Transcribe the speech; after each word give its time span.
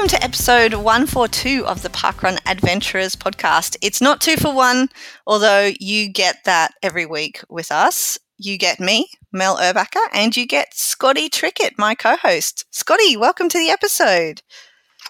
Welcome 0.00 0.18
to 0.18 0.24
episode 0.24 0.72
142 0.72 1.66
of 1.66 1.82
the 1.82 1.90
Parkrun 1.90 2.38
Adventurers 2.46 3.14
podcast. 3.14 3.76
It's 3.82 4.00
not 4.00 4.22
two 4.22 4.38
for 4.38 4.50
one, 4.50 4.88
although 5.26 5.72
you 5.78 6.08
get 6.08 6.36
that 6.46 6.72
every 6.82 7.04
week 7.04 7.42
with 7.50 7.70
us. 7.70 8.18
You 8.38 8.56
get 8.56 8.80
me, 8.80 9.10
Mel 9.30 9.58
Urbacher, 9.58 10.00
and 10.14 10.34
you 10.34 10.46
get 10.46 10.72
Scotty 10.72 11.28
Trickett, 11.28 11.72
my 11.76 11.94
co 11.94 12.16
host. 12.16 12.64
Scotty, 12.70 13.18
welcome 13.18 13.50
to 13.50 13.58
the 13.58 13.68
episode. 13.68 14.40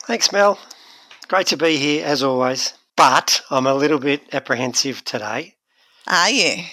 Thanks, 0.09 0.33
Mel. 0.33 0.59
Great 1.29 1.47
to 1.47 1.57
be 1.57 1.77
here 1.77 2.05
as 2.05 2.25
always. 2.25 2.75
But 2.97 3.43
I'm 3.49 3.69
a 3.69 3.75
little 3.75 4.01
bit 4.01 4.23
apprehensive 4.35 5.05
today. 5.05 5.55
Are 6.09 6.31
you? 6.31 6.65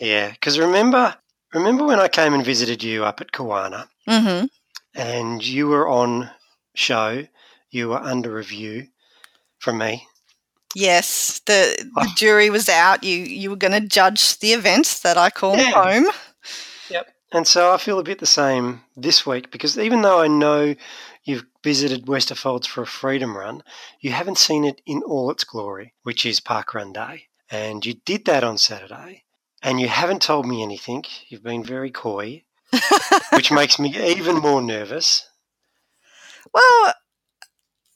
Yeah, 0.00 0.30
because 0.30 0.58
remember, 0.58 1.14
remember 1.52 1.84
when 1.84 2.00
I 2.00 2.08
came 2.08 2.32
and 2.32 2.46
visited 2.46 2.82
you 2.82 3.04
up 3.04 3.20
at 3.20 3.30
Kawana, 3.32 3.88
Mm-hmm. 4.08 4.46
and 4.94 5.46
you 5.46 5.68
were 5.68 5.86
on 5.86 6.30
show, 6.74 7.26
you 7.72 7.88
were 7.88 7.98
under 8.00 8.32
review 8.32 8.86
from 9.58 9.78
me. 9.78 10.06
Yes, 10.74 11.40
the, 11.46 11.76
the 11.96 12.06
Oh. 12.08 12.14
jury 12.16 12.48
was 12.48 12.68
out. 12.68 13.02
You 13.04 13.18
you 13.18 13.50
were 13.50 13.56
going 13.56 13.78
to 13.82 13.86
judge 13.88 14.38
the 14.38 14.52
events 14.52 15.00
that 15.00 15.18
I 15.18 15.28
call 15.30 15.56
Yeah. 15.56 15.72
home. 15.72 16.06
Yep. 16.88 17.08
And 17.32 17.46
so 17.46 17.72
I 17.72 17.78
feel 17.78 17.98
a 17.98 18.02
bit 18.04 18.18
the 18.20 18.26
same 18.26 18.82
this 18.96 19.26
week 19.26 19.50
because 19.50 19.78
even 19.78 20.02
though 20.02 20.20
I 20.20 20.28
know 20.28 20.74
you've 21.24 21.44
visited 21.64 22.06
Westerfolds 22.06 22.66
for 22.66 22.82
a 22.82 22.86
freedom 22.86 23.36
run, 23.36 23.62
you 24.00 24.12
haven't 24.12 24.38
seen 24.38 24.64
it 24.64 24.80
in 24.86 25.02
all 25.02 25.30
its 25.30 25.44
glory, 25.44 25.94
which 26.02 26.24
is 26.26 26.40
Park 26.40 26.74
Run 26.74 26.92
Day. 26.92 27.28
And 27.50 27.84
you 27.84 27.94
did 28.06 28.24
that 28.26 28.44
on 28.44 28.56
Saturday, 28.58 29.24
and 29.62 29.78
you 29.80 29.88
haven't 29.88 30.22
told 30.22 30.46
me 30.46 30.62
anything. 30.62 31.04
You've 31.28 31.42
been 31.42 31.62
very 31.64 31.90
coy, 31.90 32.44
which 33.34 33.52
makes 33.52 33.78
me 33.78 33.94
even 34.16 34.36
more 34.36 34.62
nervous. 34.62 35.28
Well, 36.52 36.94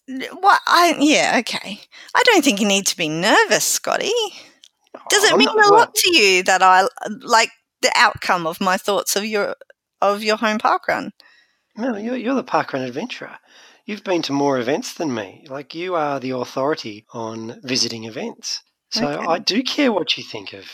what? 0.09 0.61
I 0.67 0.97
yeah, 0.99 1.37
okay. 1.41 1.81
I 2.15 2.23
don't 2.25 2.45
think 2.45 2.61
you 2.61 2.67
need 2.69 2.87
to 2.89 2.97
be 2.97 3.09
nervous, 3.09 3.65
Scotty. 3.65 4.13
Does 5.11 5.25
it 5.25 5.33
I'm 5.33 5.39
mean 5.39 5.47
not- 5.55 5.67
a 5.67 5.73
lot 5.75 5.95
to 5.95 6.17
you 6.17 6.43
that 6.45 6.63
I 6.63 6.87
like 7.21 7.51
the 7.83 7.93
outcome 7.95 8.47
of 8.47 8.61
my 8.61 8.77
thoughts 8.77 9.17
of 9.17 9.25
your 9.25 9.57
of 10.01 10.23
your 10.23 10.37
home 10.37 10.59
park 10.59 10.89
run? 10.89 11.13
Mel, 11.77 11.99
you're, 11.99 12.17
you're 12.17 12.35
the 12.35 12.45
parkrun 12.45 12.87
adventurer. 12.87 13.37
You've 13.85 14.03
been 14.05 14.23
to 14.23 14.33
more 14.33 14.59
events 14.59 14.95
than 14.95 15.15
me. 15.15 15.45
Like 15.49 15.75
you 15.75 15.95
are 15.95 16.19
the 16.19 16.31
authority 16.31 17.05
on 17.13 17.61
visiting 17.63 18.05
events. 18.05 18.63
So 18.91 19.07
Okay. 19.07 19.27
I 19.27 19.39
do 19.39 19.63
care 19.63 19.93
what 19.93 20.17
you 20.17 20.25
think 20.25 20.53
of 20.55 20.65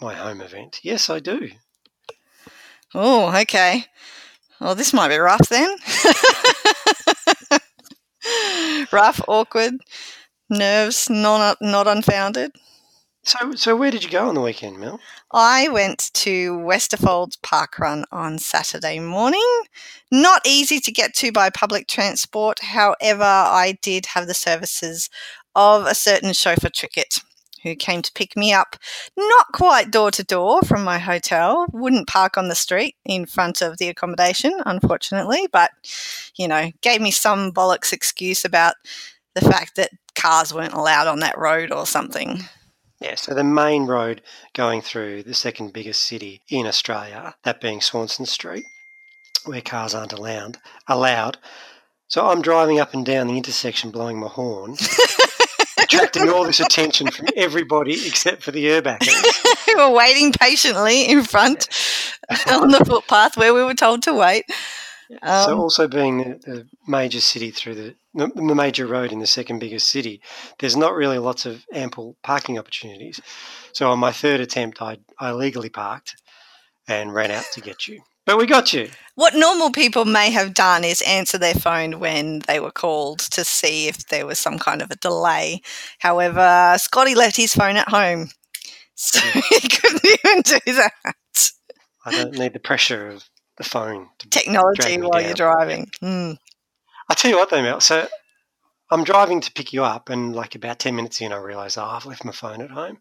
my 0.00 0.14
home 0.14 0.40
event. 0.40 0.80
Yes, 0.82 1.08
I 1.08 1.20
do. 1.20 1.50
Oh, 2.94 3.34
okay. 3.42 3.84
Well, 4.60 4.74
this 4.74 4.92
might 4.92 5.08
be 5.08 5.16
rough 5.18 5.48
then. 5.48 5.70
rough, 8.92 9.20
awkward, 9.28 9.74
nerves, 10.48 11.08
not 11.10 11.58
not 11.60 11.86
unfounded. 11.86 12.52
So, 13.22 13.52
so 13.54 13.76
where 13.76 13.90
did 13.90 14.02
you 14.02 14.10
go 14.10 14.28
on 14.28 14.34
the 14.34 14.40
weekend, 14.40 14.78
Mel? 14.78 14.98
I 15.30 15.68
went 15.68 16.10
to 16.14 16.52
Westerfolds 16.54 17.40
Park 17.42 17.78
Run 17.78 18.04
on 18.10 18.38
Saturday 18.38 18.98
morning. 18.98 19.62
Not 20.10 20.40
easy 20.46 20.80
to 20.80 20.90
get 20.90 21.14
to 21.16 21.30
by 21.30 21.50
public 21.50 21.86
transport. 21.86 22.60
However, 22.60 23.22
I 23.22 23.78
did 23.82 24.06
have 24.06 24.26
the 24.26 24.34
services 24.34 25.10
of 25.54 25.84
a 25.84 25.94
certain 25.94 26.32
chauffeur 26.32 26.70
Trickett 26.70 27.22
who 27.62 27.74
came 27.74 28.02
to 28.02 28.12
pick 28.12 28.36
me 28.36 28.52
up, 28.52 28.76
not 29.16 29.46
quite 29.52 29.90
door 29.90 30.10
to 30.12 30.24
door 30.24 30.62
from 30.62 30.82
my 30.84 30.98
hotel. 30.98 31.66
Wouldn't 31.72 32.08
park 32.08 32.36
on 32.36 32.48
the 32.48 32.54
street 32.54 32.96
in 33.04 33.26
front 33.26 33.62
of 33.62 33.78
the 33.78 33.88
accommodation, 33.88 34.60
unfortunately, 34.66 35.48
but, 35.52 35.70
you 36.36 36.48
know, 36.48 36.70
gave 36.80 37.00
me 37.00 37.10
some 37.10 37.52
bollocks 37.52 37.92
excuse 37.92 38.44
about 38.44 38.74
the 39.34 39.40
fact 39.40 39.76
that 39.76 39.90
cars 40.14 40.52
weren't 40.52 40.74
allowed 40.74 41.06
on 41.06 41.20
that 41.20 41.38
road 41.38 41.72
or 41.72 41.86
something. 41.86 42.40
Yeah, 43.00 43.14
so 43.14 43.34
the 43.34 43.44
main 43.44 43.86
road 43.86 44.20
going 44.52 44.82
through 44.82 45.22
the 45.22 45.34
second 45.34 45.72
biggest 45.72 46.02
city 46.02 46.42
in 46.50 46.66
Australia, 46.66 47.34
that 47.44 47.60
being 47.60 47.80
Swanston 47.80 48.26
Street, 48.26 48.64
where 49.46 49.62
cars 49.62 49.94
aren't 49.94 50.12
allowed. 50.12 50.58
Allowed. 50.86 51.38
So 52.08 52.28
I'm 52.28 52.42
driving 52.42 52.78
up 52.78 52.92
and 52.92 53.06
down 53.06 53.28
the 53.28 53.36
intersection, 53.36 53.90
blowing 53.90 54.18
my 54.18 54.26
horn, 54.26 54.76
attracting 55.82 56.28
all 56.28 56.44
this 56.44 56.60
attention 56.60 57.10
from 57.10 57.28
everybody 57.36 57.94
except 58.06 58.42
for 58.42 58.50
the 58.50 58.66
Urbachers. 58.66 59.66
we 59.66 59.74
were 59.74 59.90
waiting 59.90 60.32
patiently 60.32 61.08
in 61.08 61.22
front 61.22 61.68
on 62.50 62.70
the 62.70 62.84
footpath 62.84 63.36
where 63.36 63.54
we 63.54 63.64
were 63.64 63.74
told 63.74 64.02
to 64.02 64.14
wait. 64.14 64.44
so 65.10 65.52
Um, 65.52 65.60
also 65.60 65.88
being 65.88 66.18
the, 66.18 66.38
the 66.50 66.66
major 66.86 67.20
city 67.20 67.50
through 67.50 67.74
the, 67.74 67.94
the 68.14 68.28
the 68.34 68.54
major 68.54 68.86
road 68.86 69.12
in 69.12 69.18
the 69.18 69.26
second 69.26 69.58
biggest 69.58 69.88
city, 69.88 70.20
there's 70.58 70.76
not 70.76 70.94
really 70.94 71.18
lots 71.18 71.46
of 71.46 71.64
ample 71.72 72.16
parking 72.22 72.58
opportunities. 72.58 73.20
So 73.72 73.90
on 73.90 73.98
my 73.98 74.12
third 74.12 74.40
attempt, 74.40 74.80
I 74.82 74.98
I 75.18 75.32
legally 75.32 75.70
parked 75.70 76.16
and 76.88 77.14
ran 77.14 77.30
out 77.30 77.44
to 77.52 77.60
get 77.60 77.86
you. 77.86 78.02
But 78.30 78.38
we 78.38 78.46
got 78.46 78.72
you. 78.72 78.88
what 79.16 79.34
normal 79.34 79.72
people 79.72 80.04
may 80.04 80.30
have 80.30 80.54
done 80.54 80.84
is 80.84 81.02
answer 81.02 81.36
their 81.36 81.54
phone 81.54 81.98
when 81.98 82.38
they 82.46 82.60
were 82.60 82.70
called 82.70 83.18
to 83.32 83.42
see 83.42 83.88
if 83.88 84.06
there 84.06 84.24
was 84.24 84.38
some 84.38 84.56
kind 84.56 84.80
of 84.80 84.92
a 84.92 84.94
delay. 84.94 85.62
However, 85.98 86.76
Scotty 86.78 87.16
left 87.16 87.36
his 87.36 87.52
phone 87.52 87.76
at 87.76 87.88
home, 87.88 88.28
so 88.94 89.18
he 89.50 89.68
couldn't 89.68 90.04
even 90.04 90.42
do 90.42 90.72
that. 90.74 91.50
I 92.06 92.12
don't 92.12 92.38
need 92.38 92.52
the 92.52 92.60
pressure 92.60 93.08
of 93.08 93.28
the 93.58 93.64
phone. 93.64 94.06
To, 94.20 94.28
Technology 94.28 95.00
while 95.00 95.20
you're 95.20 95.34
driving. 95.34 95.90
Mm. 96.00 96.38
I 97.08 97.14
tell 97.14 97.32
you 97.32 97.36
what, 97.36 97.50
though, 97.50 97.62
Mel. 97.62 97.80
So 97.80 98.06
I'm 98.92 99.04
driving 99.04 99.40
to 99.40 99.52
pick 99.52 99.72
you 99.72 99.84
up, 99.84 100.08
and 100.08 100.34
like 100.34 100.56
about 100.56 100.80
ten 100.80 100.96
minutes 100.96 101.20
in, 101.20 101.32
I 101.32 101.36
realise 101.36 101.78
oh, 101.78 101.84
I've 101.84 102.06
left 102.06 102.24
my 102.24 102.32
phone 102.32 102.60
at 102.60 102.70
home. 102.70 102.98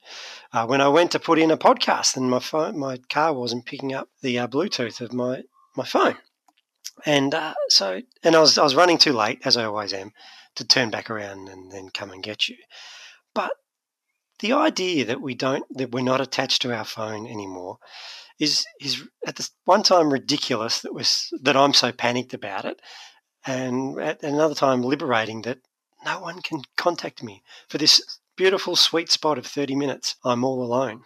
Uh, 0.53 0.67
when 0.67 0.81
I 0.81 0.87
went 0.87 1.11
to 1.11 1.19
put 1.19 1.39
in 1.39 1.49
a 1.49 1.57
podcast, 1.57 2.15
and 2.15 2.29
my 2.29 2.39
phone, 2.39 2.77
my 2.77 2.97
car 3.09 3.33
wasn't 3.33 3.65
picking 3.65 3.93
up 3.93 4.09
the 4.21 4.37
uh, 4.37 4.47
Bluetooth 4.47 5.01
of 5.01 5.13
my 5.13 5.43
my 5.75 5.85
phone, 5.85 6.17
and 7.05 7.33
uh, 7.33 7.55
so 7.69 8.01
and 8.23 8.35
I 8.35 8.39
was 8.39 8.57
I 8.57 8.63
was 8.63 8.75
running 8.75 8.99
too 8.99 9.13
late, 9.13 9.39
as 9.45 9.57
I 9.57 9.65
always 9.65 9.93
am, 9.93 10.11
to 10.55 10.63
turn 10.63 10.91
back 10.91 11.09
around 11.09 11.49
and 11.49 11.71
then 11.71 11.89
come 11.89 12.11
and 12.11 12.21
get 12.21 12.47
you. 12.47 12.57
But 13.33 13.53
the 14.41 14.53
idea 14.53 15.05
that 15.05 15.21
we 15.21 15.33
don't 15.33 15.65
that 15.71 15.91
we're 15.91 16.01
not 16.01 16.21
attached 16.21 16.61
to 16.61 16.73
our 16.75 16.85
phone 16.85 17.25
anymore 17.25 17.79
is 18.39 18.65
is 18.79 19.07
at 19.25 19.39
one 19.65 19.83
time 19.83 20.13
ridiculous 20.13 20.81
that 20.81 20.93
was 20.93 21.33
that 21.41 21.57
I'm 21.57 21.73
so 21.73 21.91
panicked 21.91 22.35
about 22.35 22.65
it, 22.65 22.79
and 23.45 23.99
at 23.99 24.21
another 24.21 24.55
time 24.55 24.83
liberating 24.83 25.41
that 25.43 25.57
no 26.05 26.19
one 26.19 26.41
can 26.41 26.61
contact 26.77 27.23
me 27.23 27.43
for 27.67 27.77
this 27.77 28.19
beautiful 28.35 28.75
sweet 28.75 29.11
spot 29.11 29.37
of 29.37 29.45
30 29.45 29.75
minutes. 29.75 30.15
I'm 30.23 30.43
all 30.43 30.63
alone. 30.63 31.03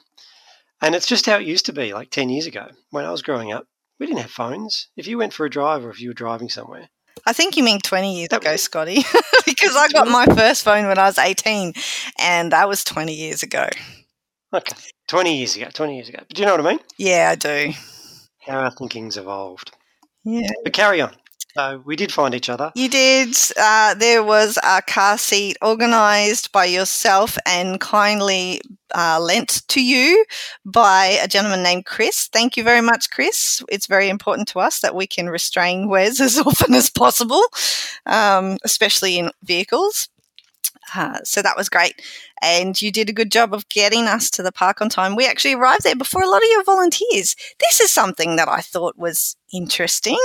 And 0.82 0.96
it's 0.96 1.08
just 1.08 1.26
how 1.26 1.38
it 1.38 1.48
used 1.48 1.66
to 1.68 1.74
be 1.74 1.94
like 1.94 2.10
10 2.12 2.30
years 2.30 2.46
ago 2.46 2.68
when 2.92 3.06
I 3.06 3.12
was 3.12 3.22
growing 3.22 3.52
up. 3.52 3.68
We 4.00 4.06
didn't 4.06 4.22
have 4.22 4.32
phones. 4.32 4.88
If 4.98 5.08
you 5.08 5.18
went 5.18 5.34
for 5.34 5.46
a 5.46 5.50
drive 5.50 5.86
or 5.86 5.90
if 5.90 6.02
you 6.02 6.10
were 6.10 6.14
driving 6.14 6.50
somewhere, 6.50 6.90
I 7.26 7.32
think 7.32 7.56
you 7.56 7.64
mean 7.64 7.80
20 7.80 8.18
years 8.18 8.30
That 8.30 8.42
ago, 8.42 8.52
was- 8.52 8.64
Scotty, 8.64 8.96
because 9.46 9.76
I 9.78 9.88
got 9.90 10.08
my 10.10 10.26
first 10.26 10.64
phone 10.64 10.88
when 10.88 10.98
I 10.98 11.06
was 11.06 11.18
18, 11.18 11.74
and 12.20 12.52
that 12.52 12.68
was 12.68 12.84
20 12.84 13.14
years 13.14 13.44
ago. 13.44 13.70
okay, 14.54 14.76
20 15.08 15.38
years 15.38 15.56
ago, 15.56 15.68
20 15.74 15.96
years 15.96 16.10
ago. 16.10 16.20
Do 16.34 16.42
you 16.42 16.46
know 16.48 16.58
what 16.58 16.66
I 16.66 16.70
mean? 16.72 16.80
Yeah, 16.98 17.30
I 17.32 17.36
do. 17.36 17.72
How 18.42 18.60
our 18.60 18.72
thinking's 18.72 19.16
evolved. 19.16 19.72
Yeah. 20.26 20.50
But 20.66 20.74
carry 20.74 21.00
on. 21.02 21.16
So 21.56 21.84
we 21.86 21.96
did 21.96 22.12
find 22.12 22.34
each 22.34 22.50
other. 22.50 22.72
You 22.76 22.90
did. 22.90 23.36
Uh, 23.58 23.94
there 23.94 24.24
was 24.24 24.58
a 24.64 24.82
car 24.82 25.18
seat 25.20 25.56
organised 25.64 26.52
by 26.52 26.66
yourself 26.66 27.38
and 27.46 27.80
kindly 27.80 28.62
uh, 28.96 29.20
lent 29.20 29.68
to 29.68 29.84
you 29.84 30.26
by 30.66 31.20
a 31.22 31.28
gentleman 31.28 31.62
named 31.62 31.86
Chris. 31.86 32.28
Thank 32.32 32.58
you 32.58 32.64
very 32.64 32.82
much, 32.82 33.12
Chris. 33.12 33.62
It's 33.70 33.86
very 33.86 34.10
important 34.10 34.48
to 34.50 34.60
us 34.60 34.80
that 34.80 34.96
we 34.96 35.06
can 35.06 35.30
restrain 35.30 35.90
Wes 35.90 36.20
as 36.22 36.40
often 36.40 36.74
as 36.74 36.90
possible, 36.90 37.44
um, 38.08 38.58
especially 38.64 39.20
in 39.20 39.32
vehicles. 39.44 40.10
Uh, 40.96 41.20
so 41.24 41.42
that 41.42 41.58
was 41.58 41.70
great. 41.70 42.02
And 42.42 42.80
you 42.82 42.92
did 42.92 43.10
a 43.10 43.14
good 43.14 43.32
job 43.32 43.54
of 43.54 43.70
getting 43.70 44.06
us 44.06 44.30
to 44.32 44.44
the 44.44 44.52
park 44.52 44.82
on 44.82 44.90
time. 44.90 45.16
We 45.16 45.28
actually 45.28 45.54
arrived 45.54 45.84
there 45.84 45.96
before 45.96 46.24
a 46.24 46.30
lot 46.30 46.44
of 46.44 46.50
your 46.50 46.64
volunteers. 46.64 47.36
This 47.60 47.80
is 47.80 47.92
something 47.92 48.36
that 48.36 48.50
I 48.50 48.62
thought 48.62 48.98
was 48.98 49.36
interesting. 49.52 50.20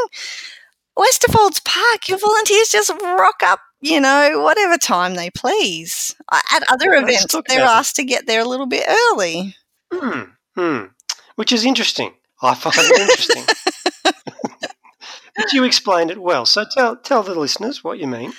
Westerfolds 0.98 1.64
Park, 1.64 2.08
your 2.08 2.18
volunteers 2.18 2.70
just 2.70 2.90
rock 3.02 3.36
up, 3.44 3.60
you 3.80 4.00
know, 4.00 4.40
whatever 4.42 4.76
time 4.76 5.14
they 5.14 5.30
please. 5.30 6.16
At 6.32 6.64
other 6.68 6.90
Let's 6.90 7.02
events, 7.02 7.32
they're 7.32 7.62
about 7.62 7.76
it. 7.76 7.78
asked 7.78 7.96
to 7.96 8.04
get 8.04 8.26
there 8.26 8.40
a 8.40 8.48
little 8.48 8.66
bit 8.66 8.84
early. 8.88 9.54
Hmm. 9.92 10.22
Hmm. 10.56 10.84
Which 11.36 11.52
is 11.52 11.64
interesting. 11.64 12.12
I 12.42 12.54
find 12.54 12.74
it 12.78 13.00
interesting. 13.00 13.44
but 15.36 15.52
you 15.52 15.62
explained 15.62 16.10
it 16.10 16.20
well. 16.20 16.44
So 16.46 16.64
tell 16.68 16.96
tell 16.96 17.22
the 17.22 17.38
listeners 17.38 17.84
what 17.84 17.98
you 17.98 18.08
mean. 18.08 18.32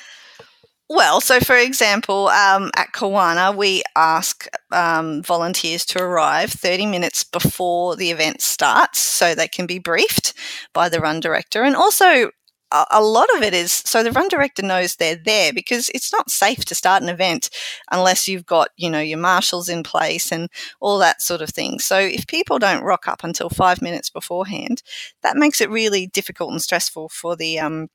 Well, 0.92 1.22
so 1.22 1.40
for 1.40 1.56
example, 1.56 2.30
um, 2.30 2.72
at 2.76 2.94
Kawana, 2.94 3.56
we 3.56 3.84
ask 3.96 4.48
um, 4.72 5.22
volunteers 5.22 5.86
to 5.86 6.02
arrive 6.02 6.52
30 6.52 6.88
minutes 6.88 7.24
before 7.24 7.96
the 7.96 8.10
event 8.10 8.42
starts 8.42 9.00
so 9.00 9.36
they 9.36 9.48
can 9.48 9.68
be 9.68 9.78
briefed 9.78 10.34
by 10.74 10.90
the 10.90 11.00
run 11.00 11.20
director. 11.20 11.62
And 11.62 11.76
also, 11.76 12.32
a, 12.72 13.02
lot 13.02 13.28
of 13.36 13.42
it 13.42 13.54
is 13.54 13.72
so 13.72 14.04
the 14.04 14.12
run 14.12 14.28
director 14.28 14.62
knows 14.62 14.96
they're 14.96 15.16
there 15.16 15.52
because 15.54 15.90
it's 15.94 16.12
not 16.14 16.30
safe 16.30 16.66
to 16.66 16.76
start 16.76 17.02
an 17.02 17.10
event 17.10 17.50
unless 17.92 18.28
you've 18.28 18.46
got 18.46 18.70
you 18.78 18.90
know 18.90 19.00
your 19.00 19.18
marshals 19.18 19.70
in 19.70 19.84
place 19.84 20.32
and 20.32 20.50
all 20.80 20.98
that 21.00 21.22
sort 21.22 21.42
of 21.42 21.50
thing. 21.50 21.80
So 21.80 21.98
if 21.98 22.28
people 22.28 22.60
don't 22.60 22.84
rock 22.84 23.08
up 23.08 23.24
until 23.24 23.50
five 23.50 23.82
minutes 23.82 24.10
beforehand, 24.10 24.84
that 25.22 25.38
makes 25.38 25.62
it 25.62 25.70
really 25.70 26.08
difficult 26.08 26.52
and 26.52 26.62
stressful 26.62 27.10
for 27.10 27.36
the 27.36 27.60
um, 27.60 27.88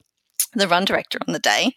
the 0.55 0.69
run 0.69 0.85
director 0.85 1.19
on 1.27 1.33
the 1.33 1.39
day 1.39 1.75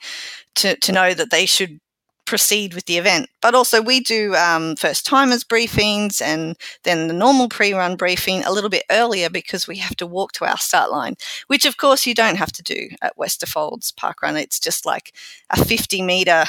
to, 0.56 0.76
to 0.78 0.92
know 0.92 1.14
that 1.14 1.32
they 1.32 1.46
should 1.46 1.80
proceed 2.28 2.74
with 2.76 2.86
the 2.86 2.98
event. 2.98 3.30
But 3.42 3.56
also, 3.56 3.82
we 3.82 4.02
do 4.02 4.36
um, 4.36 4.76
first 4.76 5.06
timers 5.06 5.44
briefings 5.44 6.22
and 6.22 6.56
then 6.84 7.08
the 7.08 7.14
normal 7.14 7.50
pre 7.50 7.74
run 7.74 7.96
briefing 7.96 8.44
a 8.44 8.52
little 8.52 8.70
bit 8.70 8.84
earlier 8.92 9.30
because 9.30 9.68
we 9.68 9.78
have 9.78 9.96
to 9.96 10.06
walk 10.06 10.34
to 10.34 10.46
our 10.46 10.58
start 10.58 10.92
line, 10.92 11.16
which 11.48 11.66
of 11.66 11.78
course 11.78 12.06
you 12.06 12.14
don't 12.14 12.36
have 12.36 12.52
to 12.52 12.62
do 12.62 12.90
at 13.02 13.18
Westerfolds 13.18 13.96
Park 13.96 14.22
Run. 14.22 14.38
It's 14.38 14.60
just 14.60 14.86
like 14.86 15.14
a 15.50 15.64
50 15.64 16.02
meter 16.04 16.44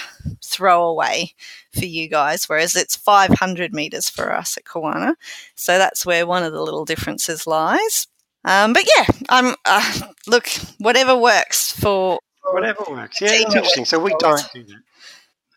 throwaway 0.44 1.32
for 1.72 1.86
you 1.86 2.08
guys, 2.08 2.48
whereas 2.48 2.76
it's 2.76 2.96
500 2.96 3.72
meters 3.72 4.10
for 4.10 4.34
us 4.34 4.56
at 4.58 4.64
Kawana. 4.64 5.14
So 5.54 5.78
that's 5.78 6.04
where 6.04 6.26
one 6.26 6.42
of 6.42 6.52
the 6.52 6.62
little 6.62 6.84
differences 6.84 7.46
lies. 7.46 8.08
Um, 8.44 8.72
but 8.72 8.84
yeah, 8.96 9.04
I'm 9.28 9.54
uh, 9.64 10.00
look 10.26 10.48
whatever 10.78 11.16
works 11.16 11.70
for 11.70 12.18
whatever 12.52 12.84
works. 12.88 13.20
Yeah, 13.20 13.28
it's 13.32 13.44
interesting. 13.44 13.84
So 13.84 13.98
we 13.98 14.14
don't 14.18 14.42
do 14.52 14.64
that. 14.64 14.82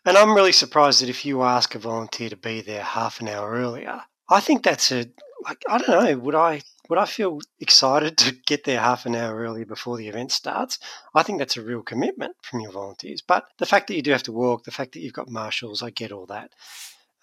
And 0.04 0.16
I'm 0.16 0.34
really 0.34 0.52
surprised 0.52 1.02
that 1.02 1.08
if 1.08 1.24
you 1.24 1.42
ask 1.42 1.74
a 1.74 1.78
volunteer 1.78 2.28
to 2.28 2.36
be 2.36 2.60
there 2.60 2.82
half 2.82 3.20
an 3.20 3.28
hour 3.28 3.52
earlier, 3.52 4.02
I 4.28 4.40
think 4.40 4.62
that's 4.62 4.90
a 4.90 5.06
like 5.44 5.62
I 5.68 5.78
don't 5.78 6.04
know, 6.04 6.18
would 6.18 6.34
I 6.34 6.62
would 6.88 6.98
I 6.98 7.04
feel 7.04 7.40
excited 7.60 8.18
to 8.18 8.36
get 8.46 8.64
there 8.64 8.80
half 8.80 9.06
an 9.06 9.14
hour 9.14 9.36
earlier 9.36 9.64
before 9.64 9.96
the 9.96 10.08
event 10.08 10.32
starts? 10.32 10.78
I 11.14 11.22
think 11.22 11.38
that's 11.38 11.56
a 11.56 11.62
real 11.62 11.82
commitment 11.82 12.34
from 12.42 12.60
your 12.60 12.72
volunteers. 12.72 13.22
But 13.22 13.44
the 13.58 13.66
fact 13.66 13.86
that 13.88 13.94
you 13.94 14.02
do 14.02 14.12
have 14.12 14.24
to 14.24 14.32
walk, 14.32 14.64
the 14.64 14.70
fact 14.70 14.92
that 14.92 15.00
you've 15.00 15.12
got 15.12 15.28
marshals, 15.28 15.82
I 15.82 15.90
get 15.90 16.12
all 16.12 16.26
that. 16.26 16.50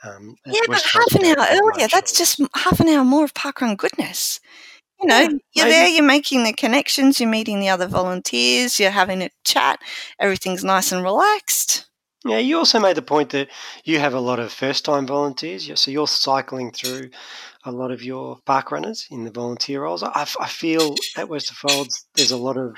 Um, 0.03 0.35
yeah, 0.45 0.61
but 0.67 0.81
half 0.81 1.15
an 1.15 1.25
hour 1.25 1.45
earlier, 1.51 1.87
that's 1.89 2.17
just 2.17 2.41
half 2.55 2.79
an 2.79 2.87
hour 2.87 3.03
more 3.03 3.25
of 3.25 3.33
parkrun 3.33 3.75
goodness. 3.75 4.39
You 5.01 5.07
know, 5.07 5.19
yeah, 5.19 5.29
you're 5.53 5.65
maybe. 5.65 5.71
there, 5.71 5.87
you're 5.87 6.03
making 6.03 6.43
the 6.43 6.53
connections, 6.53 7.19
you're 7.19 7.29
meeting 7.29 7.59
the 7.59 7.69
other 7.69 7.87
volunteers, 7.87 8.79
you're 8.79 8.91
having 8.91 9.21
a 9.21 9.29
chat, 9.45 9.79
everything's 10.19 10.63
nice 10.63 10.91
and 10.91 11.03
relaxed. 11.03 11.88
Yeah, 12.25 12.39
you 12.39 12.57
also 12.57 12.79
made 12.79 12.97
the 12.97 13.01
point 13.01 13.29
that 13.29 13.47
you 13.85 13.99
have 13.99 14.13
a 14.13 14.19
lot 14.19 14.39
of 14.39 14.51
first 14.51 14.83
time 14.83 15.07
volunteers. 15.07 15.71
So 15.79 15.89
you're 15.89 16.07
cycling 16.07 16.71
through 16.71 17.11
a 17.63 17.71
lot 17.71 17.91
of 17.91 18.03
your 18.03 18.39
park 18.45 18.71
runners 18.71 19.07
in 19.09 19.23
the 19.23 19.31
volunteer 19.31 19.83
roles. 19.83 20.03
I, 20.03 20.27
I 20.39 20.47
feel 20.47 20.95
at 21.15 21.27
Westerfolds 21.29 22.05
there's 22.15 22.31
a 22.31 22.37
lot 22.37 22.57
of 22.57 22.75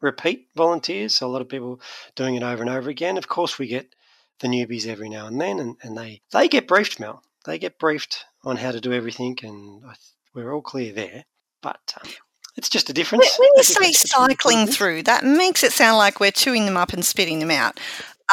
repeat 0.00 0.48
volunteers, 0.56 1.16
so 1.16 1.26
a 1.26 1.28
lot 1.28 1.42
of 1.42 1.48
people 1.48 1.80
doing 2.14 2.36
it 2.36 2.42
over 2.42 2.62
and 2.62 2.70
over 2.70 2.88
again. 2.88 3.18
Of 3.18 3.28
course, 3.28 3.58
we 3.58 3.66
get 3.66 3.94
the 4.40 4.48
newbies 4.48 4.86
every 4.86 5.10
now 5.10 5.26
and 5.26 5.38
then, 5.38 5.58
and, 5.58 5.76
and 5.82 5.96
they, 5.96 6.22
they 6.32 6.48
get 6.48 6.66
briefed, 6.66 6.98
Mel. 6.98 7.22
They 7.44 7.58
get 7.58 7.78
briefed 7.78 8.24
on 8.44 8.56
how 8.56 8.72
to 8.72 8.80
do 8.80 8.92
everything, 8.92 9.38
and 9.42 9.84
I, 9.84 9.94
we're 10.34 10.54
all 10.54 10.62
clear 10.62 10.92
there. 10.92 11.24
But 11.62 11.94
um, 12.02 12.10
it's 12.56 12.70
just 12.70 12.88
a 12.88 12.94
difference. 12.94 13.36
When 13.38 13.48
you 13.56 13.62
say 13.62 13.92
cycling 13.92 14.66
through, 14.66 15.02
that 15.04 15.24
makes 15.24 15.62
it 15.62 15.72
sound 15.72 15.98
like 15.98 16.20
we're 16.20 16.30
chewing 16.30 16.64
them 16.64 16.76
up 16.76 16.94
and 16.94 17.04
spitting 17.04 17.38
them 17.38 17.50
out. 17.50 17.78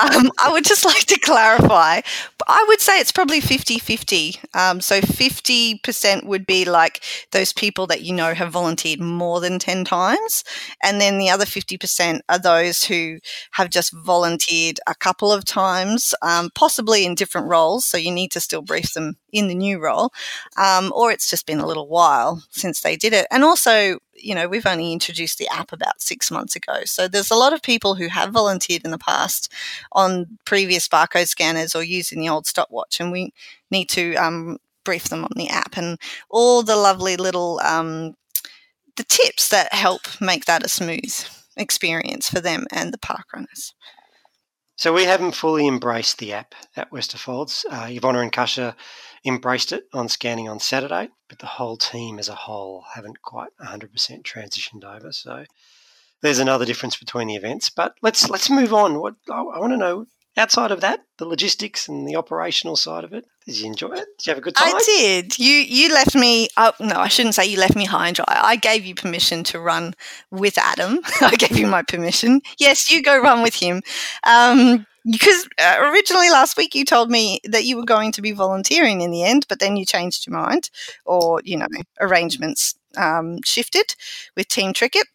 Um, 0.02 0.32
I 0.40 0.52
would 0.52 0.66
just 0.66 0.86
like 0.86 1.06
to 1.06 1.20
clarify. 1.20 2.02
I 2.48 2.66
would 2.68 2.80
say 2.80 3.00
it's 3.00 3.12
probably 3.12 3.42
50 3.42 3.80
50. 3.80 4.36
Um, 4.54 4.80
so 4.82 5.02
50% 5.02 6.26
would 6.26 6.46
be 6.46 6.66
like 6.66 7.02
those 7.32 7.52
people 7.54 7.88
that 7.88 8.02
you 8.02 8.14
know 8.14 8.34
have 8.34 8.52
volunteered 8.52 9.00
more 9.00 9.40
than 9.40 9.60
10 9.60 9.84
times. 9.86 10.44
And 10.84 11.02
then 11.02 11.18
the 11.18 11.30
other 11.30 11.46
50% 11.46 12.22
are 12.30 12.40
those 12.40 12.84
who 12.84 13.20
have 13.52 13.70
just 13.70 13.92
volunteered 13.94 14.80
a 14.88 14.96
couple 14.96 15.32
of 15.32 15.46
times, 15.46 16.14
um, 16.22 16.50
possibly 16.56 17.06
in 17.06 17.16
different 17.16 17.48
roles. 17.48 17.86
So 17.86 17.98
you 17.98 18.12
need 18.12 18.32
to 18.32 18.40
still 18.40 18.62
brief 18.62 18.94
them 18.94 19.18
in 19.34 19.48
the 19.48 19.56
new 19.56 19.80
role. 19.80 20.12
Um, 20.58 20.92
or 20.96 21.12
it's 21.12 21.30
just 21.30 21.46
been 21.46 21.60
a 21.60 21.68
little 21.68 21.88
while 21.88 22.44
since 22.52 22.82
they 22.82 22.96
did 22.96 23.14
it. 23.14 23.28
And 23.32 23.44
also, 23.44 24.00
you 24.18 24.36
know, 24.36 24.48
we've 24.48 24.66
only 24.66 24.94
introduced 24.94 25.38
the 25.38 25.48
app 25.50 25.72
about 25.72 26.02
six 26.02 26.32
months 26.32 26.56
ago. 26.56 26.82
So 26.86 27.08
there's 27.08 27.32
a 27.32 27.36
lot 27.36 27.54
of 27.54 27.62
people 27.62 27.96
who 27.96 28.08
have 28.08 28.32
volunteered 28.32 28.84
in 28.84 28.92
the 28.92 28.98
past 28.98 29.52
on 29.92 30.38
previous 30.46 30.88
barcode 30.88 31.28
scanners 31.28 31.76
or 31.76 31.84
using 31.84 32.20
the 32.20 32.30
old 32.30 32.48
stopwatch, 32.48 33.00
and 33.00 33.12
we 33.12 33.34
need 33.72 33.90
to 33.90 34.16
um, 34.16 34.58
brief 34.84 35.06
them 35.06 35.24
on 35.24 35.32
the 35.36 35.50
app 35.50 35.78
and 35.78 36.00
all 36.30 36.64
the 36.64 36.76
lovely 36.76 37.18
little 37.18 37.60
um, 37.64 38.16
the 38.96 39.04
tips 39.04 39.50
that 39.50 39.74
help 39.74 40.02
make 40.20 40.46
that 40.46 40.66
a 40.66 40.70
smooth 40.70 41.14
experience 41.56 42.30
for 42.30 42.40
them 42.40 42.66
and 42.72 42.94
the 42.94 42.98
park 42.98 43.26
runners. 43.34 43.74
So 44.78 44.94
we 44.94 45.06
haven't 45.06 45.34
fully 45.34 45.68
embraced 45.68 46.20
the 46.20 46.34
app 46.34 46.54
at 46.76 46.92
Westerfolds. 46.92 47.66
Uh, 47.70 47.88
Ivona 47.88 48.22
and 48.22 48.32
Kasha 48.32 48.76
embraced 49.28 49.72
it 49.72 49.86
on 49.94 50.10
scanning 50.10 50.50
on 50.50 50.60
Saturday, 50.60 51.10
but 51.30 51.40
the 51.40 51.46
whole 51.46 51.78
team 51.78 52.20
as 52.20 52.30
a 52.30 52.36
whole 52.36 52.86
haven't 52.94 53.22
quite 53.22 53.50
100% 53.62 53.90
transitioned 54.24 54.84
over. 54.84 55.12
So 55.12 55.46
there's 56.22 56.40
another 56.40 56.66
difference 56.66 56.96
between 56.96 57.28
the 57.28 57.36
events. 57.36 57.70
But 57.70 57.96
let's 58.02 58.30
let's 58.30 58.50
move 58.50 58.74
on. 58.74 59.00
What 59.00 59.16
I, 59.30 59.40
I 59.40 59.60
want 59.60 59.74
to 59.74 59.78
know 59.78 60.06
outside 60.36 60.72
of 60.72 60.82
that, 60.82 61.02
the 61.18 61.26
logistics 61.26 61.88
and 61.88 62.08
the 62.08 62.16
operational 62.16 62.76
side 62.76 63.04
of 63.04 63.14
it. 63.14 63.26
Did 63.46 63.60
you 63.60 63.68
enjoy 63.68 63.94
it? 63.94 64.06
Did 64.18 64.26
you 64.26 64.32
have 64.32 64.38
a 64.38 64.42
good 64.42 64.56
time? 64.56 64.76
I 64.76 64.84
did. 64.86 65.40
You 65.40 65.54
you 65.54 65.94
left 65.94 66.16
me. 66.16 66.48
Oh, 66.58 66.74
no, 66.80 66.96
I 66.96 67.08
shouldn't 67.08 67.36
say 67.36 67.46
you 67.46 67.60
left 67.60 67.76
me 67.76 67.86
high 67.86 68.08
and 68.08 68.16
dry. 68.16 68.26
I 68.28 68.56
gave 68.56 68.86
you 68.86 68.96
permission 68.96 69.44
to 69.46 69.60
run 69.60 69.94
with 70.32 70.58
Adam. 70.58 71.00
I 71.22 71.36
gave 71.36 71.58
you 71.58 71.68
my 71.68 71.82
permission. 71.82 72.42
Yes, 72.60 72.90
you 72.90 73.02
go 73.02 73.20
run 73.20 73.42
with 73.42 73.56
him. 73.56 73.82
Um, 74.26 74.86
because 75.10 75.48
uh, 75.60 75.78
originally 75.92 76.30
last 76.30 76.58
week 76.58 76.76
you 76.76 76.86
told 76.86 77.10
me 77.10 77.40
that 77.46 77.66
you 77.66 77.78
were 77.78 77.86
going 77.86 78.12
to 78.14 78.22
be 78.22 78.32
volunteering 78.32 79.02
in 79.02 79.12
the 79.12 79.24
end, 79.24 79.46
but 79.50 79.60
then 79.60 79.78
you 79.78 79.86
changed 79.86 80.28
your 80.28 80.36
mind, 80.36 80.70
or 81.06 81.42
you 81.44 81.58
know 81.58 81.68
arrangements 82.02 82.76
um, 82.98 83.40
shifted 83.44 83.96
with 84.36 84.48
Team 84.48 84.74
Trickett. 84.74 85.06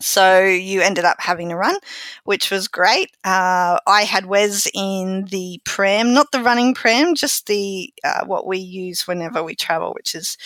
So 0.00 0.44
you 0.44 0.82
ended 0.82 1.04
up 1.04 1.16
having 1.20 1.52
a 1.52 1.56
run, 1.56 1.76
which 2.24 2.50
was 2.50 2.68
great. 2.68 3.10
Uh, 3.24 3.78
I 3.86 4.02
had 4.02 4.26
Wes 4.26 4.68
in 4.74 5.26
the 5.26 5.60
pram, 5.64 6.12
not 6.12 6.32
the 6.32 6.42
running 6.42 6.74
pram, 6.74 7.14
just 7.14 7.46
the 7.46 7.92
uh, 8.04 8.24
what 8.26 8.46
we 8.46 8.58
use 8.58 9.06
whenever 9.06 9.42
we 9.42 9.54
travel, 9.54 9.94
which 9.94 10.14
is 10.14 10.36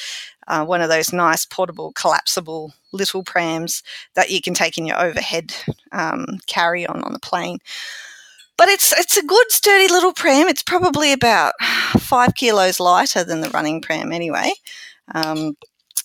uh, 0.48 0.64
one 0.64 0.80
of 0.82 0.88
those 0.90 1.12
nice 1.12 1.44
portable, 1.46 1.92
collapsible 1.92 2.72
little 2.92 3.24
prams 3.24 3.82
that 4.14 4.30
you 4.30 4.40
can 4.40 4.54
take 4.54 4.78
in 4.78 4.86
your 4.86 5.00
overhead 5.00 5.54
um, 5.92 6.26
carry 6.46 6.86
on 6.86 7.02
on 7.02 7.12
the 7.12 7.18
plane. 7.18 7.58
But 8.58 8.68
it's 8.68 8.92
it's 8.98 9.16
a 9.16 9.24
good 9.24 9.50
sturdy 9.50 9.88
little 9.88 10.12
pram. 10.12 10.48
It's 10.48 10.62
probably 10.62 11.12
about 11.12 11.54
five 11.98 12.34
kilos 12.34 12.80
lighter 12.80 13.24
than 13.24 13.40
the 13.40 13.50
running 13.50 13.80
pram 13.80 14.12
anyway. 14.12 14.50
Um, 15.14 15.56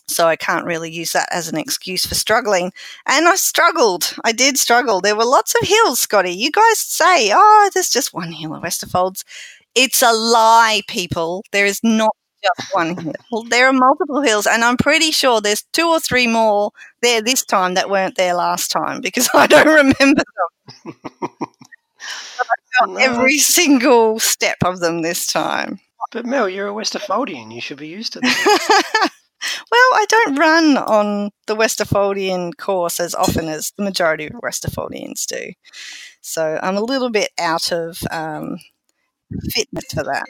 so 0.07 0.27
I 0.27 0.35
can't 0.35 0.65
really 0.65 0.91
use 0.91 1.13
that 1.13 1.29
as 1.31 1.47
an 1.47 1.57
excuse 1.57 2.05
for 2.05 2.15
struggling. 2.15 2.71
And 3.07 3.27
I 3.27 3.35
struggled. 3.35 4.15
I 4.23 4.31
did 4.31 4.57
struggle. 4.57 5.01
There 5.01 5.15
were 5.15 5.25
lots 5.25 5.55
of 5.59 5.67
hills, 5.67 5.99
Scotty. 5.99 6.31
You 6.31 6.51
guys 6.51 6.79
say, 6.79 7.31
oh, 7.33 7.69
there's 7.73 7.89
just 7.89 8.13
one 8.13 8.31
hill 8.31 8.55
at 8.55 8.61
Westerfolds. 8.61 9.23
It's 9.75 10.03
a 10.03 10.11
lie, 10.11 10.81
people. 10.87 11.43
There 11.51 11.65
is 11.65 11.79
not 11.83 12.15
just 12.43 12.75
one 12.75 12.97
hill. 12.97 13.43
There 13.49 13.67
are 13.67 13.73
multiple 13.73 14.21
hills, 14.21 14.45
and 14.45 14.63
I'm 14.63 14.77
pretty 14.77 15.11
sure 15.11 15.41
there's 15.41 15.63
two 15.73 15.87
or 15.87 15.99
three 15.99 16.27
more 16.27 16.71
there 17.01 17.21
this 17.21 17.43
time 17.43 17.73
that 17.75 17.89
weren't 17.89 18.15
there 18.15 18.35
last 18.35 18.69
time 18.69 19.01
because 19.01 19.29
I 19.33 19.47
don't 19.47 19.65
remember 19.67 20.23
them. 20.85 20.93
every 22.99 23.37
single 23.39 24.19
step 24.19 24.57
of 24.63 24.79
them 24.79 25.01
this 25.01 25.27
time. 25.27 25.79
But 26.11 26.25
Mel, 26.25 26.49
you're 26.49 26.69
a 26.69 26.73
Westerfoldian. 26.73 27.53
You 27.53 27.61
should 27.61 27.77
be 27.77 27.87
used 27.87 28.13
to 28.13 28.19
that. 28.19 29.09
well, 29.71 29.89
I 29.93 30.05
don't 30.07 30.35
run 30.35 30.77
on 30.77 31.31
the 31.47 31.55
Westerfoldian 31.55 32.55
course 32.57 32.99
as 32.99 33.15
often 33.15 33.47
as 33.47 33.71
the 33.77 33.83
majority 33.83 34.27
of 34.27 34.33
Westerfoldians 34.33 35.25
do. 35.25 35.53
So 36.21 36.59
I'm 36.61 36.77
a 36.77 36.83
little 36.83 37.09
bit 37.09 37.29
out 37.39 37.71
of 37.71 37.99
um, 38.11 38.57
fitness 39.53 39.85
for 39.93 40.03
that. 40.03 40.25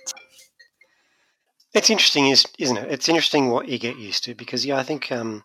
It's 1.73 1.89
interesting, 1.89 2.27
isn't 2.27 2.77
it? 2.77 2.91
It's 2.91 3.09
interesting 3.09 3.49
what 3.49 3.67
you 3.67 3.79
get 3.79 3.97
used 3.97 4.23
to 4.25 4.35
because, 4.35 4.65
yeah, 4.65 4.77
I 4.77 4.83
think 4.83 5.11
um, 5.11 5.43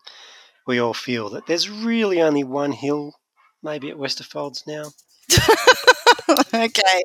we 0.67 0.79
all 0.79 0.93
feel 0.93 1.29
that 1.31 1.47
there's 1.47 1.69
really 1.69 2.21
only 2.21 2.43
one 2.43 2.71
hill 2.71 3.15
maybe 3.63 3.89
at 3.89 3.97
Westerfolds 3.97 4.65
now. 4.67 4.91
okay. 6.53 7.03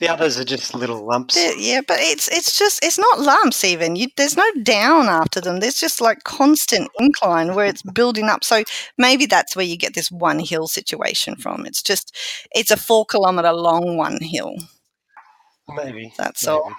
The 0.00 0.08
others 0.08 0.36
are 0.38 0.44
just 0.44 0.74
little 0.74 1.06
lumps. 1.06 1.36
Yeah, 1.56 1.80
but 1.86 1.98
it's 2.00 2.28
it's 2.28 2.58
just 2.58 2.84
it's 2.84 2.98
not 2.98 3.20
lumps 3.20 3.62
even. 3.62 3.94
You, 3.94 4.08
there's 4.16 4.36
no 4.36 4.50
down 4.62 5.06
after 5.06 5.40
them. 5.40 5.60
There's 5.60 5.78
just 5.78 6.00
like 6.00 6.24
constant 6.24 6.90
incline 6.98 7.54
where 7.54 7.66
it's 7.66 7.82
building 7.82 8.24
up. 8.24 8.42
So 8.42 8.64
maybe 8.98 9.26
that's 9.26 9.54
where 9.54 9.64
you 9.64 9.76
get 9.76 9.94
this 9.94 10.10
one 10.10 10.40
hill 10.40 10.66
situation 10.66 11.36
from. 11.36 11.66
It's 11.66 11.82
just 11.82 12.16
it's 12.50 12.72
a 12.72 12.76
four 12.76 13.06
kilometer 13.06 13.52
long 13.52 13.96
one 13.96 14.18
hill. 14.20 14.56
Maybe 15.68 16.12
that's 16.18 16.44
maybe. 16.46 16.56
all. 16.56 16.72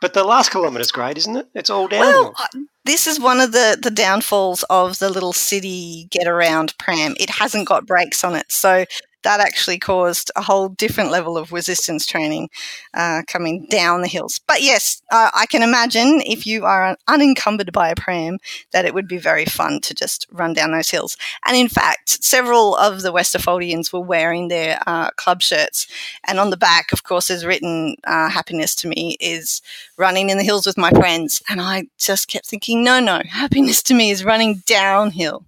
But 0.00 0.14
the 0.14 0.24
last 0.24 0.50
kilometer 0.50 0.80
is 0.80 0.92
great, 0.92 1.18
isn't 1.18 1.36
it? 1.36 1.48
It's 1.54 1.68
all 1.68 1.86
downhill. 1.86 2.34
Well, 2.34 2.64
this 2.84 3.06
is 3.06 3.20
one 3.20 3.40
of 3.40 3.52
the, 3.52 3.78
the 3.80 3.90
downfalls 3.90 4.62
of 4.70 4.98
the 4.98 5.10
little 5.10 5.34
city 5.34 6.08
get 6.10 6.26
around 6.26 6.74
pram. 6.78 7.14
It 7.20 7.28
hasn't 7.28 7.68
got 7.68 7.86
brakes 7.86 8.24
on 8.24 8.34
it. 8.34 8.50
So 8.50 8.86
that 9.22 9.40
actually 9.40 9.78
caused 9.78 10.30
a 10.36 10.42
whole 10.42 10.68
different 10.68 11.10
level 11.10 11.36
of 11.36 11.52
resistance 11.52 12.06
training 12.06 12.48
uh, 12.94 13.22
coming 13.26 13.66
down 13.70 14.02
the 14.02 14.08
hills. 14.08 14.40
But 14.46 14.62
yes, 14.62 15.02
uh, 15.10 15.30
I 15.34 15.46
can 15.46 15.62
imagine 15.62 16.22
if 16.24 16.46
you 16.46 16.64
are 16.64 16.96
unencumbered 17.08 17.72
by 17.72 17.90
a 17.90 17.96
pram, 17.96 18.38
that 18.72 18.84
it 18.84 18.94
would 18.94 19.08
be 19.08 19.18
very 19.18 19.44
fun 19.44 19.80
to 19.82 19.94
just 19.94 20.26
run 20.30 20.52
down 20.52 20.72
those 20.72 20.90
hills. 20.90 21.16
And 21.46 21.56
in 21.56 21.68
fact, 21.68 22.22
several 22.24 22.76
of 22.76 23.02
the 23.02 23.12
Westerfoldians 23.12 23.92
were 23.92 24.00
wearing 24.00 24.48
their 24.48 24.80
uh, 24.86 25.10
club 25.10 25.42
shirts, 25.42 25.86
and 26.26 26.38
on 26.38 26.50
the 26.50 26.56
back, 26.56 26.92
of 26.92 27.02
course, 27.02 27.30
is 27.30 27.44
written 27.44 27.96
uh, 28.04 28.28
"Happiness 28.28 28.74
to 28.76 28.88
me 28.88 29.16
is 29.20 29.62
running 29.96 30.30
in 30.30 30.38
the 30.38 30.44
hills 30.44 30.66
with 30.66 30.78
my 30.78 30.90
friends." 30.90 31.42
And 31.48 31.60
I 31.60 31.84
just 31.98 32.28
kept 32.28 32.46
thinking, 32.46 32.82
no, 32.84 33.00
no, 33.00 33.22
happiness 33.28 33.82
to 33.84 33.94
me 33.94 34.10
is 34.10 34.24
running 34.24 34.62
downhill 34.66 35.44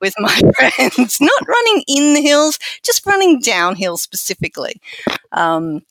with 0.00 0.14
my 0.18 0.40
friends, 0.56 1.20
not 1.20 1.48
running 1.48 1.84
in 1.88 2.14
the 2.14 2.22
hills, 2.22 2.58
just 2.82 3.06
running 3.06 3.40
downhill 3.40 3.96
specifically. 3.96 4.80
Um, 5.32 5.82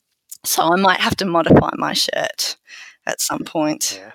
so 0.43 0.63
I 0.63 0.75
might 0.77 0.99
have 0.99 1.15
to 1.17 1.25
modify 1.25 1.71
my 1.75 1.93
shirt 1.93 2.57
at 3.05 3.21
some 3.21 3.43
point. 3.43 3.99
Yeah. 4.01 4.11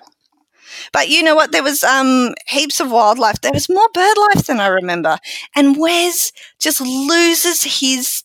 But 0.91 1.09
you 1.09 1.23
know 1.23 1.35
what? 1.35 1.51
There 1.51 1.63
was 1.63 1.83
um, 1.83 2.33
heaps 2.47 2.79
of 2.79 2.91
wildlife. 2.91 3.41
There 3.41 3.53
was 3.53 3.69
more 3.69 3.87
bird 3.93 4.17
life 4.17 4.47
than 4.47 4.59
I 4.59 4.67
remember. 4.67 5.17
And 5.55 5.77
Wes 5.77 6.31
just 6.59 6.81
loses 6.81 7.63
his 7.63 8.23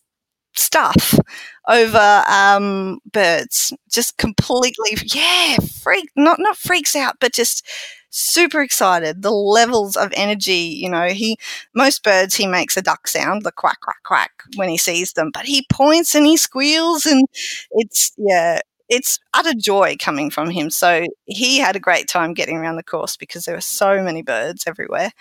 stuff 0.55 1.19
over 1.69 2.25
um, 2.29 2.99
birds. 3.13 3.73
Just 3.91 4.17
completely, 4.19 4.97
yeah, 5.13 5.57
freak, 5.83 6.11
not 6.17 6.39
not 6.41 6.57
freaks 6.57 6.97
out, 6.97 7.17
but 7.21 7.33
just 7.33 7.67
super 8.11 8.61
excited. 8.61 9.23
The 9.23 9.31
levels 9.31 9.97
of 9.97 10.13
energy, 10.15 10.53
you 10.53 10.91
know, 10.91 11.09
he 11.09 11.39
most 11.75 12.03
birds 12.03 12.35
he 12.35 12.47
makes 12.47 12.77
a 12.77 12.83
duck 12.83 13.09
sound, 13.09 13.43
the 13.43 13.53
quack 13.53 13.81
quack 13.81 14.03
quack 14.05 14.33
when 14.57 14.69
he 14.69 14.77
sees 14.77 15.15
them, 15.15 15.31
but 15.33 15.47
he 15.47 15.67
points 15.71 16.15
and 16.15 16.27
he 16.27 16.37
squeals 16.37 17.07
and 17.07 17.27
it's 17.71 18.13
yeah, 18.19 18.61
it's 18.89 19.19
utter 19.33 19.55
joy 19.55 19.97
coming 19.99 20.31
from 20.31 20.51
him. 20.51 20.69
So 20.69 21.07
he 21.27 21.59
had 21.59 21.77
a 21.77 21.81
great 21.81 22.09
time 22.09 22.35
getting 22.35 22.57
around 22.57 22.77
the 22.77 22.83
course 22.83 23.17
because 23.17 23.45
there 23.45 23.55
were 23.55 23.61
so 23.61 24.03
many 24.03 24.23
birds 24.23 24.65
everywhere. 24.67 25.13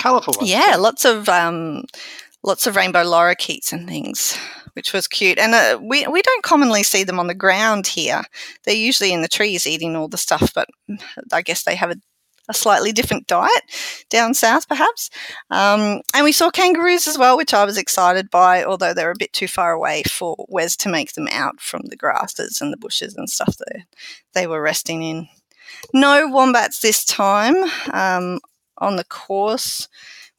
Colourful 0.00 0.34
ones. 0.38 0.50
Yeah, 0.50 0.76
lots 0.78 1.04
of 1.04 1.28
um, 1.28 1.84
lots 2.42 2.66
of 2.66 2.76
rainbow 2.76 3.04
lorikeets 3.04 3.72
and 3.72 3.86
things, 3.86 4.38
which 4.72 4.92
was 4.94 5.06
cute. 5.06 5.38
And 5.38 5.54
uh, 5.54 5.78
we 5.82 6.06
we 6.06 6.22
don't 6.22 6.42
commonly 6.42 6.82
see 6.82 7.04
them 7.04 7.20
on 7.20 7.26
the 7.26 7.34
ground 7.34 7.86
here. 7.86 8.22
They're 8.64 8.74
usually 8.74 9.12
in 9.12 9.22
the 9.22 9.28
trees 9.28 9.66
eating 9.66 9.94
all 9.94 10.08
the 10.08 10.16
stuff, 10.16 10.52
but 10.54 10.68
I 11.32 11.42
guess 11.42 11.64
they 11.64 11.76
have 11.76 11.90
a 11.90 11.96
a 12.48 12.54
slightly 12.54 12.92
different 12.92 13.26
diet 13.26 13.62
down 14.10 14.34
south, 14.34 14.68
perhaps. 14.68 15.10
Um, 15.50 16.00
and 16.14 16.24
we 16.24 16.32
saw 16.32 16.50
kangaroos 16.50 17.06
as 17.06 17.16
well, 17.16 17.36
which 17.36 17.54
I 17.54 17.64
was 17.64 17.78
excited 17.78 18.30
by, 18.30 18.64
although 18.64 18.92
they're 18.92 19.10
a 19.12 19.16
bit 19.18 19.32
too 19.32 19.48
far 19.48 19.72
away 19.72 20.02
for 20.04 20.34
Wes 20.48 20.76
to 20.78 20.88
make 20.88 21.12
them 21.12 21.28
out 21.30 21.60
from 21.60 21.82
the 21.84 21.96
grasses 21.96 22.60
and 22.60 22.72
the 22.72 22.76
bushes 22.76 23.14
and 23.16 23.30
stuff 23.30 23.56
that 23.58 23.84
they 24.34 24.46
were 24.46 24.60
resting 24.60 25.02
in. 25.02 25.28
No 25.94 26.28
wombats 26.28 26.80
this 26.80 27.04
time 27.04 27.54
um, 27.92 28.40
on 28.78 28.96
the 28.96 29.04
course, 29.04 29.88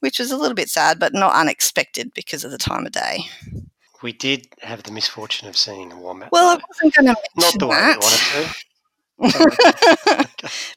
which 0.01 0.19
was 0.19 0.31
a 0.31 0.37
little 0.37 0.55
bit 0.55 0.69
sad, 0.69 0.99
but 0.99 1.13
not 1.13 1.33
unexpected 1.33 2.11
because 2.13 2.43
of 2.43 2.51
the 2.51 2.57
time 2.57 2.85
of 2.85 2.91
day. 2.91 3.19
We 4.01 4.11
did 4.11 4.47
have 4.61 4.83
the 4.83 4.91
misfortune 4.91 5.47
of 5.47 5.55
seeing 5.57 5.91
a 5.93 5.97
wombat. 5.97 6.29
Well, 6.33 6.57
I 6.57 6.61
wasn't 6.67 6.93
going 6.95 7.05
to 7.15 7.21
mention 7.37 7.37
Not 7.37 7.59
the 7.59 7.67
way 7.67 7.77
that. 7.77 7.97
we 7.97 8.05
wanted 8.05 8.47
to. 8.49 8.55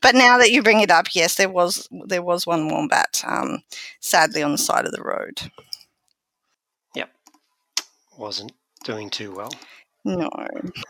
but 0.03 0.15
now 0.15 0.39
that 0.39 0.51
you 0.51 0.63
bring 0.63 0.81
it 0.81 0.91
up, 0.91 1.07
yes, 1.15 1.35
there 1.37 1.49
was 1.49 1.89
there 2.07 2.23
was 2.23 2.47
one 2.47 2.69
wombat, 2.69 3.23
um, 3.27 3.63
sadly 4.01 4.43
on 4.43 4.53
the 4.53 4.59
side 4.59 4.85
of 4.87 4.93
the 4.93 5.03
road. 5.03 5.51
Yep, 6.95 7.11
wasn't 8.19 8.53
doing 8.85 9.11
too 9.11 9.35
well. 9.35 9.51
No, 10.05 10.29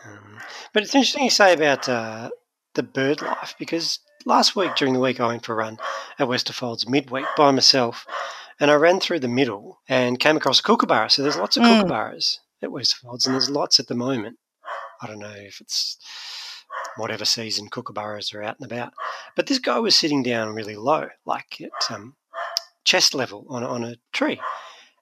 Um, 0.05 0.37
but 0.73 0.83
it's 0.83 0.93
interesting 0.93 1.23
you 1.23 1.31
say 1.31 1.53
about 1.53 1.89
uh, 1.89 2.29
the 2.75 2.83
bird 2.83 3.21
life 3.23 3.55
because 3.57 3.99
last 4.25 4.55
week 4.55 4.75
during 4.75 4.93
the 4.93 4.99
week 4.99 5.19
I 5.19 5.25
went 5.27 5.43
for 5.43 5.53
a 5.53 5.55
run 5.55 5.79
at 6.19 6.27
Westerfolds 6.27 6.87
midweek 6.87 7.25
by 7.35 7.49
myself 7.49 8.05
and 8.59 8.69
I 8.69 8.75
ran 8.75 8.99
through 8.99 9.21
the 9.21 9.27
middle 9.27 9.79
and 9.89 10.19
came 10.19 10.37
across 10.37 10.59
a 10.59 10.63
kookaburra. 10.63 11.09
So 11.09 11.23
there's 11.23 11.35
lots 11.37 11.57
of 11.57 11.63
Mm. 11.63 11.81
kookaburras 11.81 12.37
at 12.61 12.69
Westerfolds 12.69 13.25
and 13.25 13.33
there's 13.33 13.49
lots 13.49 13.79
at 13.79 13.87
the 13.87 13.95
moment. 13.95 14.37
I 15.01 15.07
don't 15.07 15.17
know 15.19 15.33
if 15.35 15.61
it's 15.61 15.97
whatever 16.97 17.25
season 17.25 17.69
kookaburras 17.69 18.33
are 18.33 18.43
out 18.43 18.57
and 18.59 18.71
about. 18.71 18.93
But 19.35 19.47
this 19.47 19.59
guy 19.59 19.79
was 19.79 19.95
sitting 19.95 20.23
down 20.23 20.53
really 20.55 20.75
low, 20.75 21.07
like 21.25 21.61
at 21.61 21.95
um, 21.95 22.15
chest 22.83 23.13
level 23.13 23.45
on, 23.49 23.63
a- 23.63 23.67
on 23.67 23.83
a 23.83 23.95
tree. 24.13 24.39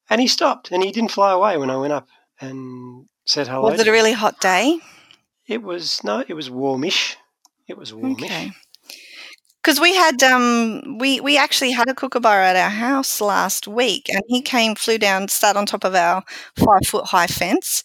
And 0.09 0.21
he 0.21 0.27
stopped 0.27 0.71
and 0.71 0.83
he 0.83 0.91
didn't 0.91 1.11
fly 1.11 1.31
away 1.31 1.57
when 1.57 1.69
I 1.71 1.77
went 1.77 1.93
up 1.93 2.07
and 2.39 3.05
said 3.25 3.47
hello. 3.47 3.71
was 3.71 3.79
it 3.79 3.87
a 3.87 3.91
really 3.91 4.11
hot 4.13 4.39
day? 4.39 4.79
It 5.47 5.61
was 5.63 6.03
no, 6.03 6.23
it 6.27 6.33
was 6.33 6.49
warmish. 6.49 7.17
It 7.67 7.77
was 7.77 7.93
warmish. 7.93 8.23
Okay. 8.23 8.51
Because 9.65 9.79
we 9.81 9.95
had 9.95 10.21
um 10.21 10.99
we 10.99 11.19
we 11.21 11.39
actually 11.39 11.71
had 11.71 11.89
a 11.89 11.95
kookaburra 11.95 12.49
at 12.49 12.55
our 12.55 12.69
house 12.69 13.19
last 13.19 13.67
week, 13.67 14.07
and 14.13 14.21
he 14.27 14.39
came, 14.43 14.75
flew 14.75 14.99
down, 14.99 15.27
sat 15.27 15.57
on 15.57 15.65
top 15.65 15.83
of 15.83 15.95
our 15.95 16.23
five 16.55 16.85
foot 16.85 17.05
high 17.07 17.25
fence, 17.25 17.81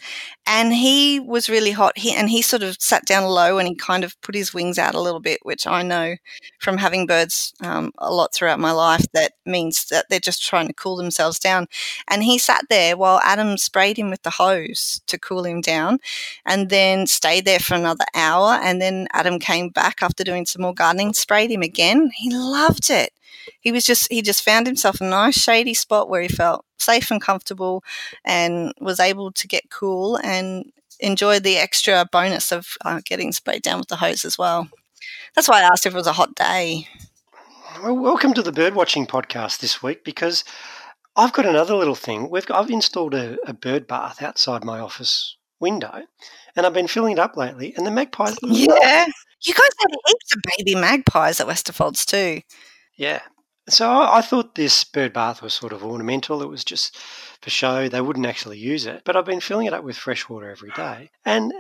and 0.47 0.75
he 0.75 1.19
was 1.21 1.49
really 1.49 1.71
hot. 1.71 1.97
He 1.97 2.13
and 2.15 2.29
he 2.29 2.43
sort 2.43 2.63
of 2.63 2.77
sat 2.79 3.07
down 3.07 3.25
low, 3.25 3.57
and 3.57 3.67
he 3.67 3.75
kind 3.75 4.05
of 4.05 4.21
put 4.21 4.35
his 4.35 4.53
wings 4.53 4.79
out 4.79 4.95
a 4.95 5.01
little 5.01 5.21
bit, 5.21 5.39
which 5.43 5.67
I 5.67 5.83
know 5.83 6.17
from 6.59 6.77
having 6.77 7.07
birds 7.07 7.55
um, 7.63 7.93
a 7.97 8.13
lot 8.13 8.35
throughout 8.35 8.61
my 8.61 8.73
life 8.73 9.07
that 9.15 9.33
means 9.47 9.87
that 9.87 10.05
they're 10.11 10.21
just 10.21 10.45
trying 10.45 10.67
to 10.67 10.75
cool 10.75 10.97
themselves 10.97 11.39
down. 11.39 11.67
And 12.09 12.23
he 12.23 12.37
sat 12.39 12.61
there 12.69 12.95
while 12.99 13.21
Adam 13.25 13.57
sprayed 13.57 13.97
him 13.97 14.11
with 14.11 14.23
the 14.23 14.31
hose 14.31 15.01
to 15.07 15.19
cool 15.19 15.47
him 15.47 15.63
down, 15.63 15.99
and 16.45 16.69
then 16.69 17.07
stayed 17.07 17.47
there 17.47 17.59
for 17.61 17.75
another 17.75 18.05
hour. 18.15 18.59
And 18.63 18.83
then 18.83 19.09
Adam 19.15 19.39
came 19.39 19.71
back 19.71 20.03
after 20.03 20.25
doing 20.25 20.45
some 20.45 20.61
more 20.63 20.75
gardening, 20.75 21.15
sprayed 21.15 21.51
him 21.51 21.63
again. 21.63 21.70
He 22.15 22.31
loved 22.35 22.91
it. 22.91 23.13
He 23.61 23.73
was 23.73 23.85
just 23.85 24.11
he 24.11 24.23
just 24.23 24.43
found 24.43 24.67
himself 24.67 25.01
a 25.01 25.05
nice 25.05 25.41
shady 25.41 25.75
spot 25.75 26.09
where 26.09 26.23
he 26.23 26.29
felt 26.29 26.65
safe 26.79 27.11
and 27.11 27.21
comfortable, 27.21 27.83
and 28.25 28.73
was 28.81 29.01
able 29.01 29.33
to 29.33 29.49
get 29.49 29.71
cool 29.71 30.17
and 30.17 30.73
enjoy 31.01 31.41
the 31.41 31.57
extra 31.57 32.07
bonus 32.11 32.53
of 32.53 32.69
uh, 32.85 33.01
getting 33.05 33.33
sprayed 33.33 33.63
down 33.63 33.79
with 33.79 33.89
the 33.89 33.97
hose 33.97 34.25
as 34.25 34.39
well. 34.39 34.69
That's 35.35 35.49
why 35.49 35.61
I 35.61 35.65
asked 35.65 35.87
if 35.87 35.95
it 35.95 35.97
was 35.97 36.07
a 36.07 36.13
hot 36.13 36.35
day. 36.35 36.87
Well, 37.83 37.97
welcome 37.97 38.35
to 38.35 38.43
the 38.43 38.53
bird 38.53 38.75
watching 38.75 39.07
podcast 39.07 39.61
this 39.61 39.83
week 39.83 40.05
because 40.05 40.45
I've 41.17 41.33
got 41.33 41.47
another 41.47 41.75
little 41.75 41.95
thing. 41.95 42.31
We've 42.31 42.45
got, 42.45 42.63
I've 42.63 42.71
installed 42.71 43.15
a, 43.15 43.37
a 43.47 43.53
bird 43.53 43.87
bath 43.87 44.23
outside 44.23 44.65
my 44.65 44.81
office 44.81 45.37
window, 45.61 46.03
and 46.57 46.67
I've 46.67 46.75
been 46.75 46.89
filling 46.89 47.13
it 47.13 47.19
up 47.19 47.37
lately. 47.37 47.75
And 47.77 47.87
the 47.87 47.91
magpies, 47.91 48.37
Yeah. 48.43 49.07
You 49.43 49.55
guys 49.55 49.71
had 49.81 49.91
heaps 50.07 50.35
of 50.35 50.43
baby 50.59 50.75
magpies 50.75 51.41
at 51.41 51.47
Westerfolds 51.47 52.05
too. 52.05 52.43
yeah. 52.97 53.21
So 53.69 53.89
I, 53.89 54.19
I 54.19 54.21
thought 54.21 54.57
this 54.57 54.83
bird 54.83 55.13
bath 55.13 55.43
was 55.43 55.55
sort 55.55 55.73
of 55.73 55.85
ornamental. 55.85 56.43
It 56.43 56.49
was 56.49 56.65
just 56.65 56.97
for 57.41 57.51
show. 57.51 57.89
They 57.89 58.01
wouldn't 58.01 58.27
actually 58.27 58.59
use 58.59 58.85
it, 58.85 59.03
but 59.05 59.15
I've 59.17 59.25
been 59.27 59.41
filling 59.41 59.67
it 59.67 59.73
up 59.73 59.85
with 59.85 59.97
fresh 59.97 60.29
water 60.29 60.51
every 60.51 60.71
day, 60.73 61.11
and 61.25 61.53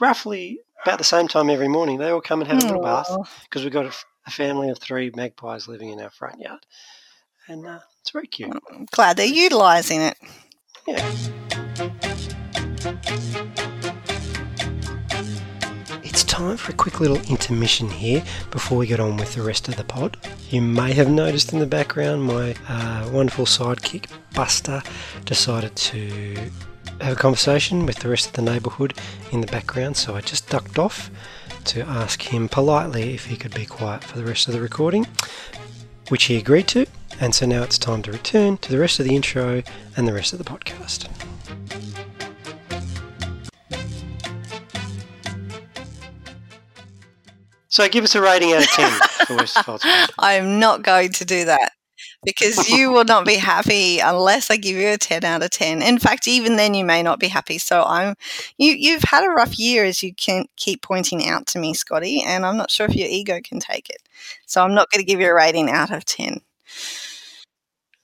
roughly 0.00 0.58
about 0.84 0.98
the 0.98 1.04
same 1.04 1.28
time 1.28 1.50
every 1.50 1.68
morning, 1.68 1.98
they 1.98 2.10
all 2.10 2.20
come 2.20 2.40
and 2.40 2.50
have 2.50 2.62
a 2.64 2.66
little 2.66 2.82
bath 2.82 3.08
because 3.44 3.62
we've 3.62 3.72
got 3.72 3.94
a 4.26 4.30
family 4.30 4.70
of 4.70 4.78
three 4.80 5.12
magpies 5.14 5.68
living 5.68 5.90
in 5.90 6.00
our 6.00 6.10
front 6.10 6.40
yard, 6.40 6.66
and 7.46 7.64
uh, 7.64 7.78
it's 8.00 8.10
very 8.10 8.26
cute. 8.26 8.52
I'm 8.72 8.86
glad 8.90 9.16
they're 9.16 9.26
utilising 9.26 10.00
it. 10.00 10.16
Yeah. 10.88 11.61
Time 16.42 16.56
for 16.56 16.72
a 16.72 16.74
quick 16.74 16.98
little 16.98 17.18
intermission 17.30 17.88
here 17.88 18.20
before 18.50 18.76
we 18.76 18.84
get 18.84 18.98
on 18.98 19.16
with 19.16 19.32
the 19.36 19.42
rest 19.42 19.68
of 19.68 19.76
the 19.76 19.84
pod. 19.84 20.16
You 20.50 20.60
may 20.60 20.92
have 20.92 21.08
noticed 21.08 21.52
in 21.52 21.60
the 21.60 21.66
background 21.66 22.24
my 22.24 22.56
uh, 22.68 23.08
wonderful 23.12 23.44
sidekick, 23.44 24.06
Buster, 24.34 24.82
decided 25.24 25.76
to 25.76 26.50
have 27.00 27.12
a 27.12 27.20
conversation 27.20 27.86
with 27.86 28.00
the 28.00 28.08
rest 28.08 28.26
of 28.26 28.32
the 28.32 28.42
neighbourhood 28.42 28.94
in 29.30 29.40
the 29.40 29.46
background, 29.46 29.96
so 29.96 30.16
I 30.16 30.20
just 30.20 30.48
ducked 30.48 30.80
off 30.80 31.12
to 31.66 31.82
ask 31.82 32.20
him 32.20 32.48
politely 32.48 33.14
if 33.14 33.26
he 33.26 33.36
could 33.36 33.54
be 33.54 33.64
quiet 33.64 34.02
for 34.02 34.18
the 34.18 34.24
rest 34.24 34.48
of 34.48 34.52
the 34.52 34.60
recording, 34.60 35.06
which 36.08 36.24
he 36.24 36.36
agreed 36.38 36.66
to. 36.68 36.86
And 37.20 37.36
so 37.36 37.46
now 37.46 37.62
it's 37.62 37.78
time 37.78 38.02
to 38.02 38.10
return 38.10 38.56
to 38.58 38.72
the 38.72 38.80
rest 38.80 38.98
of 38.98 39.06
the 39.06 39.14
intro 39.14 39.62
and 39.96 40.08
the 40.08 40.12
rest 40.12 40.32
of 40.32 40.40
the 40.40 40.44
podcast. 40.44 41.08
So 47.72 47.88
give 47.88 48.04
us 48.04 48.14
a 48.14 48.20
rating 48.20 48.52
out 48.52 48.64
of 48.64 48.68
10 48.68 48.90
for 49.26 49.36
Westfolds. 49.36 49.82
I'm 50.18 50.60
not 50.60 50.82
going 50.82 51.10
to 51.12 51.24
do 51.24 51.46
that. 51.46 51.72
because 52.22 52.68
you 52.68 52.92
will 52.92 53.06
not 53.06 53.24
be 53.24 53.36
happy 53.36 53.98
unless 53.98 54.50
I 54.50 54.58
give 54.58 54.76
you 54.76 54.88
a 54.88 54.98
10 54.98 55.24
out 55.24 55.42
of 55.42 55.48
10. 55.48 55.80
In 55.80 55.98
fact, 55.98 56.28
even 56.28 56.56
then 56.56 56.74
you 56.74 56.84
may 56.84 57.02
not 57.02 57.18
be 57.18 57.28
happy. 57.28 57.56
So 57.56 57.82
I'm 57.84 58.14
you 58.58 58.72
you've 58.72 59.04
had 59.04 59.24
a 59.24 59.30
rough 59.30 59.58
year 59.58 59.86
as 59.86 60.02
you 60.02 60.14
can 60.14 60.44
keep 60.56 60.82
pointing 60.82 61.26
out 61.26 61.46
to 61.46 61.58
me, 61.58 61.72
Scotty, 61.72 62.22
and 62.22 62.44
I'm 62.44 62.58
not 62.58 62.70
sure 62.70 62.86
if 62.86 62.94
your 62.94 63.08
ego 63.08 63.40
can 63.42 63.58
take 63.58 63.88
it. 63.88 64.02
So 64.44 64.62
I'm 64.62 64.74
not 64.74 64.90
going 64.90 65.00
to 65.00 65.10
give 65.10 65.20
you 65.20 65.30
a 65.30 65.34
rating 65.34 65.70
out 65.70 65.90
of 65.90 66.04
10. 66.04 66.42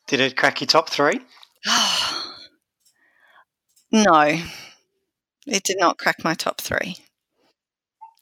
Did 0.07 0.21
it 0.21 0.35
crack 0.35 0.63
your 0.63 0.69
top 0.69 0.89
3? 0.89 1.21
no. 3.93 4.41
It 5.47 5.63
did 5.63 5.77
not 5.79 5.99
crack 5.99 6.25
my 6.25 6.33
top 6.33 6.63
3. 6.63 6.97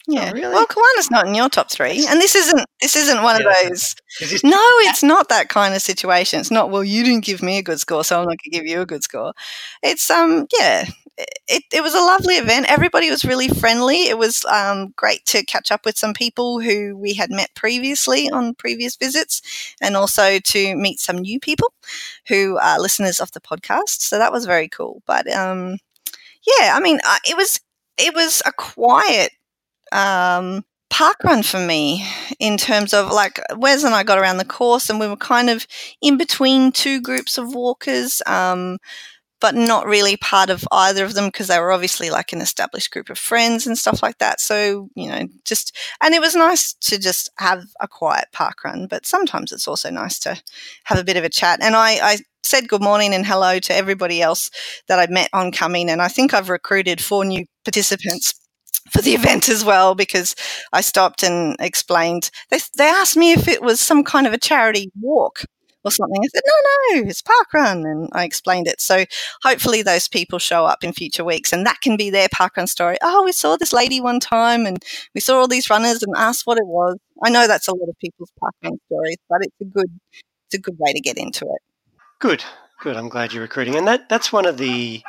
Yeah. 0.07 0.31
Oh, 0.31 0.33
really? 0.33 0.53
Well, 0.53 0.67
Kawana's 0.67 1.11
not 1.11 1.27
in 1.27 1.35
your 1.35 1.49
top 1.49 1.71
three, 1.71 2.07
and 2.09 2.21
this 2.21 2.35
isn't 2.37 2.65
this 2.81 2.95
isn't 2.95 3.23
one 3.23 3.41
Yeah, 3.41 3.51
of 3.63 3.69
those. 3.69 3.95
No, 4.45 4.61
it's 4.89 5.03
not 5.03 5.29
that 5.31 5.49
kind 5.49 5.75
of 5.75 5.83
situation. 5.83 6.41
It's 6.41 6.51
not. 6.51 6.71
Well, 6.71 6.85
you 6.85 7.03
didn't 7.05 7.25
give 7.25 7.43
me 7.43 7.59
a 7.59 7.63
good 7.63 7.81
score, 7.81 8.05
so 8.05 8.17
I'm 8.17 8.23
not 8.25 8.29
going 8.29 8.39
to 8.45 8.51
give 8.51 8.67
you 8.67 8.81
a 8.81 8.87
good 8.87 9.03
score. 9.03 9.33
It's 9.83 10.11
um, 10.11 10.47
yeah. 10.59 10.87
It, 11.49 11.63
it 11.73 11.83
was 11.83 11.95
a 11.95 11.99
lovely 12.01 12.35
event. 12.35 12.67
Everybody 12.69 13.09
was 13.11 13.25
really 13.25 13.49
friendly. 13.49 14.03
It 14.09 14.19
was 14.19 14.45
um, 14.47 14.93
great 14.97 15.25
to 15.27 15.45
catch 15.47 15.73
up 15.73 15.87
with 15.87 15.97
some 15.97 16.13
people 16.13 16.61
who 16.61 16.95
we 16.97 17.15
had 17.15 17.31
met 17.31 17.55
previously 17.55 18.29
on 18.31 18.55
previous 18.55 18.97
visits, 18.97 19.41
and 19.81 19.97
also 19.97 20.39
to 20.39 20.77
meet 20.77 21.01
some 21.01 21.17
new 21.19 21.41
people 21.41 21.73
who 22.29 22.59
are 22.59 22.79
listeners 22.79 23.19
of 23.21 23.33
the 23.33 23.41
podcast. 23.41 24.01
So 24.03 24.19
that 24.19 24.33
was 24.33 24.45
very 24.45 24.69
cool. 24.69 25.03
But 25.07 25.31
um, 25.33 25.79
yeah, 26.47 26.75
I 26.77 26.81
mean, 26.81 27.01
uh, 27.07 27.19
it 27.29 27.37
was 27.37 27.61
it 27.99 28.15
was 28.15 28.43
a 28.47 28.53
quiet 28.53 29.31
um, 29.93 30.65
park 30.91 31.17
run 31.25 31.43
for 31.43 31.61
me 31.61 32.07
in 32.39 32.57
terms 32.57 32.95
of 32.95 33.11
like 33.11 33.41
Wes 33.57 33.85
and 33.85 33.95
I 33.95 34.03
got 34.03 34.19
around 34.19 34.39
the 34.39 34.45
course 34.45 34.89
and 34.89 35.01
we 35.01 35.09
were 35.09 35.17
kind 35.17 35.51
of 35.51 35.67
in 36.01 36.17
between 36.17 36.73
two 36.73 37.01
groups 37.01 37.39
of 37.39 37.55
walkers, 37.55 38.23
um, 38.27 38.79
but 39.41 39.55
not 39.55 39.87
really 39.87 40.17
part 40.17 40.49
of 40.49 40.67
either 40.73 41.05
of 41.05 41.15
them 41.15 41.27
because 41.27 41.49
they 41.49 41.59
were 41.59 41.73
obviously 41.73 42.09
like 42.09 42.33
an 42.33 42.41
established 42.41 42.91
group 42.91 43.11
of 43.11 43.19
friends 43.19 43.67
and 43.67 43.77
stuff 43.77 44.03
like 44.03 44.19
that. 44.19 44.41
So, 44.41 44.89
you 44.95 45.09
know, 45.09 45.29
just, 45.45 45.77
and 46.03 46.15
it 46.15 46.21
was 46.21 46.35
nice 46.35 46.73
to 46.73 46.99
just 46.99 47.31
have 47.39 47.65
a 47.81 47.89
quiet 47.89 48.29
park 48.33 48.65
run, 48.65 48.87
but 48.87 49.05
sometimes 49.05 49.53
it's 49.53 49.69
also 49.69 49.91
nice 49.91 50.19
to 50.21 50.41
have 50.85 50.99
a 50.99 51.05
bit 51.05 51.19
of 51.19 51.25
a 51.25 51.29
chat. 51.29 51.61
And 51.63 51.77
I, 51.77 51.99
I 52.03 52.19
said 52.43 52.69
good 52.69 52.83
morning 52.83 53.13
and 53.13 53.27
hello 53.27 53.59
to 53.59 53.75
everybody 53.75 54.23
else 54.23 54.51
that 54.89 54.99
I 54.99 55.13
met 55.13 55.29
on 55.33 55.53
coming. 55.53 55.91
And 55.91 56.01
I 56.01 56.09
think 56.09 56.33
I've 56.33 56.49
recruited 56.49 57.03
four 57.03 57.25
new 57.25 57.45
participants 57.65 58.35
for 58.91 59.03
the 59.03 59.15
event 59.15 59.49
as 59.49 59.65
well 59.65 59.95
because 59.95 60.35
I 60.73 60.81
stopped 60.81 61.23
and 61.23 61.57
explained. 61.61 62.31
They, 62.51 62.59
they 62.77 62.89
asked 62.89 63.17
me 63.17 63.33
if 63.33 63.49
it 63.49 63.63
was 63.63 63.81
some 63.81 64.05
kind 64.05 64.27
of 64.27 64.33
a 64.33 64.39
charity 64.39 64.91
walk 65.01 65.45
or 65.85 65.91
something. 65.91 66.21
I 66.23 66.29
said, 66.29 66.43
no, 66.47 67.01
no, 67.01 67.09
it's 67.09 67.23
park 67.23 67.53
run. 67.55 67.85
And 67.87 68.09
I 68.13 68.25
explained 68.25 68.67
it. 68.67 68.81
So 68.81 69.05
hopefully 69.43 69.83
those 69.83 70.09
people 70.09 70.39
show 70.39 70.65
up 70.67 70.83
in 70.83 70.93
future 70.93 71.25
weeks 71.25 71.53
and 71.53 71.65
that 71.65 71.81
can 71.81 71.97
be 71.97 72.11
their 72.11 72.29
park 72.33 72.57
run 72.57 72.67
story. 72.67 72.97
Oh, 73.03 73.25
we 73.25 73.33
saw 73.33 73.57
this 73.57 73.73
lady 73.73 74.01
one 74.01 74.21
time 74.21 74.67
and 74.67 74.83
we 75.15 75.21
saw 75.21 75.39
all 75.39 75.49
these 75.49 75.71
runners 75.71 76.03
and 76.03 76.15
asked 76.17 76.47
what 76.47 76.59
it 76.59 76.67
was. 76.67 76.99
I 77.25 77.31
know 77.31 77.47
that's 77.47 77.69
a 77.69 77.75
lot 77.75 77.89
of 77.89 77.97
people's 78.01 78.33
park 78.39 78.55
run 78.63 78.79
stories, 78.87 79.17
but 79.29 79.39
it's 79.43 79.61
a 79.61 79.65
good, 79.65 79.91
it's 80.47 80.55
a 80.55 80.61
good 80.61 80.77
way 80.79 80.93
to 80.93 81.01
get 81.01 81.17
into 81.17 81.45
it. 81.45 81.63
Good, 82.19 82.45
good. 82.81 82.97
I'm 82.97 83.09
glad 83.09 83.33
you're 83.33 83.43
recruiting, 83.43 83.75
and 83.75 83.87
that 83.87 84.09
that's 84.09 84.33
one 84.33 84.47
of 84.47 84.57
the, 84.59 85.03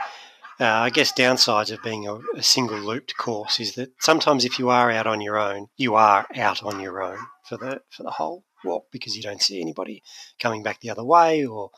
uh, 0.59 0.65
I 0.65 0.89
guess, 0.89 1.11
downsides 1.13 1.71
of 1.71 1.83
being 1.83 2.07
a, 2.07 2.19
a 2.35 2.43
single 2.43 2.79
looped 2.79 3.15
course 3.17 3.59
is 3.59 3.75
that 3.75 3.91
sometimes 3.99 4.43
if 4.43 4.57
you 4.57 4.69
are 4.69 4.91
out 4.91 5.07
on 5.07 5.21
your 5.21 5.37
own, 5.37 5.67
you 5.77 5.95
are 5.95 6.25
out 6.35 6.63
on 6.63 6.79
your 6.79 7.01
own 7.01 7.19
for 7.47 7.57
the 7.57 7.81
for 7.89 8.03
the 8.03 8.11
whole 8.11 8.43
walk 8.63 8.85
because 8.91 9.15
you 9.15 9.21
don't 9.21 9.41
see 9.41 9.61
anybody 9.61 10.03
coming 10.39 10.63
back 10.63 10.79
the 10.81 10.89
other 10.89 11.03
way 11.03 11.45
or 11.45 11.69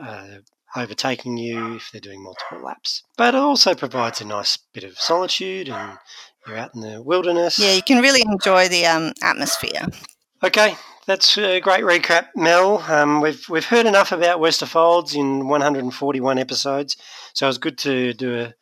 uh, 0.00 0.38
overtaking 0.76 1.36
you 1.36 1.76
if 1.76 1.90
they're 1.92 2.00
doing 2.00 2.22
multiple 2.22 2.62
laps. 2.62 3.02
But 3.16 3.34
it 3.34 3.38
also 3.38 3.74
provides 3.74 4.20
a 4.20 4.24
nice 4.24 4.56
bit 4.56 4.84
of 4.84 4.98
solitude, 4.98 5.68
and 5.68 5.98
you're 6.46 6.56
out 6.56 6.74
in 6.74 6.80
the 6.80 7.02
wilderness. 7.02 7.58
Yeah, 7.58 7.74
you 7.74 7.82
can 7.82 8.02
really 8.02 8.22
enjoy 8.22 8.68
the 8.68 8.86
um, 8.86 9.12
atmosphere. 9.22 9.86
Okay, 10.42 10.76
that's 11.06 11.36
a 11.38 11.60
great 11.60 11.84
recap, 11.84 12.28
Mel. 12.34 12.78
Um, 12.88 13.20
we've 13.20 13.48
we've 13.48 13.64
heard 13.66 13.86
enough 13.86 14.12
about 14.12 14.40
Westerfolds 14.40 15.14
in 15.14 15.48
141 15.48 16.38
episodes, 16.38 16.96
so 17.32 17.46
it 17.46 17.48
was 17.48 17.58
good 17.58 17.78
to 17.78 18.12
do 18.14 18.38
a, 18.40 18.54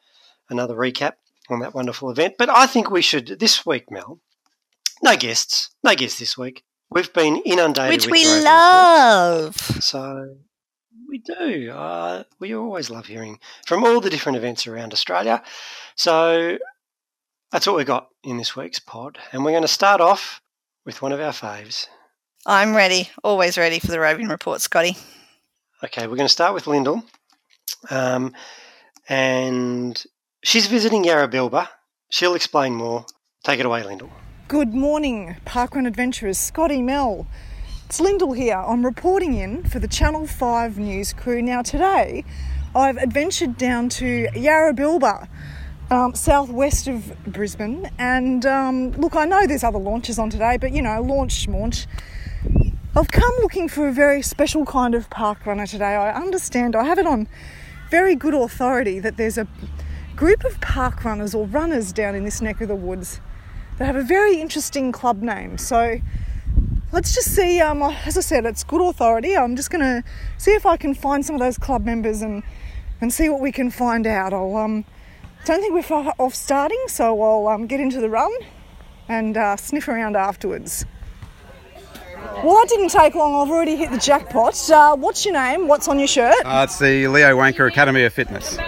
another 0.50 0.74
recap 0.74 1.12
on 1.50 1.61
that 1.61 1.74
wonderful 1.74 2.11
event. 2.11 2.35
But 2.38 2.48
I 2.50 2.66
think 2.66 2.90
we 2.90 3.02
should 3.02 3.38
this 3.40 3.64
week, 3.66 3.90
Mel. 3.90 4.20
No 5.02 5.16
guests, 5.16 5.70
no 5.83 5.94
guests 5.94 6.18
this 6.18 6.38
week. 6.38 6.62
We've 6.90 7.12
been 7.12 7.38
inundated, 7.44 7.90
Which 7.90 8.07
we 8.07 8.24
roving 8.24 8.44
reports. 8.44 8.44
love. 8.44 9.57
So 9.83 10.37
we 11.09 11.18
do. 11.18 11.70
Uh, 11.70 12.24
we 12.38 12.55
always 12.55 12.90
love 12.90 13.07
hearing 13.07 13.38
from 13.66 13.85
all 13.85 14.00
the 14.00 14.11
different 14.11 14.37
events 14.37 14.66
around 14.66 14.92
Australia. 14.92 15.42
So 15.96 16.59
that's 17.50 17.66
what 17.66 17.76
we 17.76 17.85
got 17.85 18.09
in 18.22 18.37
this 18.37 18.55
week's 18.57 18.78
pod, 18.78 19.18
and 19.33 19.44
we're 19.44 19.50
going 19.52 19.62
to 19.62 19.68
start 19.68 20.00
off 20.00 20.40
with 20.85 21.02
one 21.02 21.12
of 21.12 21.20
our 21.20 21.33
faves. 21.33 21.87
I'm 22.44 22.74
ready, 22.74 23.09
always 23.22 23.57
ready 23.57 23.78
for 23.78 23.87
the 23.87 24.00
roving 24.00 24.26
report, 24.26 24.61
Scotty. 24.61 24.96
Okay, 25.85 26.09
we're 26.09 26.16
going 26.16 26.26
to 26.26 26.28
start 26.28 26.55
with 26.55 26.66
Lyndall. 26.66 27.05
Um, 27.88 28.35
and 29.09 30.02
she's 30.42 30.66
visiting 30.66 31.05
Yarrabilba. 31.05 31.68
She'll 32.11 32.35
explain 32.35 32.74
more. 32.74 33.07
Take 33.44 33.61
it 33.61 33.66
away, 33.66 33.85
Lyndall. 33.85 34.11
Good 34.48 34.74
morning, 34.74 35.37
Parkrun 35.46 35.87
Adventurers. 35.87 36.37
Scotty 36.37 36.83
Mel. 36.83 37.28
It's 37.87 38.00
Lyndall 38.00 38.33
here. 38.33 38.57
I'm 38.57 38.85
reporting 38.85 39.35
in 39.35 39.62
for 39.62 39.78
the 39.78 39.87
Channel 39.87 40.26
5 40.26 40.78
news 40.78 41.12
crew. 41.12 41.42
Now, 41.42 41.62
today 41.62 42.24
I've 42.74 42.96
adventured 42.96 43.57
down 43.57 43.88
to 43.90 44.26
Yarrabilba, 44.35 45.28
um, 45.92 46.16
southwest 46.16 46.88
of 46.88 47.12
Brisbane. 47.24 47.88
And 47.98 48.44
um, 48.46 48.90
look, 48.92 49.14
I 49.14 49.26
know 49.26 49.46
there's 49.46 49.62
other 49.62 49.78
launches 49.78 50.18
on 50.18 50.28
today, 50.28 50.57
but 50.57 50.72
you 50.72 50.83
know, 50.83 51.00
launch, 51.02 51.46
launch. 51.46 51.87
I've 52.94 53.11
come 53.11 53.33
looking 53.40 53.68
for 53.68 53.88
a 53.88 53.92
very 53.92 54.22
special 54.22 54.66
kind 54.66 54.94
of 54.94 55.09
park 55.09 55.46
runner 55.46 55.66
today. 55.66 55.94
I 55.94 56.12
understand, 56.12 56.76
I 56.76 56.85
have 56.85 56.98
it 56.98 57.07
on 57.07 57.26
very 57.90 58.14
good 58.14 58.35
authority 58.35 58.98
that 59.00 59.16
there's 59.16 59.38
a 59.38 59.46
group 60.14 60.44
of 60.44 60.61
park 60.61 61.05
runners 61.05 61.35
or 61.35 61.46
runners 61.46 61.92
down 61.92 62.14
in 62.14 62.24
this 62.24 62.42
neck 62.42 62.61
of 62.61 62.68
the 62.68 62.74
woods 62.74 63.20
that 63.78 63.87
have 63.87 63.96
a 63.96 64.02
very 64.02 64.40
interesting 64.40 64.92
club 64.92 65.22
name. 65.22 65.57
So 65.59 66.00
let's 66.92 67.14
just 67.14 67.35
see. 67.35 67.61
Um, 67.61 67.83
as 67.83 68.18
I 68.18 68.20
said, 68.20 68.44
it's 68.44 68.62
good 68.62 68.81
authority. 68.81 69.37
I'm 69.37 69.57
just 69.57 69.70
going 69.70 69.81
to 69.81 70.05
see 70.37 70.52
if 70.52 70.66
I 70.66 70.76
can 70.76 70.94
find 70.94 71.24
some 71.24 71.37
of 71.37 71.40
those 71.40 71.59
club 71.59 71.85
members 71.85 72.22
and 72.22 72.42
and 73.00 73.12
see 73.12 73.28
what 73.28 73.40
we 73.40 73.50
can 73.50 73.70
find 73.70 74.07
out. 74.07 74.33
I'll 74.33 74.57
um, 74.57 74.85
don't 75.44 75.61
think 75.61 75.74
we're 75.74 75.83
far 75.83 76.14
off 76.18 76.35
starting, 76.35 76.83
so 76.87 77.20
I'll 77.20 77.48
um, 77.48 77.66
get 77.66 77.81
into 77.81 78.00
the 78.00 78.09
run 78.09 78.31
and 79.09 79.37
uh, 79.37 79.57
sniff 79.57 79.88
around 79.88 80.16
afterwards. 80.16 80.85
Well, 82.42 82.54
that 82.56 82.66
didn't 82.68 82.88
take 82.88 83.14
long. 83.14 83.34
I've 83.34 83.50
already 83.52 83.76
hit 83.76 83.90
the 83.90 83.98
jackpot. 83.98 84.58
Uh, 84.70 84.96
what's 84.96 85.24
your 85.24 85.34
name? 85.34 85.68
What's 85.68 85.86
on 85.88 85.98
your 85.98 86.08
shirt? 86.08 86.34
Uh, 86.44 86.62
it's 86.68 86.78
the 86.78 87.06
Leo 87.08 87.36
Wanker 87.36 87.68
Academy 87.68 88.02
of 88.04 88.12
Fitness. 88.12 88.58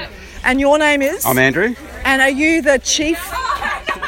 And 0.44 0.60
your 0.60 0.78
name 0.78 1.02
is? 1.02 1.24
I'm 1.24 1.38
Andrew. 1.38 1.74
And 2.04 2.20
are 2.22 2.30
you 2.30 2.60
the 2.62 2.78
chief? 2.78 3.18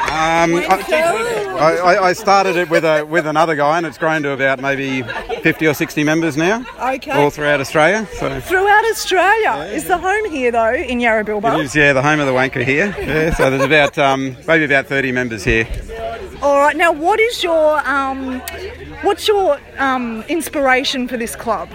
Um, 0.09 0.55
I, 0.55 1.79
I, 1.83 2.03
I 2.09 2.13
started 2.13 2.55
it 2.55 2.69
with 2.69 2.85
a 2.85 3.03
with 3.03 3.27
another 3.27 3.55
guy, 3.55 3.77
and 3.77 3.85
it's 3.85 3.97
grown 3.97 4.23
to 4.23 4.31
about 4.31 4.61
maybe 4.61 5.03
50 5.41 5.67
or 5.67 5.73
60 5.73 6.03
members 6.05 6.37
now, 6.37 6.63
Okay. 6.79 7.11
all 7.11 7.29
throughout 7.29 7.59
Australia. 7.59 8.07
So 8.13 8.39
Throughout 8.39 8.85
Australia. 8.89 9.69
Is 9.73 9.85
the 9.85 9.97
home 9.97 10.29
here 10.31 10.51
though 10.51 10.73
in 10.73 10.99
Yarrabilba? 10.99 11.59
it 11.59 11.65
is, 11.65 11.75
yeah, 11.75 11.91
the 11.93 12.01
home 12.01 12.19
of 12.21 12.25
the 12.25 12.31
Wanker 12.31 12.63
here. 12.63 12.95
Yeah, 12.99 13.33
so 13.35 13.49
there's 13.49 13.63
about 13.63 13.97
um, 13.97 14.37
maybe 14.47 14.63
about 14.63 14.85
30 14.85 15.11
members 15.11 15.43
here. 15.43 15.67
All 16.41 16.57
right. 16.59 16.75
Now, 16.77 16.91
what 16.93 17.19
is 17.19 17.43
your 17.43 17.79
um, 17.87 18.41
what's 19.01 19.27
your 19.27 19.59
um, 19.77 20.23
inspiration 20.23 21.07
for 21.07 21.17
this 21.17 21.35
club? 21.35 21.69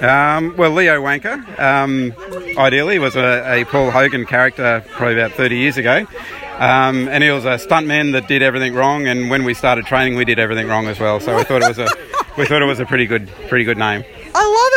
Um, 0.00 0.54
well, 0.56 0.70
Leo 0.70 1.02
Wanker, 1.02 1.58
um, 1.58 2.14
ideally, 2.56 2.98
was 2.98 3.16
a, 3.16 3.60
a 3.60 3.64
Paul 3.64 3.90
Hogan 3.90 4.26
character 4.26 4.84
probably 4.90 5.14
about 5.14 5.32
30 5.32 5.56
years 5.56 5.76
ago. 5.76 6.06
Um, 6.58 7.08
and 7.08 7.22
he 7.22 7.30
was 7.30 7.44
a 7.44 7.56
stuntman 7.56 8.12
that 8.12 8.26
did 8.26 8.42
everything 8.42 8.74
wrong. 8.74 9.06
And 9.06 9.30
when 9.30 9.44
we 9.44 9.54
started 9.54 9.86
training, 9.86 10.16
we 10.16 10.24
did 10.24 10.38
everything 10.38 10.66
wrong 10.66 10.86
as 10.88 10.98
well. 10.98 11.20
So 11.20 11.36
we 11.36 11.44
thought 11.44 11.62
it 11.62 11.68
was 11.68 11.78
a 11.78 11.88
we 12.36 12.46
thought 12.46 12.62
it 12.62 12.66
was 12.66 12.80
a 12.80 12.86
pretty 12.86 13.06
good 13.06 13.28
pretty 13.48 13.64
good 13.64 13.78
name. 13.78 14.04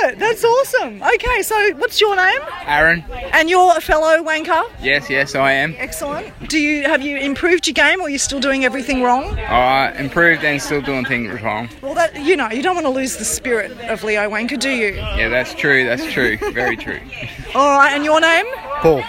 I 0.02 0.06
love 0.06 0.14
it. 0.14 0.20
That's 0.20 0.44
awesome. 0.44 1.02
Okay, 1.02 1.42
so 1.42 1.74
what's 1.76 2.00
your 2.00 2.16
name? 2.16 2.40
Aaron. 2.66 3.04
And 3.34 3.50
you're 3.50 3.76
a 3.78 3.82
fellow 3.82 4.24
wanker. 4.24 4.70
Yes, 4.82 5.10
yes, 5.10 5.36
I 5.36 5.52
am. 5.54 5.76
Excellent. 5.78 6.32
Do 6.50 6.60
you 6.60 6.84
have 6.84 7.02
you 7.02 7.18
improved 7.18 7.68
your 7.68 7.74
game, 7.74 8.02
or 8.02 8.10
you're 8.10 8.20
still 8.20 8.40
doing 8.40 8.66
everything 8.66 9.04
wrong? 9.04 9.38
I 9.40 9.92
improved 9.98 10.44
and 10.44 10.62
still 10.62 10.82
doing 10.82 11.06
things 11.06 11.42
wrong. 11.42 11.70
Well, 11.82 11.94
that 11.96 12.22
you 12.24 12.36
know, 12.36 12.50
you 12.50 12.62
don't 12.62 12.76
want 12.76 12.86
to 12.86 12.92
lose 12.92 13.18
the 13.18 13.26
spirit 13.26 13.72
of 13.90 14.04
Leo 14.04 14.30
Wanker, 14.30 14.60
do 14.60 14.70
you? 14.70 14.94
Yeah, 14.96 15.30
that's 15.30 15.54
true. 15.54 15.86
That's 15.86 16.06
true. 16.12 16.38
Very 16.54 16.78
true. 16.78 17.00
All 17.56 17.78
right. 17.78 17.94
And 17.94 18.04
your 18.06 18.22
name? 18.22 18.46
Paul. 18.82 19.04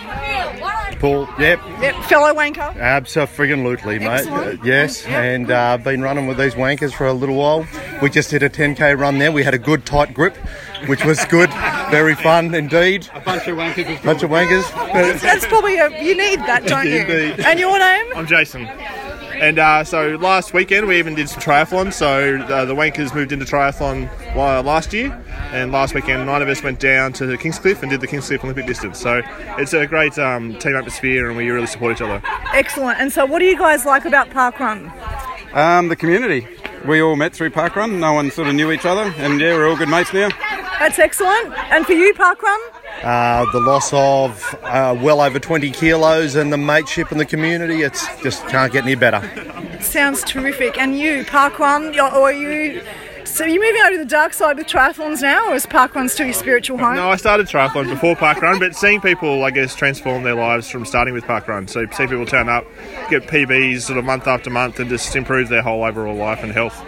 Paul. 1.02 1.28
Yep. 1.36 1.60
Yep, 1.80 1.94
fellow 2.04 2.32
wanker. 2.32 2.76
Absolutely, 2.76 3.98
mate. 3.98 4.20
Excellent. 4.20 4.60
Uh, 4.60 4.64
yes, 4.64 5.04
Yep, 5.04 5.12
and 5.24 5.50
uh, 5.50 5.76
been 5.78 6.00
running 6.00 6.28
with 6.28 6.38
these 6.38 6.54
wankers 6.54 6.92
for 6.92 7.08
a 7.08 7.12
little 7.12 7.34
while. 7.34 7.66
We 8.00 8.08
just 8.08 8.30
did 8.30 8.44
a 8.44 8.48
10k 8.48 8.96
run 8.96 9.18
there. 9.18 9.32
We 9.32 9.42
had 9.42 9.52
a 9.52 9.58
good 9.58 9.84
tight 9.84 10.14
grip, 10.14 10.36
which 10.86 11.04
was 11.04 11.24
good. 11.24 11.50
Very 11.90 12.14
fun 12.14 12.54
indeed. 12.54 13.08
A 13.14 13.20
bunch 13.20 13.48
of 13.48 13.56
wankers. 13.56 13.88
was 13.88 13.98
Bunch 13.98 14.22
of 14.22 14.30
wankers. 14.30 15.20
That's 15.20 15.44
probably 15.46 15.76
a, 15.76 15.88
you 16.00 16.16
need 16.16 16.38
that, 16.38 16.64
don't 16.68 16.86
you? 16.86 17.00
Indeed. 17.00 17.40
And 17.46 17.58
your 17.58 17.76
name? 17.80 18.06
I'm 18.14 18.26
Jason. 18.28 18.68
And 19.42 19.58
uh, 19.58 19.82
so 19.82 20.10
last 20.20 20.54
weekend 20.54 20.86
we 20.86 21.00
even 21.00 21.16
did 21.16 21.28
some 21.28 21.42
triathlon. 21.42 21.92
So 21.92 22.38
uh, 22.42 22.64
the 22.64 22.76
Wankers 22.76 23.12
moved 23.12 23.32
into 23.32 23.44
triathlon 23.44 24.08
uh, 24.36 24.62
last 24.62 24.92
year, 24.92 25.20
and 25.50 25.72
last 25.72 25.94
weekend 25.94 26.26
nine 26.26 26.42
of 26.42 26.48
us 26.48 26.62
went 26.62 26.78
down 26.78 27.12
to 27.14 27.36
Kingscliff 27.36 27.82
and 27.82 27.90
did 27.90 28.00
the 28.00 28.06
Kingscliff 28.06 28.44
Olympic 28.44 28.66
distance. 28.66 29.00
So 29.00 29.20
it's 29.58 29.72
a 29.72 29.84
great 29.84 30.16
um, 30.16 30.56
team 30.60 30.76
atmosphere, 30.76 31.26
and 31.26 31.36
we 31.36 31.50
really 31.50 31.66
support 31.66 31.96
each 31.96 32.02
other. 32.02 32.22
Excellent. 32.54 33.00
And 33.00 33.12
so, 33.12 33.26
what 33.26 33.40
do 33.40 33.46
you 33.46 33.58
guys 33.58 33.84
like 33.84 34.04
about 34.04 34.30
Parkrun? 34.30 34.92
Um, 35.56 35.88
the 35.88 35.96
community. 35.96 36.46
We 36.86 37.00
all 37.00 37.16
met 37.16 37.32
through 37.32 37.50
Parkrun. 37.50 38.00
No 38.00 38.12
one 38.12 38.30
sort 38.30 38.48
of 38.48 38.54
knew 38.54 38.72
each 38.72 38.84
other, 38.84 39.12
and 39.18 39.40
yeah, 39.40 39.54
we're 39.54 39.68
all 39.68 39.76
good 39.76 39.88
mates 39.88 40.12
now. 40.12 40.28
That's 40.78 40.98
excellent. 40.98 41.52
And 41.70 41.86
for 41.86 41.92
you, 41.92 42.12
Parkrun? 42.14 42.58
Uh, 43.02 43.50
the 43.52 43.60
loss 43.60 43.92
of 43.92 44.54
uh, 44.62 44.96
well 45.00 45.20
over 45.20 45.38
20 45.38 45.70
kilos 45.70 46.34
and 46.34 46.52
the 46.52 46.56
mateship 46.56 47.12
in 47.12 47.18
the 47.18 47.24
community, 47.24 47.82
it's 47.82 48.06
just 48.22 48.46
can't 48.48 48.72
get 48.72 48.82
any 48.84 48.96
better. 48.96 49.20
Sounds 49.80 50.22
terrific. 50.24 50.78
And 50.78 50.98
you, 50.98 51.24
Parkrun, 51.24 51.94
or 51.96 52.00
are 52.00 52.32
you? 52.32 52.82
So 53.32 53.46
you're 53.46 53.62
moving 53.62 53.80
over 53.80 53.92
to 53.92 53.98
the 53.98 54.04
dark 54.04 54.34
side 54.34 54.58
with 54.58 54.66
triathlons 54.66 55.22
now, 55.22 55.48
or 55.50 55.54
is 55.54 55.64
Parkrun 55.64 56.10
still 56.10 56.26
your 56.26 56.34
spiritual 56.34 56.76
home? 56.76 56.96
No, 56.96 57.08
I 57.08 57.16
started 57.16 57.46
triathlon 57.46 57.88
before 57.88 58.14
parkrun, 58.14 58.58
but 58.58 58.76
seeing 58.76 59.00
people, 59.00 59.42
I 59.42 59.50
guess, 59.50 59.74
transform 59.74 60.22
their 60.22 60.34
lives 60.34 60.68
from 60.68 60.84
starting 60.84 61.14
with 61.14 61.24
parkrun. 61.24 61.66
So 61.70 61.86
see 61.92 62.06
people 62.06 62.26
turn 62.26 62.50
up, 62.50 62.66
get 63.08 63.22
PBs 63.22 63.80
sort 63.80 63.98
of 63.98 64.04
month 64.04 64.26
after 64.26 64.50
month, 64.50 64.80
and 64.80 64.90
just 64.90 65.16
improve 65.16 65.48
their 65.48 65.62
whole 65.62 65.82
overall 65.82 66.14
life 66.14 66.42
and 66.42 66.52
health. 66.52 66.78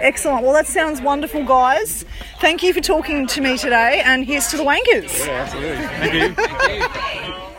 Excellent. 0.00 0.44
Well, 0.44 0.52
that 0.52 0.68
sounds 0.68 1.00
wonderful, 1.00 1.44
guys. 1.44 2.04
Thank 2.40 2.62
you 2.62 2.72
for 2.72 2.80
talking 2.80 3.26
to 3.26 3.40
me 3.40 3.58
today, 3.58 4.02
and 4.04 4.24
here's 4.24 4.46
to 4.52 4.58
the 4.58 4.62
wankers. 4.62 5.10
Thank 5.10 6.14
you. 6.14 7.48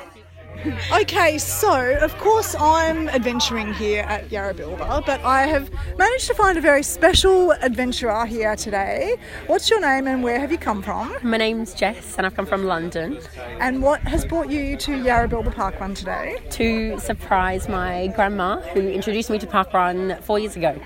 Okay, 0.93 1.37
so 1.37 1.97
of 1.99 2.15
course 2.17 2.55
I'm 2.55 3.09
adventuring 3.09 3.73
here 3.73 4.03
at 4.03 4.29
Yarrabilba, 4.29 5.05
but 5.05 5.19
I 5.21 5.45
have 5.45 5.69
managed 5.97 6.27
to 6.27 6.33
find 6.33 6.57
a 6.57 6.61
very 6.61 6.83
special 6.83 7.51
adventurer 7.51 8.25
here 8.25 8.55
today. 8.55 9.17
What's 9.47 9.69
your 9.69 9.81
name 9.81 10.07
and 10.07 10.23
where 10.23 10.39
have 10.39 10.51
you 10.53 10.57
come 10.57 10.81
from? 10.81 11.17
My 11.21 11.35
name's 11.37 11.73
Jess 11.73 12.15
and 12.17 12.25
I've 12.25 12.35
come 12.35 12.45
from 12.45 12.65
London 12.65 13.19
And 13.59 13.81
what 13.81 13.99
has 14.01 14.23
brought 14.23 14.49
you 14.49 14.77
to 14.77 14.91
Yarrabilba 14.91 15.53
Park 15.53 15.79
Run 15.81 15.93
today? 15.95 16.37
to 16.51 16.97
surprise 16.99 17.67
my 17.67 18.07
grandma 18.15 18.61
who 18.73 18.81
introduced 18.87 19.29
me 19.29 19.39
to 19.39 19.47
parkrun 19.47 20.21
four 20.23 20.39
years 20.39 20.55
ago. 20.55 20.79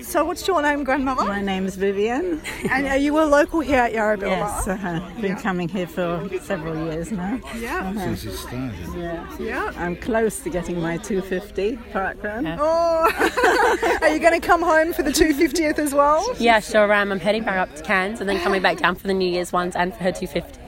Right, 0.00 0.14
and 0.16 0.26
what, 0.26 0.38
so 0.38 0.48
what's 0.48 0.48
your 0.48 0.62
name, 0.62 0.84
grandmother? 0.84 1.24
My 1.24 1.42
name's 1.42 1.76
Vivian. 1.76 2.40
And 2.70 2.86
are 2.86 2.96
you 2.96 3.18
a 3.20 3.24
local 3.24 3.60
here 3.60 3.80
at 3.80 3.92
Yarrabilba? 3.92 4.28
Yes, 4.28 4.68
uh, 4.68 5.10
been 5.20 5.36
coming 5.36 5.68
here 5.68 5.86
for 5.86 6.28
several 6.40 6.76
years 6.86 7.12
now. 7.12 7.40
Yeah. 7.58 7.92
Since 7.92 8.24
it 8.24 8.36
started. 8.36 8.74
Yeah. 8.96 9.36
Yeah. 9.38 9.72
I'm 9.76 9.96
close 9.96 10.40
to 10.40 10.50
getting 10.50 10.80
my 10.80 10.96
250 10.96 11.76
park 11.92 12.22
run. 12.22 12.46
Oh, 12.58 13.98
are 14.02 14.08
you 14.08 14.20
going 14.20 14.40
to 14.40 14.46
come 14.46 14.62
home 14.62 14.92
for 14.92 15.02
the 15.02 15.10
250th 15.10 15.78
as 15.78 15.94
well? 15.94 16.34
Yeah, 16.38 16.60
sure 16.60 16.90
am. 16.92 17.12
I'm 17.12 17.20
heading 17.20 17.44
back 17.44 17.56
up 17.56 17.74
to 17.76 17.82
Cairns 17.82 18.20
and 18.20 18.28
then 18.28 18.40
coming 18.40 18.62
back 18.62 18.78
down 18.78 18.94
for 18.94 19.06
the 19.06 19.14
New 19.14 19.30
Year's 19.30 19.52
ones 19.52 19.76
and 19.76 19.92
for 19.92 20.04
her 20.04 20.12
250. 20.12 20.58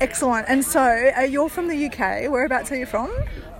Excellent. 0.00 0.46
And 0.48 0.64
so, 0.64 0.80
uh, 1.16 1.22
you're 1.22 1.48
from 1.48 1.66
the 1.66 1.86
UK. 1.86 2.30
Whereabouts 2.30 2.70
are 2.70 2.76
you 2.76 2.86
from? 2.86 3.10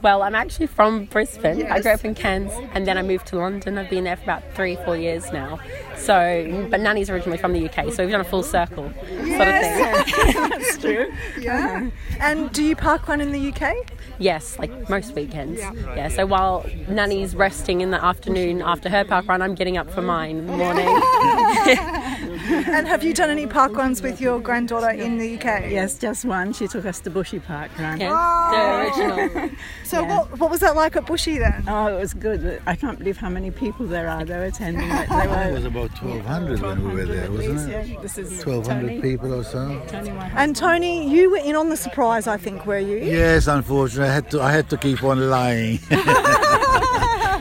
Well, 0.02 0.22
I'm 0.22 0.34
actually 0.34 0.66
from 0.68 1.06
Brisbane. 1.06 1.66
I 1.66 1.80
grew 1.80 1.92
up 1.92 2.04
in 2.04 2.14
Cairns 2.14 2.52
and 2.72 2.86
then 2.86 2.96
I 2.96 3.02
moved 3.02 3.26
to 3.28 3.36
London. 3.36 3.78
I've 3.78 3.90
been 3.90 4.04
there 4.04 4.16
for 4.16 4.22
about 4.22 4.42
three, 4.54 4.76
four 4.84 4.96
years 4.96 5.32
now. 5.32 5.58
So, 5.96 6.66
but 6.70 6.80
Nanny's 6.80 7.10
originally 7.10 7.38
from 7.38 7.52
the 7.52 7.68
UK, 7.68 7.92
so 7.92 8.04
we've 8.04 8.12
done 8.12 8.20
a 8.20 8.24
full 8.24 8.42
circle 8.44 8.84
sort 8.84 9.48
of 9.48 9.60
thing. 9.60 10.34
That's 10.50 10.78
true. 10.78 11.12
Yeah. 11.38 11.90
And 12.20 12.52
do 12.52 12.62
you 12.62 12.76
park 12.76 13.08
run 13.08 13.20
in 13.20 13.32
the 13.32 13.52
UK? 13.52 13.74
Yes, 14.18 14.58
like 14.58 14.88
most 14.88 15.14
weekends. 15.14 15.60
Yeah. 15.60 16.08
so 16.08 16.26
while 16.26 16.64
Nanny's 16.88 17.34
resting 17.36 17.80
in 17.80 17.90
the 17.90 18.02
afternoon 18.02 18.62
after 18.62 18.88
her 18.88 19.04
park 19.04 19.28
run, 19.28 19.42
I'm 19.42 19.54
getting 19.54 19.76
up 19.76 19.90
for 19.90 20.02
mine 20.02 20.38
in 20.38 20.46
the 20.46 20.56
morning. 20.56 20.86
And 22.48 22.86
have 22.88 23.02
you 23.04 23.12
done 23.14 23.30
any 23.30 23.46
park 23.46 23.76
runs 23.76 24.02
with 24.02 24.20
your 24.20 24.40
granddaughter 24.40 24.90
in 24.90 25.18
the 25.18 25.34
UK? 25.36 25.70
Yes, 25.70 25.98
just 25.98 26.24
one. 26.24 26.52
She 26.52 26.66
took 26.68 26.84
us 26.86 27.00
to 27.00 27.10
Bushy 27.10 27.38
Park 27.40 27.70
Run. 27.78 28.00
Yeah, 28.00 28.10
oh. 28.12 28.94
the 28.96 29.04
original. 29.04 29.50
So 29.84 30.04
what, 30.04 30.38
what 30.38 30.50
was 30.50 30.60
that 30.60 30.76
like 30.76 30.96
at 30.96 31.06
Bushy 31.06 31.38
then? 31.38 31.64
Oh, 31.66 31.86
it 31.86 31.98
was 31.98 32.12
good. 32.12 32.60
I 32.66 32.76
can't 32.76 32.98
believe 32.98 33.16
how 33.16 33.30
many 33.30 33.50
people 33.50 33.86
there 33.86 34.06
are. 34.06 34.22
They 34.22 34.36
were 34.36 34.44
attending 34.44 34.86
it. 34.90 35.08
They 35.08 35.48
It 35.50 35.52
was 35.54 35.64
about 35.64 35.90
1,200 36.02 36.60
when 36.60 36.88
we 36.88 36.94
were 36.94 37.06
there, 37.06 37.30
wasn't 37.30 37.70
it? 37.72 37.86
Yeah, 37.88 38.00
This 38.02 38.18
is 38.18 38.44
1,200 38.44 38.86
Tony. 38.86 39.00
people 39.00 39.32
or 39.34 39.44
so. 39.44 39.82
Tony, 39.88 40.10
And 40.10 40.54
Tony, 40.54 41.10
you 41.10 41.30
were 41.30 41.38
in 41.38 41.56
on 41.56 41.70
the 41.70 41.76
surprise, 41.76 42.26
I 42.26 42.36
think, 42.36 42.66
were 42.66 42.78
you? 42.78 42.98
Yes, 42.98 43.46
unfortunately, 43.46 44.10
I 44.10 44.14
had 44.14 44.30
to. 44.32 44.42
I 44.42 44.52
had 44.52 44.68
to 44.70 44.76
keep 44.76 45.02
on 45.02 45.30
lying. 45.30 45.78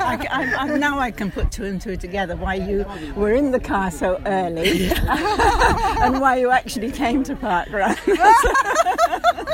I, 0.07 0.27
I, 0.31 0.55
I, 0.55 0.77
now 0.77 0.99
I 0.99 1.11
can 1.11 1.31
put 1.31 1.51
two 1.51 1.65
and 1.65 1.81
two 1.81 1.97
together 1.97 2.35
why 2.35 2.55
you 2.55 2.85
were 3.15 3.33
in 3.33 3.51
the 3.51 3.59
car 3.59 3.91
so 3.91 4.21
early 4.25 4.89
and 4.91 6.21
why 6.21 6.37
you 6.39 6.49
actually 6.49 6.91
came 6.91 7.23
to 7.23 7.35
Park 7.35 7.69
Run. 7.71 7.95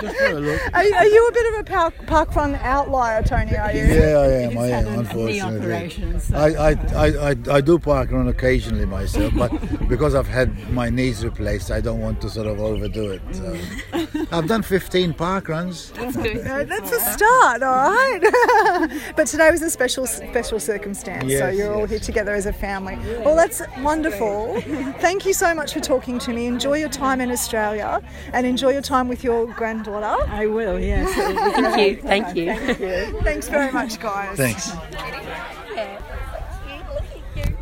Just 0.01 0.17
for 0.17 0.25
a 0.25 0.39
look. 0.39 0.61
Are, 0.73 0.83
you- 0.83 0.95
are 0.95 1.05
you 1.05 1.27
a 1.27 1.31
bit 1.31 1.53
of 1.53 1.59
a 1.59 1.63
park, 1.63 2.05
park 2.07 2.35
run 2.35 2.55
outlier, 2.55 3.21
Tony? 3.23 3.55
Are 3.57 3.71
you? 3.71 3.83
Yeah, 3.83 4.17
I 4.17 4.27
am. 4.27 4.57
I 4.57 4.67
am. 4.67 4.87
a 4.87 4.91
knee 4.91 5.39
Unfortunately, 5.39 6.19
so- 6.19 6.35
I, 6.35 6.71
I, 6.71 6.71
I, 6.95 7.29
I, 7.31 7.35
I 7.51 7.61
do 7.61 7.79
park 7.79 8.11
run 8.11 8.27
occasionally 8.27 8.85
myself, 8.85 9.33
but 9.35 9.51
because 9.87 10.15
I've 10.15 10.27
had 10.27 10.69
my 10.71 10.89
knees 10.89 11.23
replaced, 11.23 11.71
I 11.71 11.81
don't 11.81 11.99
want 11.99 12.21
to 12.21 12.29
sort 12.29 12.47
of 12.47 12.59
overdo 12.59 13.11
it. 13.11 13.21
So. 13.31 13.57
I've 14.31 14.47
done 14.47 14.61
15 14.63 15.13
park 15.13 15.49
runs. 15.49 15.93
No, 15.97 16.63
that's 16.63 16.91
a 16.91 16.99
start, 16.99 17.63
all 17.63 17.91
right. 17.91 19.13
but 19.15 19.27
today 19.27 19.51
was 19.51 19.61
a 19.61 19.69
special 19.69 20.07
special 20.07 20.59
circumstance, 20.59 21.31
so 21.33 21.49
you're 21.49 21.73
all 21.73 21.85
here 21.85 21.99
together 21.99 22.33
as 22.33 22.45
a 22.45 22.53
family. 22.53 22.97
Well, 23.23 23.35
that's 23.35 23.61
wonderful. 23.79 24.61
Thank 24.99 25.25
you 25.25 25.33
so 25.33 25.53
much 25.53 25.73
for 25.73 25.79
talking 25.79 26.19
to 26.19 26.33
me. 26.33 26.47
Enjoy 26.47 26.77
your 26.77 26.89
time 26.89 27.21
in 27.21 27.31
Australia 27.31 28.01
and 28.33 28.45
enjoy 28.47 28.69
your 28.71 28.81
time 28.81 29.07
with 29.07 29.23
your 29.23 29.47
granddaughter. 29.83 30.31
I 30.31 30.47
will, 30.47 30.79
yes. 30.79 31.13
Thank 32.03 32.35
you, 32.35 32.53
thank 32.53 32.79
you. 32.79 33.21
Thanks 33.21 33.47
very 33.49 33.71
much, 33.71 33.99
guys. 33.99 34.37
Thanks. 34.37 34.71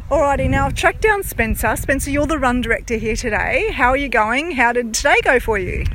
Alrighty, 0.09 0.49
now 0.49 0.65
I've 0.65 0.75
tracked 0.75 1.01
down 1.01 1.23
Spencer. 1.23 1.75
Spencer, 1.77 2.11
you're 2.11 2.27
the 2.27 2.37
run 2.37 2.59
director 2.59 2.95
here 2.95 3.15
today. 3.15 3.71
How 3.71 3.89
are 3.89 3.97
you 3.97 4.09
going? 4.09 4.51
How 4.51 4.73
did 4.73 4.93
today 4.93 5.15
go 5.23 5.39
for 5.39 5.57
you? 5.57 5.85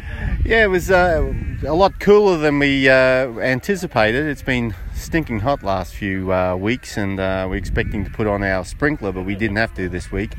Yeah, 0.43 0.65
it 0.65 0.69
was 0.69 0.91
uh, 0.91 1.35
a 1.67 1.75
lot 1.75 2.01
cooler 2.01 2.39
than 2.39 2.59
we 2.59 2.89
uh, 2.89 2.95
anticipated. 2.95 4.25
It's 4.25 4.43
been 4.43 4.75
stinking 4.95 5.41
hot 5.41 5.63
last 5.63 5.95
few 5.95 6.33
uh, 6.33 6.57
weeks, 6.57 6.97
and 6.97 7.21
uh, 7.21 7.47
we're 7.51 7.57
expecting 7.57 8.07
to 8.07 8.11
put 8.11 8.27
on 8.27 8.43
our 8.43 8.65
sprinkler, 8.65 9.13
but 9.13 9.27
we 9.27 9.35
didn't 9.35 9.57
have 9.57 9.75
to 9.75 9.87
this 9.89 10.11
week. 10.11 10.33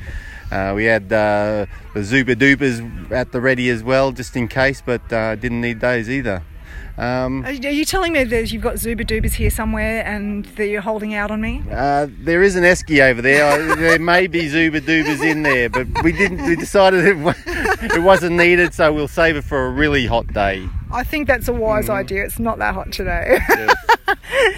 Uh, 0.51 0.73
we 0.75 0.86
had 0.86 1.12
uh, 1.12 1.65
the 1.93 2.03
Zooper 2.03 2.36
Doopers 2.36 3.12
at 3.12 3.31
the 3.31 3.41
ready 3.41 3.69
as 3.69 3.83
well, 3.83 4.12
just 4.12 4.36
in 4.36 4.47
case, 4.47 4.81
but 4.86 5.12
uh, 5.12 5.36
didn't 5.36 5.62
need 5.62 5.79
those 5.79 6.10
either. 6.10 6.43
Um, 6.97 7.45
Are 7.45 7.51
you 7.51 7.86
telling 7.86 8.12
me 8.12 8.23
that 8.23 8.51
you've 8.51 8.63
got 8.63 8.75
Zooper 8.75 9.03
Doopers 9.03 9.33
here 9.33 9.51
somewhere 9.51 10.03
and 10.03 10.45
that 10.55 10.67
you're 10.67 10.81
holding 10.81 11.13
out 11.13 11.29
on 11.29 11.41
me? 11.41 11.63
Uh, 11.71 12.07
there 12.10 12.41
is 12.41 12.55
an 12.55 12.63
esky 12.63 13.01
over 13.01 13.21
there. 13.21 13.75
There 13.75 13.99
may 13.99 14.25
be 14.25 14.49
Zooper 14.49 14.79
Doopers 14.79 15.23
in 15.23 15.43
there, 15.43 15.69
but 15.69 15.88
we 16.03 16.12
didn't. 16.12 16.43
We 16.47 16.55
decided 16.55 17.05
it, 17.05 17.17
it 17.95 18.01
wasn't 18.01 18.36
needed, 18.36 18.73
so 18.73 18.91
we'll 18.91 19.07
save 19.07 19.36
it 19.36 19.43
for 19.43 19.67
a 19.67 19.69
really 19.69 20.07
hot 20.07 20.25
day. 20.33 20.67
I 20.91 21.04
think 21.04 21.28
that's 21.28 21.47
a 21.47 21.54
wise 21.54 21.89
idea. 21.89 22.23
It's 22.23 22.39
not 22.39 22.60
that 22.60 22.73
hot 22.73 22.91
today. 22.91 23.39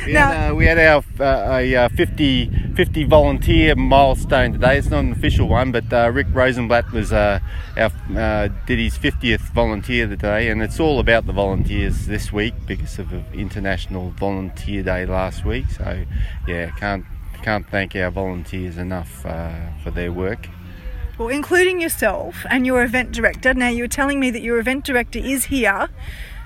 We, 0.06 0.14
Now- 0.14 0.32
had, 0.32 0.52
uh, 0.52 0.56
we 0.56 0.66
had 0.66 0.80
our 0.80 1.04
uh, 1.20 1.58
a 1.58 1.76
uh, 1.76 1.90
50, 1.90 2.74
50 2.76 3.04
volunteer 3.06 3.76
milestone 3.76 4.54
today. 4.54 4.78
It's 4.78 4.90
not 4.90 5.04
an 5.04 5.12
official 5.12 5.48
one, 5.48 5.72
but 5.72 5.92
uh, 5.92 6.12
Rick 6.12 6.28
Rosenblatt 6.32 6.92
was 6.92 7.12
uh, 7.14 7.40
our 7.78 7.92
uh, 8.16 8.50
did 8.66 8.80
his 8.80 8.98
50th 8.98 9.52
volunteer 9.54 10.08
today, 10.08 10.50
and 10.50 10.62
it's 10.62 10.80
all 10.80 11.00
about 11.00 11.26
the 11.26 11.34
volunteers 11.34 12.08
this 12.08 12.32
week 12.32 12.54
because 12.66 13.00
of 13.00 13.12
International 13.34 14.12
Volunteer 14.12 14.84
Day 14.84 15.06
last 15.06 15.46
week. 15.46 15.70
So 15.70 16.06
yeah, 16.48 16.72
can't 16.72 17.06
can't 17.44 17.68
thank 17.70 17.96
our 17.96 18.12
volunteers 18.12 18.78
enough 18.78 19.26
uh, 19.26 19.52
for 19.84 19.92
their 19.92 20.12
work. 20.12 20.48
Well, 21.20 21.28
including 21.28 21.82
yourself 21.82 22.46
and 22.50 22.66
your 22.66 22.82
event 22.82 23.12
director. 23.12 23.54
Now, 23.54 23.68
you 23.68 23.84
were 23.84 23.90
telling 23.90 24.20
me 24.20 24.32
that 24.32 24.42
your 24.42 24.58
event 24.58 24.86
director 24.86 25.20
is 25.20 25.46
here 25.46 25.90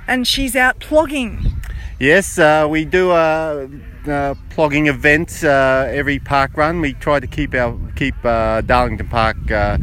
and 0.07 0.27
she's 0.27 0.55
out 0.55 0.79
plogging. 0.79 1.53
Yes, 1.99 2.37
uh, 2.39 2.67
we 2.69 2.83
do 2.83 3.11
a, 3.11 3.69
plogging 4.49 4.87
event 4.87 5.43
uh, 5.43 5.87
every 5.89 6.19
park 6.19 6.57
run. 6.57 6.81
We 6.81 6.93
try 6.93 7.19
to 7.19 7.27
keep 7.27 7.53
our 7.53 7.77
keep 7.95 8.15
uh, 8.25 8.61
Darlington 8.61 9.07
Park 9.07 9.49
uh, 9.49 9.77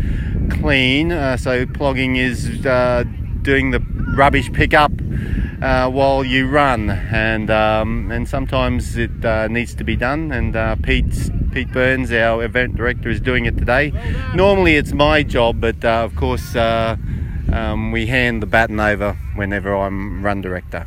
clean. 0.51 1.13
Uh, 1.13 1.39
so 1.39 1.65
plogging 1.65 2.19
is 2.19 2.67
uh, 2.67 3.05
doing 3.51 3.73
the 3.73 3.81
rubbish 4.15 4.49
pickup, 4.53 4.93
uh, 5.61 5.91
while 5.91 6.23
you 6.23 6.47
run, 6.47 6.89
and 6.89 7.51
um, 7.51 8.09
and 8.13 8.29
sometimes 8.29 8.97
it 8.97 9.25
uh, 9.25 9.49
needs 9.49 9.75
to 9.75 9.83
be 9.83 9.97
done. 9.97 10.31
And 10.31 10.55
uh, 10.55 10.77
Pete 10.77 11.31
Pete 11.51 11.73
Burns, 11.73 12.13
our 12.13 12.45
event 12.45 12.77
director, 12.77 13.09
is 13.11 13.21
doing 13.21 13.47
it 13.47 13.59
today. 13.59 13.91
Normally 14.37 14.77
it's 14.77 14.93
my 14.93 15.25
job, 15.25 15.61
but 15.61 15.85
uh, 15.85 16.05
of 16.05 16.15
course 16.15 16.55
uh, 16.55 16.97
um, 17.53 17.91
we 17.91 18.07
hand 18.07 18.41
the 18.41 18.47
baton 18.47 18.79
over 18.79 19.19
whenever 19.35 19.75
I'm 19.75 20.25
run 20.25 20.41
director. 20.43 20.87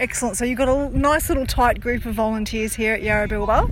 Excellent. 0.00 0.38
So 0.38 0.46
you've 0.46 0.56
got 0.56 0.68
a 0.70 0.88
nice 0.96 1.28
little 1.28 1.44
tight 1.44 1.78
group 1.78 2.06
of 2.06 2.14
volunteers 2.14 2.74
here 2.74 2.94
at 2.94 3.02
Yarrabilba. 3.02 3.70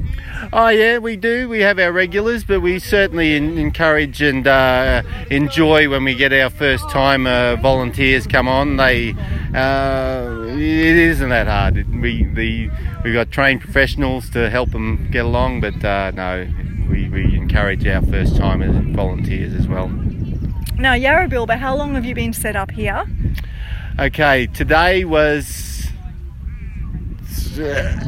Oh 0.52 0.68
yeah, 0.68 0.98
we 0.98 1.16
do. 1.16 1.48
We 1.48 1.60
have 1.60 1.78
our 1.78 1.90
regulars, 1.90 2.44
but 2.44 2.60
we 2.60 2.78
certainly 2.78 3.34
in, 3.34 3.56
encourage 3.56 4.20
and 4.20 4.46
uh, 4.46 5.02
enjoy 5.30 5.88
when 5.88 6.04
we 6.04 6.14
get 6.14 6.34
our 6.34 6.50
first 6.50 6.88
time 6.90 7.26
uh, 7.26 7.56
volunteers 7.56 8.26
come 8.26 8.46
on. 8.46 8.76
They 8.76 9.14
uh, 9.54 10.44
it 10.48 10.96
isn't 10.96 11.30
that 11.30 11.46
hard. 11.46 11.78
It- 11.78 11.86
We 11.88 12.24
the 12.24 12.70
we've 13.02 13.14
got 13.14 13.30
trained 13.30 13.62
professionals 13.62 14.28
to 14.30 14.50
help 14.50 14.70
them 14.72 15.08
get 15.10 15.24
along, 15.24 15.62
but 15.62 15.82
uh, 15.82 16.10
no, 16.10 16.46
we, 16.90 17.08
we 17.08 17.34
encourage 17.36 17.86
our 17.86 18.02
first 18.02 18.36
timers 18.36 18.76
and 18.76 18.94
volunteers 18.94 19.54
as 19.54 19.66
well. 19.66 19.88
Now, 20.78 20.92
Yarrabilba, 20.92 21.56
how 21.58 21.74
long 21.74 21.94
have 21.94 22.04
you 22.04 22.14
been 22.14 22.34
set 22.34 22.54
up 22.54 22.70
here? 22.70 23.06
Okay, 23.98 24.46
today 24.46 25.04
was. 25.06 25.77
Uh, 27.60 28.04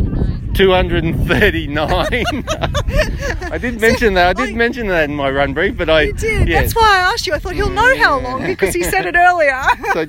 239. 0.55 1.89
I 3.53 3.59
did 3.59 3.81
mention 3.87 4.15
that. 4.15 4.39
I 4.39 4.47
did 4.47 4.55
mention 4.57 4.89
that 4.89 5.09
in 5.09 5.17
my 5.17 5.31
run 5.31 5.55
brief, 5.55 5.77
but 5.77 5.89
I 5.89 6.03
You 6.03 6.13
did. 6.13 6.49
yeah. 6.49 6.61
That's 6.61 6.75
why 6.75 6.83
I 6.83 7.13
asked 7.13 7.27
you. 7.27 7.33
I 7.35 7.39
thought 7.39 7.55
he'll 7.55 7.71
know 7.71 7.97
how 7.99 8.19
long 8.21 8.45
because 8.47 8.75
he 8.75 8.83
said 8.85 9.07
it 9.07 9.15
earlier. 9.17 9.61
so, 9.93 10.07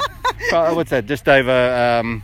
uh, 0.58 0.74
what's 0.74 0.90
that? 0.92 1.06
Just 1.06 1.28
over 1.30 1.52
um, 2.02 2.24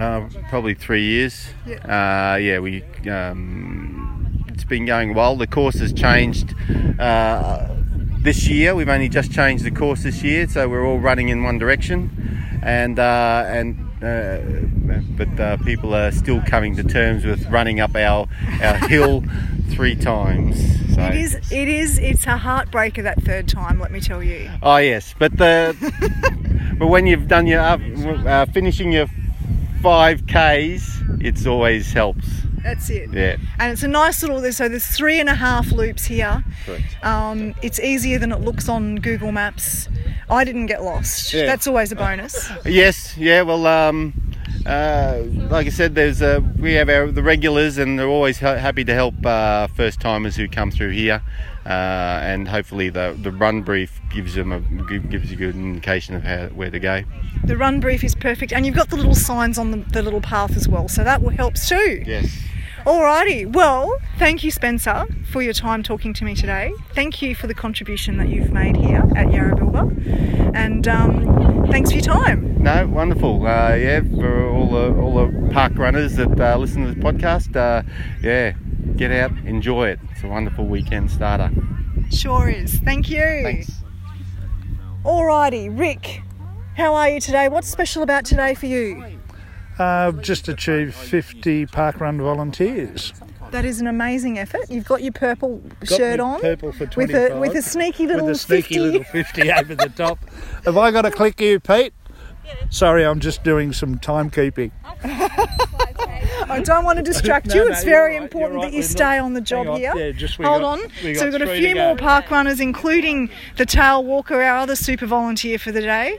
uh, 0.00 0.28
probably 0.48 0.74
three 0.74 1.04
years. 1.04 1.48
Uh, 1.66 2.38
yeah, 2.40 2.58
we. 2.58 2.82
Um, 3.08 4.44
it's 4.48 4.64
been 4.64 4.84
going 4.86 5.14
well. 5.14 5.36
The 5.36 5.46
course 5.46 5.78
has 5.80 5.92
changed 5.92 6.54
uh, 6.98 7.66
this 8.20 8.46
year. 8.46 8.74
We've 8.74 8.88
only 8.88 9.08
just 9.08 9.32
changed 9.32 9.64
the 9.64 9.70
course 9.70 10.02
this 10.02 10.22
year, 10.22 10.46
so 10.48 10.68
we're 10.68 10.86
all 10.86 10.98
running 10.98 11.28
in 11.28 11.42
one 11.42 11.58
direction, 11.58 12.10
and 12.62 12.98
uh, 12.98 13.44
and. 13.46 13.89
Uh, 14.02 14.38
but 15.16 15.40
uh, 15.40 15.56
people 15.58 15.94
are 15.94 16.10
still 16.10 16.40
coming 16.42 16.74
to 16.76 16.82
terms 16.82 17.24
with 17.24 17.46
running 17.48 17.80
up 17.80 17.94
our 17.94 18.26
our 18.62 18.76
hill 18.88 19.22
three 19.70 19.94
times. 19.94 20.56
So. 20.94 21.02
It 21.02 21.14
is. 21.14 21.34
It 21.52 21.68
is. 21.68 21.98
It's 21.98 22.24
a 22.24 22.38
heartbreaker 22.38 23.02
that 23.02 23.22
third 23.22 23.46
time. 23.46 23.78
Let 23.78 23.92
me 23.92 24.00
tell 24.00 24.22
you. 24.22 24.50
Oh 24.62 24.78
yes, 24.78 25.14
but 25.18 25.36
the 25.36 25.76
but 26.78 26.86
when 26.86 27.06
you've 27.06 27.28
done 27.28 27.46
your 27.46 27.60
uh, 27.60 27.76
uh, 27.76 28.46
finishing 28.46 28.90
your 28.92 29.06
five 29.82 30.26
k's, 30.26 31.02
it's 31.20 31.46
always 31.46 31.92
helps. 31.92 32.26
That's 32.62 32.90
it. 32.90 33.10
Yeah, 33.12 33.36
And 33.58 33.72
it's 33.72 33.82
a 33.82 33.88
nice 33.88 34.22
little. 34.22 34.40
So 34.52 34.68
there's 34.68 34.86
three 34.86 35.18
and 35.20 35.28
a 35.28 35.34
half 35.34 35.72
loops 35.72 36.04
here. 36.04 36.44
correct. 36.66 36.96
Um, 37.04 37.54
it's 37.62 37.80
easier 37.80 38.18
than 38.18 38.32
it 38.32 38.40
looks 38.40 38.68
on 38.68 38.96
Google 38.96 39.32
Maps. 39.32 39.88
I 40.28 40.44
didn't 40.44 40.66
get 40.66 40.82
lost. 40.82 41.32
Yeah. 41.32 41.46
That's 41.46 41.66
always 41.66 41.90
a 41.92 41.96
bonus. 41.96 42.50
Yes, 42.64 43.16
yeah. 43.16 43.42
Well, 43.42 43.66
um, 43.66 44.12
uh, 44.66 45.22
like 45.48 45.66
I 45.66 45.70
said, 45.70 45.94
there's 45.94 46.20
uh, 46.22 46.40
we 46.58 46.74
have 46.74 46.88
our 46.88 47.10
the 47.10 47.22
regulars, 47.22 47.78
and 47.78 47.98
they're 47.98 48.06
always 48.06 48.38
ha- 48.38 48.56
happy 48.56 48.84
to 48.84 48.94
help 48.94 49.14
uh, 49.24 49.66
first 49.68 50.00
timers 50.00 50.36
who 50.36 50.46
come 50.48 50.70
through 50.70 50.90
here. 50.90 51.22
Uh, 51.66 52.20
and 52.22 52.48
hopefully 52.48 52.88
the 52.88 53.16
the 53.20 53.30
run 53.30 53.60
brief 53.62 54.00
gives 54.10 54.34
them 54.34 54.50
a 54.50 54.60
gives 54.60 55.30
you 55.30 55.36
a 55.36 55.38
good 55.38 55.54
indication 55.54 56.14
of 56.14 56.22
how 56.22 56.46
where 56.48 56.70
to 56.70 56.80
go. 56.80 57.02
The 57.44 57.56
run 57.56 57.80
brief 57.80 58.02
is 58.02 58.14
perfect, 58.14 58.52
and 58.52 58.64
you've 58.64 58.74
got 58.74 58.88
the 58.88 58.96
little 58.96 59.14
signs 59.14 59.58
on 59.58 59.70
the, 59.70 59.76
the 59.78 60.02
little 60.02 60.22
path 60.22 60.56
as 60.56 60.68
well, 60.68 60.88
so 60.88 61.04
that 61.04 61.22
will 61.22 61.30
helps 61.30 61.68
too. 61.68 62.02
Yes. 62.06 62.34
Alrighty, 62.86 63.52
well, 63.52 63.98
thank 64.18 64.42
you, 64.42 64.50
Spencer, 64.50 65.04
for 65.30 65.42
your 65.42 65.52
time 65.52 65.82
talking 65.82 66.14
to 66.14 66.24
me 66.24 66.34
today. 66.34 66.72
Thank 66.94 67.20
you 67.20 67.34
for 67.34 67.46
the 67.46 67.52
contribution 67.52 68.16
that 68.16 68.30
you've 68.30 68.52
made 68.52 68.74
here 68.74 69.02
at 69.16 69.26
Yarrabilba, 69.26 70.54
and 70.54 70.88
um, 70.88 71.66
thanks 71.70 71.90
for 71.90 71.96
your 71.98 72.04
time. 72.04 72.62
No, 72.62 72.86
wonderful. 72.86 73.46
Uh, 73.46 73.74
yeah, 73.74 74.00
for 74.00 74.48
all 74.48 74.70
the 74.70 74.94
all 74.98 75.26
the 75.26 75.50
park 75.52 75.76
runners 75.76 76.16
that 76.16 76.40
uh, 76.40 76.56
listen 76.56 76.86
to 76.86 76.94
this 76.94 77.04
podcast, 77.04 77.54
uh, 77.54 77.82
yeah, 78.22 78.54
get 78.96 79.10
out, 79.10 79.32
enjoy 79.44 79.88
it. 79.88 80.00
It's 80.10 80.22
a 80.22 80.28
wonderful 80.28 80.66
weekend 80.66 81.10
starter. 81.10 81.50
Sure 82.10 82.48
is. 82.48 82.74
Thank 82.80 83.08
you. 83.08 83.40
Thanks. 83.42 83.70
Alrighty, 85.04 85.76
Rick, 85.78 86.22
how 86.76 86.94
are 86.94 87.08
you 87.08 87.20
today? 87.20 87.48
What's 87.48 87.68
special 87.68 88.02
about 88.02 88.24
today 88.24 88.54
for 88.54 88.66
you? 88.66 89.18
I've 89.78 90.18
uh, 90.18 90.22
just 90.22 90.48
achieved 90.48 90.94
50 90.94 91.66
parkrun 91.66 92.20
volunteers. 92.20 93.14
That 93.50 93.64
is 93.64 93.80
an 93.80 93.86
amazing 93.86 94.38
effort. 94.38 94.70
You've 94.70 94.84
got 94.86 95.02
your 95.02 95.12
purple 95.12 95.58
Got 95.80 95.88
shirt 95.88 96.18
me 96.18 96.24
on 96.24 96.40
purple 96.40 96.72
for 96.72 96.84
with 96.84 96.92
25. 96.92 97.30
a 97.32 97.40
with 97.40 97.54
a 97.56 97.62
sneaky 97.62 98.06
little 98.06 98.26
with 98.26 98.36
a 98.36 98.38
sneaky 98.38 98.74
50. 98.74 98.80
little 98.80 99.04
50 99.04 99.52
over 99.52 99.74
the 99.74 99.88
top. 99.88 100.18
Have 100.64 100.76
I 100.76 100.90
got 100.90 101.02
to 101.02 101.10
click 101.10 101.40
you, 101.40 101.58
Pete? 101.58 101.94
Sorry, 102.68 103.04
I'm 103.04 103.20
just 103.20 103.42
doing 103.42 103.72
some 103.72 103.98
timekeeping. 103.98 104.70
I 106.50 106.60
don't 106.60 106.84
want 106.84 106.96
to 106.98 107.02
distract 107.12 107.46
No, 107.48 107.54
you. 107.54 107.64
no, 107.64 107.70
It's 107.72 107.84
you're 107.84 107.90
very 107.94 108.14
right, 108.14 108.22
important 108.22 108.56
right. 108.60 108.70
that 108.70 108.76
you 108.76 108.82
stay 108.82 109.16
not- 109.18 109.24
on 109.24 109.32
the 109.34 109.40
job 109.40 109.66
on. 109.68 109.78
here. 109.78 109.94
Yeah, 109.96 110.10
just 110.12 110.38
we 110.38 110.44
Hold 110.44 110.62
got- 110.62 110.80
on. 110.80 110.90
we 111.04 111.14
so 111.14 111.24
we've 111.24 111.32
got 111.32 111.42
a 111.42 111.46
few 111.46 111.68
to 111.68 111.74
go. 111.74 111.80
more 111.86 111.96
park 111.96 112.30
runners, 112.30 112.60
including 112.60 113.30
the 113.56 113.64
tail 113.66 114.04
walker, 114.04 114.42
our 114.42 114.56
other 114.58 114.76
super 114.76 115.06
volunteer 115.06 115.58
for 115.58 115.72
the 115.72 115.80
day. 115.80 116.18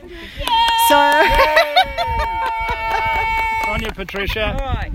So 0.89 0.96
On 3.72 3.82
you, 3.82 3.91
Patricia. 3.91 4.89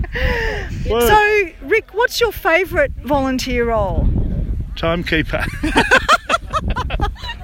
So, 0.87 1.49
Rick, 1.63 1.93
what's 1.93 2.19
your 2.21 2.31
favourite 2.31 2.91
volunteer 3.03 3.65
role? 3.69 4.07
Timekeeper. 4.75 5.43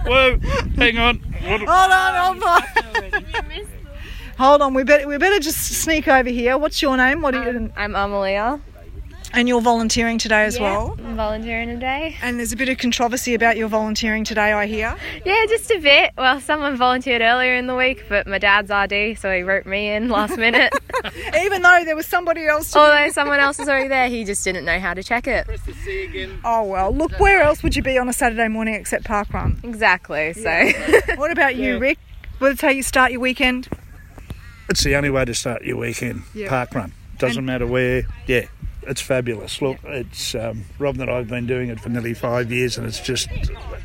Whoa, 0.06 0.38
hang 0.78 0.98
on. 1.00 1.18
What- 1.18 1.62
Hold 1.62 1.70
on, 1.70 2.40
hold 2.42 2.44
on. 2.44 3.66
Hold 4.38 4.62
on, 4.62 4.74
we 4.74 4.84
better 4.84 5.08
we 5.08 5.18
better 5.18 5.40
just 5.40 5.60
sneak 5.60 6.08
over 6.08 6.30
here. 6.30 6.58
What's 6.58 6.82
your 6.82 6.98
name? 6.98 7.22
What 7.22 7.36
are 7.36 7.52
you? 7.52 7.58
Um, 7.58 7.74
I'm 7.76 7.96
Amalia. 7.96 8.60
And 9.36 9.48
you're 9.48 9.62
volunteering 9.62 10.20
today 10.20 10.46
as 10.46 10.58
Yeah, 10.58 10.62
well. 10.64 10.98
I'm 11.00 11.16
volunteering 11.16 11.68
today. 11.68 12.16
And 12.22 12.38
there's 12.38 12.52
a 12.52 12.56
bit 12.56 12.70
of 12.70 12.78
controversy 12.78 13.34
about 13.34 13.58
your 13.58 13.68
volunteering 13.68 14.24
today, 14.24 14.54
I 14.54 14.68
hear. 14.68 14.96
Yeah, 15.26 15.46
just 15.50 15.72
a 15.72 15.80
bit. 15.80 16.12
Well, 16.16 16.40
someone 16.40 16.78
volunteered 16.78 17.24
earlier 17.24 17.56
in 17.56 17.66
the 17.66 17.76
week, 17.76 18.06
but 18.10 18.28
my 18.28 18.38
dad's 18.38 18.70
RD, 18.70 19.18
so 19.18 19.36
he 19.36 19.42
wrote 19.42 19.66
me 19.66 19.90
in 19.90 20.10
last 20.10 20.38
minute. 20.38 20.72
Even 21.42 21.64
though 21.64 21.82
there 21.84 21.96
was 21.96 22.06
somebody 22.06 22.46
else. 22.46 22.72
To 22.74 22.80
Although 22.80 23.10
someone 23.10 23.40
else 23.40 23.58
was 23.58 23.68
already 23.68 23.88
there, 23.88 24.08
he 24.08 24.24
just 24.24 24.44
didn't 24.44 24.66
know 24.66 24.80
how 24.80 24.94
to 24.94 25.02
check 25.02 25.26
it. 25.28 25.48
Oh 26.44 26.64
well, 26.64 26.92
look, 26.92 27.20
where 27.20 27.42
else 27.42 27.64
would 27.64 27.76
you 27.76 27.82
be 27.82 27.98
on 27.98 28.08
a 28.10 28.14
Saturday 28.14 28.50
morning 28.50 28.76
except 28.76 29.06
parkrun? 29.06 29.64
Exactly. 29.64 30.34
So. 30.34 30.72
what 31.16 31.32
about 31.32 31.56
you, 31.56 31.80
Rick? 31.80 31.98
What's 32.38 32.62
how 32.62 32.70
you 32.70 32.84
start 32.84 33.12
your 33.12 33.22
weekend? 33.22 33.68
It's 34.70 34.84
the 34.84 34.96
only 34.96 35.10
way 35.10 35.26
to 35.26 35.34
start 35.34 35.64
your 35.64 35.78
weekend. 35.78 36.24
Park 36.48 36.74
run 36.74 36.94
Doesn't 37.18 37.46
matter 37.46 37.68
where. 37.68 38.04
Yeah, 38.28 38.48
it's 38.84 39.02
fabulous. 39.02 39.62
Look, 39.62 39.78
it's 39.84 40.36
um, 40.36 40.66
Rob 40.80 41.00
and 41.00 41.10
I've 41.10 41.28
been 41.28 41.48
doing 41.48 41.70
it 41.70 41.80
for 41.80 41.90
nearly 41.90 42.14
five 42.14 42.52
years, 42.52 42.78
and 42.78 42.88
it's 42.88 43.00
just 43.00 43.28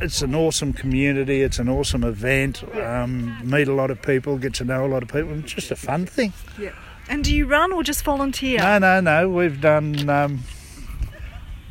it's 0.01 0.23
an 0.23 0.35
awesome 0.35 0.73
community. 0.73 1.43
It's 1.43 1.59
an 1.59 1.69
awesome 1.69 2.05
event. 2.05 2.63
Um, 2.77 3.39
meet 3.49 3.69
a 3.69 3.75
lot 3.75 3.91
of 3.91 4.01
people, 4.03 4.39
get 4.39 4.55
to 4.55 4.65
know 4.65 4.87
a 4.87 4.89
lot 4.89 5.03
of 5.03 5.09
people. 5.09 5.39
It's 5.39 5.53
just 5.53 5.71
a 5.71 5.77
fun 5.77 6.07
thing. 6.07 6.33
Yeah. 6.59 6.73
And 7.09 7.25
do 7.25 7.35
you 7.35 7.47
run 7.47 7.73
or 7.73 7.83
just 7.83 8.05
volunteer? 8.05 8.59
No, 8.59 8.79
no, 8.79 9.01
no. 9.01 9.29
We've 9.31 9.61
done. 9.61 10.09
Um, 10.11 10.41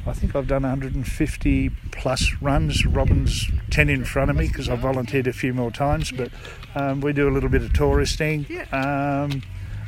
I 0.06 0.14
think 0.14 0.36
I've 0.36 0.48
done 0.48 0.64
150 0.64 1.70
plus 1.92 2.32
runs. 2.42 2.86
Robin's 2.86 3.52
10 3.72 3.90
in 3.90 4.06
front 4.06 4.32
of 4.32 4.38
me 4.38 4.48
because 4.48 4.70
I've 4.70 4.80
volunteered 4.80 5.28
a 5.28 5.34
few 5.34 5.54
more 5.54 5.70
times. 5.70 6.12
But 6.12 6.32
um, 6.78 7.02
we 7.02 7.14
do 7.14 7.28
a 7.28 7.32
little 7.32 7.50
bit 7.50 7.62
of 7.62 7.74
touristing. 7.74 8.46
Um, 8.72 9.42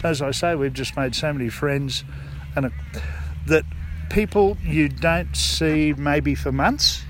as 0.04 0.22
I 0.22 0.32
say, 0.32 0.56
we've 0.56 0.74
just 0.74 0.96
made 0.98 1.14
so 1.16 1.32
many 1.34 1.50
friends, 1.50 2.04
and 2.56 2.66
it, 2.68 2.72
that 3.48 3.64
people 4.10 4.58
you 4.64 4.90
don't 4.90 5.36
see 5.36 5.94
maybe 5.94 6.36
for 6.36 6.52
months, 6.52 7.04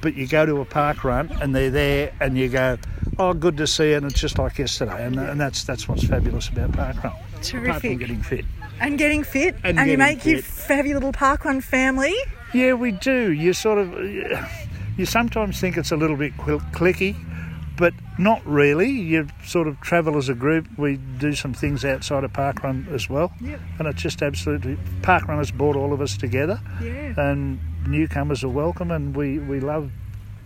but 0.00 0.14
you 0.14 0.26
go 0.26 0.46
to 0.46 0.60
a 0.60 0.64
park 0.64 1.04
run 1.04 1.30
and 1.40 1.54
they're 1.54 1.70
there, 1.70 2.12
and 2.20 2.36
you 2.38 2.48
go, 2.48 2.78
"Oh, 3.18 3.34
good 3.34 3.56
to 3.58 3.66
see," 3.66 3.90
you," 3.90 3.96
and 3.96 4.06
it's 4.06 4.20
just 4.20 4.38
like 4.38 4.58
yesterday, 4.58 5.04
and, 5.06 5.18
and 5.18 5.40
that's 5.40 5.64
that's 5.64 5.88
what's 5.88 6.04
fabulous 6.04 6.48
about 6.48 6.72
park 6.72 6.96
run. 7.02 7.12
Apart 7.12 7.22
from 7.46 7.60
Terrific. 7.64 7.98
getting 7.98 8.22
fit. 8.22 8.44
And 8.80 8.98
getting 8.98 9.22
fit, 9.24 9.54
And 9.64 9.76
you 9.78 9.84
getting 9.84 9.98
make 9.98 10.24
your 10.24 10.42
fit. 10.42 10.76
have 10.76 10.86
your 10.86 10.94
little 10.96 11.12
parkrun 11.12 11.62
family. 11.62 12.14
Yeah, 12.54 12.74
we 12.74 12.92
do. 12.92 13.30
You 13.32 13.52
sort 13.52 13.78
of, 13.78 13.92
you 14.96 15.04
sometimes 15.06 15.60
think 15.60 15.76
it's 15.76 15.90
a 15.92 15.96
little 15.96 16.16
bit 16.16 16.36
cliquey, 16.36 17.14
but 17.82 17.92
not 18.16 18.40
really. 18.46 18.88
You 18.90 19.26
sort 19.44 19.66
of 19.66 19.80
travel 19.80 20.16
as 20.16 20.28
a 20.28 20.34
group. 20.34 20.68
We 20.78 20.98
do 21.18 21.34
some 21.34 21.52
things 21.52 21.84
outside 21.84 22.22
of 22.22 22.32
parkrun 22.32 22.86
as 22.92 23.10
well, 23.10 23.32
Yep. 23.40 23.58
and 23.80 23.88
it's 23.88 24.00
just 24.00 24.22
absolutely 24.22 24.76
parkrun 25.00 25.38
has 25.38 25.50
brought 25.50 25.74
all 25.74 25.92
of 25.92 26.00
us 26.00 26.16
together, 26.16 26.60
Yeah. 26.80 27.14
and 27.16 27.58
newcomers 27.84 28.44
are 28.44 28.48
welcome, 28.64 28.92
and 28.92 29.16
we 29.16 29.40
we 29.40 29.58
love 29.58 29.90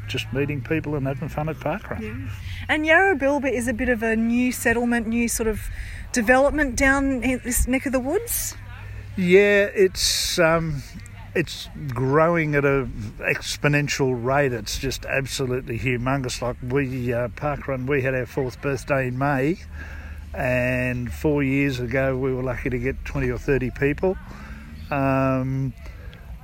just 0.08 0.32
meeting 0.32 0.62
people 0.62 0.94
and 0.94 1.06
having 1.06 1.28
fun 1.28 1.50
at 1.50 1.56
parkrun. 1.56 2.00
Yeah. 2.00 2.14
And 2.70 2.86
Yarrabilba 2.86 3.52
is 3.52 3.68
a 3.68 3.74
bit 3.74 3.90
of 3.90 4.02
a 4.02 4.16
new 4.16 4.50
settlement, 4.50 5.06
new 5.06 5.28
sort 5.28 5.48
of 5.48 5.68
development 6.12 6.74
down 6.76 7.22
in 7.22 7.40
this 7.44 7.68
neck 7.68 7.84
of 7.84 7.92
the 7.92 8.00
woods. 8.00 8.56
Yeah, 9.18 9.68
it's 9.84 10.38
um, 10.38 10.82
it's 11.36 11.68
growing 11.88 12.54
at 12.54 12.64
a 12.64 12.88
exponential 13.20 14.12
rate. 14.24 14.52
It's 14.52 14.78
just 14.78 15.04
absolutely 15.04 15.78
humongous. 15.78 16.40
Like 16.40 16.56
we 16.62 17.12
uh, 17.12 17.28
parkrun, 17.28 17.86
we 17.86 18.02
had 18.02 18.14
our 18.14 18.26
fourth 18.26 18.60
birthday 18.62 19.08
in 19.08 19.18
May, 19.18 19.58
and 20.34 21.12
four 21.12 21.42
years 21.42 21.78
ago 21.78 22.16
we 22.16 22.32
were 22.32 22.42
lucky 22.42 22.70
to 22.70 22.78
get 22.78 23.04
twenty 23.04 23.30
or 23.30 23.38
thirty 23.38 23.70
people. 23.70 24.16
Um, 24.90 25.74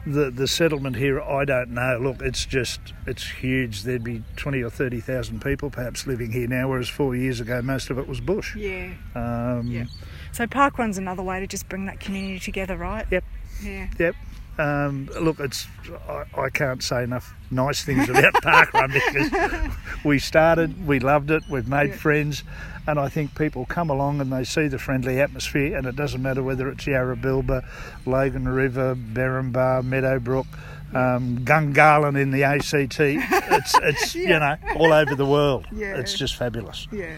the 0.06 0.30
the 0.30 0.48
settlement 0.48 0.96
here, 0.96 1.20
I 1.20 1.44
don't 1.44 1.70
know. 1.70 1.98
Look, 2.00 2.20
it's 2.20 2.44
just 2.44 2.80
it's 3.06 3.26
huge. 3.26 3.84
There'd 3.84 4.04
be 4.04 4.22
twenty 4.36 4.62
or 4.62 4.70
thirty 4.70 5.00
thousand 5.00 5.40
people 5.42 5.70
perhaps 5.70 6.06
living 6.06 6.32
here 6.32 6.48
now, 6.48 6.68
whereas 6.68 6.88
four 6.88 7.16
years 7.16 7.40
ago 7.40 7.62
most 7.62 7.88
of 7.88 7.98
it 7.98 8.06
was 8.06 8.20
bush. 8.20 8.54
Yeah. 8.56 8.92
Um, 9.14 9.68
Yeah. 9.68 9.84
So 10.32 10.46
parkrun's 10.46 10.98
another 10.98 11.22
way 11.22 11.40
to 11.40 11.46
just 11.46 11.68
bring 11.68 11.86
that 11.86 12.00
community 12.00 12.40
together, 12.40 12.76
right? 12.76 13.06
Yep. 13.10 13.24
Yeah. 13.62 13.88
Yep. 13.98 14.14
Um, 14.62 15.08
look, 15.20 15.40
it's 15.40 15.66
I, 16.08 16.24
I 16.40 16.48
can't 16.50 16.82
say 16.82 17.02
enough 17.02 17.34
nice 17.50 17.82
things 17.84 18.08
about 18.08 18.32
parkrun 18.42 18.92
because 18.92 19.74
we 20.04 20.18
started, 20.18 20.86
we 20.86 20.98
loved 21.00 21.30
it, 21.30 21.42
we've 21.50 21.68
made 21.68 21.90
Yeah. 21.90 21.96
friends, 21.96 22.44
and 22.86 22.98
I 22.98 23.08
think 23.08 23.36
people 23.36 23.64
come 23.66 23.90
along 23.90 24.20
and 24.20 24.32
they 24.32 24.44
see 24.44 24.68
the 24.68 24.78
friendly 24.78 25.20
atmosphere, 25.20 25.76
and 25.76 25.86
it 25.86 25.96
doesn't 25.96 26.22
matter 26.22 26.42
whether 26.42 26.68
it's 26.68 26.84
Yarrabilba, 26.84 27.64
Logan 28.06 28.48
River, 28.48 28.94
Berrinba, 28.94 29.82
Meadowbrook. 29.84 30.46
Um, 30.94 31.38
Gungahlin 31.38 32.20
in 32.20 32.32
the 32.32 32.44
ACT, 32.44 33.00
it's 33.00 33.74
it's 33.78 34.14
you 34.28 34.28
know 34.28 34.56
all 34.76 34.92
over 34.92 35.14
the 35.14 35.24
world. 35.24 35.66
Yeah. 35.72 35.96
It's 35.96 36.12
just 36.12 36.36
fabulous. 36.36 36.86
Yeah. 36.92 37.16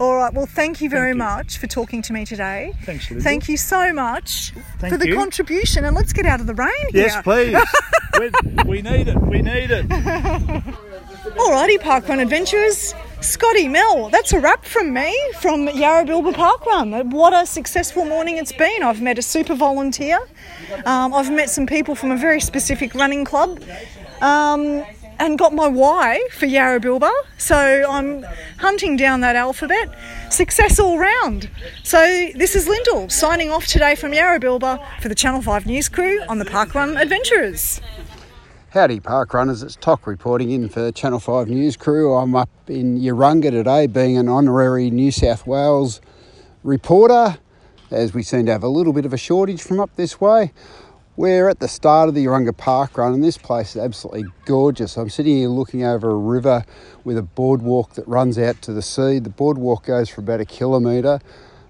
All 0.00 0.16
right. 0.16 0.32
Well, 0.32 0.46
thank 0.46 0.80
you 0.80 0.88
very 0.88 1.12
much 1.12 1.58
for 1.58 1.66
talking 1.66 2.00
to 2.02 2.14
me 2.14 2.24
today. 2.24 2.72
Thanks, 2.84 3.10
Lydia. 3.10 3.22
Thank 3.22 3.50
you 3.50 3.58
so 3.58 3.92
much 3.92 4.52
Thank 4.78 4.94
for 4.94 4.96
the 4.98 5.08
you. 5.08 5.14
contribution, 5.14 5.84
and 5.84 5.94
let's 5.94 6.14
get 6.14 6.24
out 6.24 6.40
of 6.40 6.46
the 6.46 6.54
rain 6.54 6.70
Yes, 6.94 7.12
here. 7.12 7.22
please. 7.22 7.56
we, 8.66 8.80
need 8.80 9.08
it. 9.08 9.20
We 9.20 9.42
need 9.42 9.70
it. 9.70 9.86
Alrighty, 11.36 11.78
Parkrun 11.80 12.18
Adventurers. 12.22 12.94
Scotty, 13.20 13.68
Mel, 13.68 14.08
that's 14.08 14.32
a 14.32 14.40
wrap 14.40 14.64
from 14.64 14.94
me 14.94 15.14
from 15.38 15.68
Yarrabilba 15.68 16.32
Parkrun. 16.32 17.10
What 17.12 17.34
a 17.34 17.44
successful 17.44 18.06
morning 18.06 18.38
it's 18.38 18.52
been. 18.52 18.82
I've 18.82 19.02
met 19.02 19.18
a 19.18 19.22
super 19.22 19.54
volunteer. 19.54 20.18
Um, 20.86 21.12
I've 21.12 21.30
met 21.30 21.50
some 21.50 21.66
people 21.66 21.94
from 21.94 22.10
a 22.10 22.16
very 22.16 22.40
specific 22.40 22.94
running 22.94 23.26
club. 23.26 23.62
Um, 24.22 24.82
and 25.20 25.38
got 25.38 25.52
my 25.52 25.68
Y 25.68 26.20
for 26.32 26.46
Yarrabilba. 26.46 27.12
So 27.36 27.56
I'm 27.56 28.24
hunting 28.58 28.96
down 28.96 29.20
that 29.20 29.36
alphabet. 29.36 29.94
Success 30.32 30.80
all 30.80 30.98
round. 30.98 31.50
So 31.84 31.98
this 32.34 32.56
is 32.56 32.66
Lyndall 32.66 33.10
signing 33.10 33.50
off 33.50 33.66
today 33.66 33.94
from 33.94 34.12
Yarrabilba 34.12 35.00
for 35.00 35.08
the 35.08 35.14
Channel 35.14 35.42
5 35.42 35.66
News 35.66 35.88
crew 35.88 36.22
on 36.28 36.38
the 36.38 36.46
Parkrun 36.46 37.00
Adventurers. 37.00 37.80
Howdy, 38.70 39.00
park 39.00 39.34
runners. 39.34 39.62
It's 39.62 39.76
Toc 39.76 40.06
reporting 40.06 40.50
in 40.50 40.68
for 40.68 40.90
Channel 40.90 41.20
5 41.20 41.48
News 41.48 41.76
crew. 41.76 42.14
I'm 42.14 42.34
up 42.34 42.48
in 42.68 42.98
Urunga 43.00 43.50
today, 43.50 43.86
being 43.86 44.16
an 44.16 44.28
honorary 44.28 44.90
New 44.90 45.10
South 45.10 45.46
Wales 45.46 46.00
reporter, 46.62 47.38
as 47.90 48.14
we 48.14 48.22
seem 48.22 48.46
to 48.46 48.52
have 48.52 48.62
a 48.62 48.68
little 48.68 48.92
bit 48.92 49.04
of 49.04 49.12
a 49.12 49.18
shortage 49.18 49.60
from 49.60 49.80
up 49.80 49.94
this 49.96 50.20
way. 50.20 50.52
We're 51.16 51.48
at 51.48 51.58
the 51.58 51.66
start 51.66 52.08
of 52.08 52.14
the 52.14 52.24
Urunga 52.24 52.56
Park 52.56 52.96
Run, 52.96 53.12
and 53.12 53.22
this 53.22 53.36
place 53.36 53.74
is 53.74 53.82
absolutely 53.82 54.26
gorgeous. 54.44 54.96
I'm 54.96 55.10
sitting 55.10 55.38
here 55.38 55.48
looking 55.48 55.82
over 55.82 56.08
a 56.08 56.14
river 56.14 56.64
with 57.02 57.18
a 57.18 57.22
boardwalk 57.22 57.94
that 57.94 58.06
runs 58.06 58.38
out 58.38 58.62
to 58.62 58.72
the 58.72 58.80
sea. 58.80 59.18
The 59.18 59.28
boardwalk 59.28 59.86
goes 59.86 60.08
for 60.08 60.20
about 60.20 60.40
a 60.40 60.44
kilometre. 60.44 61.20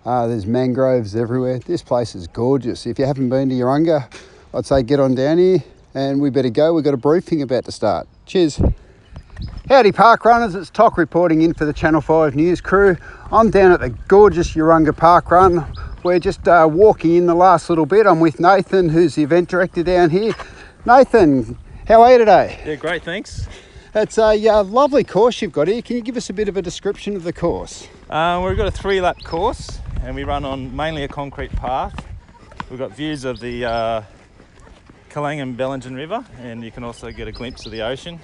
Uh, 0.04 0.26
there's 0.26 0.44
mangroves 0.44 1.16
everywhere. 1.16 1.58
This 1.58 1.82
place 1.82 2.14
is 2.14 2.26
gorgeous. 2.26 2.84
If 2.84 2.98
you 2.98 3.06
haven't 3.06 3.30
been 3.30 3.48
to 3.48 3.54
Urunga, 3.54 4.12
I'd 4.52 4.66
say 4.66 4.82
get 4.82 5.00
on 5.00 5.14
down 5.14 5.38
here 5.38 5.64
and 5.94 6.20
we 6.20 6.28
better 6.28 6.50
go. 6.50 6.74
We've 6.74 6.84
got 6.84 6.94
a 6.94 6.98
briefing 6.98 7.40
about 7.40 7.64
to 7.64 7.72
start. 7.72 8.08
Cheers. 8.26 8.60
Howdy, 9.68 9.92
park 9.92 10.24
runners. 10.24 10.54
It's 10.54 10.68
Toc 10.68 10.98
reporting 10.98 11.42
in 11.42 11.54
for 11.54 11.64
the 11.64 11.72
Channel 11.72 12.00
5 12.00 12.34
News 12.34 12.60
crew. 12.60 12.96
I'm 13.30 13.50
down 13.50 13.70
at 13.72 13.80
the 13.80 13.90
gorgeous 13.90 14.54
Urunga 14.54 14.96
Park 14.96 15.30
Run. 15.30 15.64
We're 16.02 16.18
just 16.18 16.48
uh, 16.48 16.68
walking 16.70 17.14
in 17.14 17.26
the 17.26 17.34
last 17.34 17.68
little 17.68 17.86
bit. 17.86 18.06
I'm 18.06 18.20
with 18.20 18.40
Nathan, 18.40 18.88
who's 18.88 19.14
the 19.14 19.22
event 19.22 19.48
director 19.48 19.82
down 19.82 20.10
here. 20.10 20.34
Nathan, 20.84 21.56
how 21.86 22.02
are 22.02 22.12
you 22.12 22.18
today? 22.18 22.60
Yeah, 22.66 22.74
great, 22.74 23.04
thanks. 23.04 23.46
It's 23.94 24.18
a 24.18 24.48
uh, 24.48 24.64
lovely 24.64 25.04
course 25.04 25.40
you've 25.40 25.52
got 25.52 25.68
here. 25.68 25.82
Can 25.82 25.96
you 25.96 26.02
give 26.02 26.16
us 26.16 26.30
a 26.30 26.32
bit 26.32 26.48
of 26.48 26.56
a 26.56 26.62
description 26.62 27.16
of 27.16 27.22
the 27.22 27.32
course? 27.32 27.86
Uh, 28.08 28.42
we've 28.44 28.56
got 28.56 28.66
a 28.66 28.72
three 28.72 29.00
lap 29.00 29.22
course 29.22 29.78
and 30.02 30.16
we 30.16 30.24
run 30.24 30.44
on 30.44 30.74
mainly 30.74 31.04
a 31.04 31.08
concrete 31.08 31.52
path. 31.52 31.94
We've 32.70 32.78
got 32.78 32.96
views 32.96 33.24
of 33.24 33.40
the 33.40 33.64
uh, 33.64 34.02
Kalang 35.10 35.40
and 35.40 35.56
Bellingen 35.56 35.94
River 35.94 36.24
and 36.40 36.64
you 36.64 36.70
can 36.70 36.82
also 36.82 37.10
get 37.10 37.28
a 37.28 37.32
glimpse 37.32 37.66
of 37.66 37.72
the 37.72 37.82
ocean. 37.82 38.18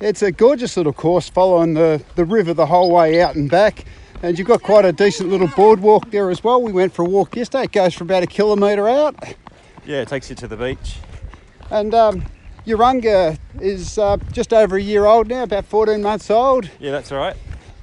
It's 0.00 0.22
a 0.22 0.30
gorgeous 0.30 0.76
little 0.76 0.92
course 0.92 1.28
following 1.28 1.74
the, 1.74 2.00
the 2.14 2.24
river 2.24 2.54
the 2.54 2.66
whole 2.66 2.92
way 2.92 3.20
out 3.20 3.34
and 3.34 3.50
back. 3.50 3.84
And 4.22 4.38
you've 4.38 4.46
got 4.46 4.62
quite 4.62 4.84
a 4.84 4.92
decent 4.92 5.28
little 5.28 5.48
boardwalk 5.48 6.10
there 6.12 6.30
as 6.30 6.42
well. 6.44 6.62
We 6.62 6.70
went 6.70 6.92
for 6.92 7.02
a 7.02 7.04
walk 7.04 7.34
yesterday. 7.34 7.64
It 7.64 7.72
goes 7.72 7.94
for 7.94 8.04
about 8.04 8.22
a 8.22 8.28
kilometre 8.28 8.88
out. 8.88 9.16
Yeah, 9.84 10.02
it 10.02 10.08
takes 10.08 10.30
you 10.30 10.36
to 10.36 10.46
the 10.46 10.56
beach. 10.56 10.98
And 11.70 11.94
um, 11.94 12.24
Urunga 12.64 13.38
is 13.60 13.98
uh, 13.98 14.18
just 14.30 14.52
over 14.52 14.76
a 14.76 14.82
year 14.82 15.04
old 15.04 15.26
now, 15.26 15.42
about 15.42 15.64
14 15.64 16.00
months 16.00 16.30
old. 16.30 16.70
Yeah, 16.78 16.92
that's 16.92 17.10
right. 17.10 17.36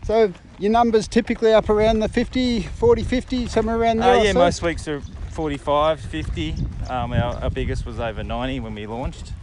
So 0.05 0.31
your 0.57 0.71
numbers 0.71 1.09
typically 1.09 1.51
up 1.51 1.69
around 1.69 1.99
the 1.99 2.07
50, 2.07 2.61
40, 2.61 3.03
50, 3.03 3.47
somewhere 3.47 3.77
around 3.77 3.97
there. 3.97 4.15
Uh, 4.15 4.23
yeah, 4.23 4.31
most 4.31 4.61
weeks 4.61 4.87
are 4.87 5.01
45, 5.31 5.99
50. 5.99 6.55
Um, 6.89 7.11
our, 7.11 7.35
our 7.43 7.49
biggest 7.49 7.85
was 7.85 7.99
over 7.99 8.23
90 8.23 8.61
when 8.61 8.73
we 8.73 8.87
launched. 8.87 9.33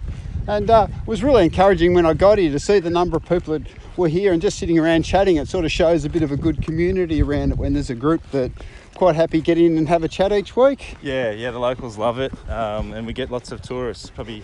And 0.49 0.71
uh, 0.71 0.89
it 0.91 1.07
was 1.07 1.23
really 1.23 1.45
encouraging 1.45 1.95
when 1.95 2.05
I 2.05 2.15
got 2.15 2.39
here 2.39 2.51
to 2.51 2.59
see 2.59 2.81
the 2.81 2.91
number 2.91 3.17
of 3.17 3.25
people 3.25 3.59
that 3.59 3.67
were 3.97 4.09
here 4.09 4.33
and 4.33 4.43
just 4.43 4.59
sitting 4.59 4.79
around 4.79 5.05
chatting. 5.05 5.37
It 5.37 5.49
sort 5.49 5.65
of 5.65 5.71
shows 5.71 6.05
a 6.05 6.09
bit 6.09 6.23
of 6.23 6.33
a 6.33 6.37
good 6.37 6.63
community 6.63 7.23
around 7.23 7.53
it 7.53 7.59
when 7.59 7.75
there's 7.75 7.91
a 7.91 7.95
group 7.95 8.23
that 8.33 8.51
quite 8.95 9.15
happy 9.15 9.41
get 9.41 9.59
in 9.59 9.79
and 9.79 9.89
have 9.89 10.03
a 10.03 10.09
chat 10.09 10.33
each 10.33 10.57
week. 10.57 10.97
Yeah, 11.03 11.31
yeah, 11.31 11.51
the 11.51 11.59
locals 11.59 11.97
love 11.97 12.19
it 12.19 12.33
um, 12.49 12.93
and 12.93 13.07
we 13.07 13.13
get 13.13 13.31
lots 13.31 13.53
of 13.53 13.63
tourists. 13.63 14.11
Probably 14.11 14.43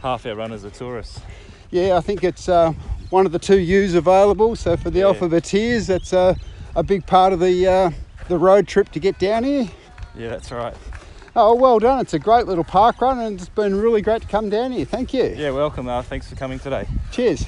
half 0.00 0.26
our 0.26 0.34
runners 0.34 0.64
are 0.64 0.70
tourists. 0.70 1.20
Yeah, 1.70 1.96
I 1.96 2.00
think 2.00 2.22
it's 2.22 2.48
uh, 2.48 2.72
one 3.10 3.26
of 3.26 3.32
the 3.32 3.38
two 3.38 3.58
U's 3.58 3.94
available. 3.94 4.54
So 4.56 4.76
for 4.76 4.90
the 4.90 5.02
alphabetiers, 5.02 5.86
that's 5.86 6.12
uh, 6.12 6.34
a 6.76 6.82
big 6.82 7.06
part 7.06 7.32
of 7.32 7.40
the 7.40 7.66
uh, 7.66 7.90
the 8.28 8.38
road 8.38 8.68
trip 8.68 8.90
to 8.92 9.00
get 9.00 9.18
down 9.18 9.44
here. 9.44 9.68
Yeah, 10.16 10.28
that's 10.28 10.50
right. 10.52 10.76
Oh, 11.34 11.54
well 11.54 11.78
done. 11.78 12.00
It's 12.00 12.14
a 12.14 12.18
great 12.18 12.46
little 12.46 12.64
park 12.64 13.00
run 13.00 13.18
and 13.18 13.40
it's 13.40 13.48
been 13.48 13.80
really 13.80 14.02
great 14.02 14.22
to 14.22 14.28
come 14.28 14.50
down 14.50 14.72
here. 14.72 14.84
Thank 14.84 15.14
you. 15.14 15.34
Yeah, 15.36 15.50
welcome. 15.50 15.88
Uh, 15.88 16.02
thanks 16.02 16.28
for 16.28 16.36
coming 16.36 16.58
today. 16.58 16.86
Cheers. 17.10 17.46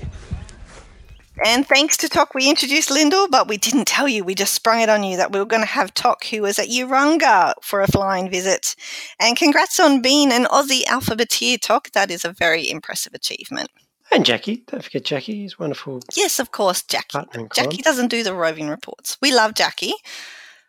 And 1.45 1.67
thanks 1.67 1.97
to 1.99 2.09
Tok, 2.09 2.33
we 2.33 2.49
introduced 2.49 2.91
Lyndall, 2.91 3.29
but 3.29 3.49
we 3.49 3.57
didn't 3.57 3.87
tell 3.87 4.07
you. 4.07 4.23
We 4.23 4.37
just 4.37 4.55
sprung 4.55 4.81
it 4.81 4.89
on 4.89 5.03
you 5.03 5.17
that 5.17 5.33
we 5.33 5.41
were 5.41 5.45
going 5.45 5.63
to 5.63 5.69
have 5.69 5.93
Tok, 5.93 6.25
who 6.27 6.43
was 6.43 6.59
at 6.59 6.69
Urunga 6.69 7.55
for 7.61 7.81
a 7.81 7.89
flying 7.89 8.31
visit. 8.31 8.77
And 9.19 9.37
congrats 9.37 9.81
on 9.81 10.01
being 10.01 10.33
an 10.33 10.45
Aussie 10.45 10.85
alphabeteer, 10.85 11.61
Tok. 11.61 11.91
That 11.91 12.11
is 12.11 12.25
a 12.25 12.33
very 12.33 12.71
impressive 12.71 13.15
achievement. 13.15 13.69
And 14.13 14.25
Jackie, 14.25 14.63
don't 14.69 14.85
forget 14.85 15.05
Jackie. 15.05 15.35
He's 15.35 15.59
wonderful. 15.59 16.01
Yes, 16.15 16.39
of 16.39 16.53
course, 16.53 16.83
Jackie. 16.83 17.19
Partner. 17.19 17.49
Jackie 17.53 17.83
doesn't 17.83 18.09
do 18.09 18.23
the 18.23 18.35
roving 18.35 18.69
reports. 18.69 19.19
We 19.21 19.35
love 19.35 19.55
Jackie. 19.55 19.95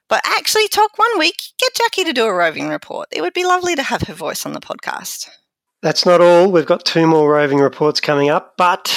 But 0.07 0.21
actually, 0.25 0.67
talk 0.67 0.97
one 0.97 1.17
week, 1.17 1.41
get 1.59 1.73
Jackie 1.73 2.03
to 2.03 2.13
do 2.13 2.25
a 2.25 2.33
roving 2.33 2.69
report. 2.69 3.07
It 3.11 3.21
would 3.21 3.33
be 3.33 3.45
lovely 3.45 3.75
to 3.75 3.83
have 3.83 4.03
her 4.03 4.13
voice 4.13 4.45
on 4.45 4.53
the 4.53 4.59
podcast. 4.59 5.27
That's 5.81 6.05
not 6.05 6.21
all. 6.21 6.51
We've 6.51 6.65
got 6.65 6.85
two 6.85 7.07
more 7.07 7.29
roving 7.31 7.59
reports 7.59 7.99
coming 7.99 8.29
up, 8.29 8.53
but 8.57 8.93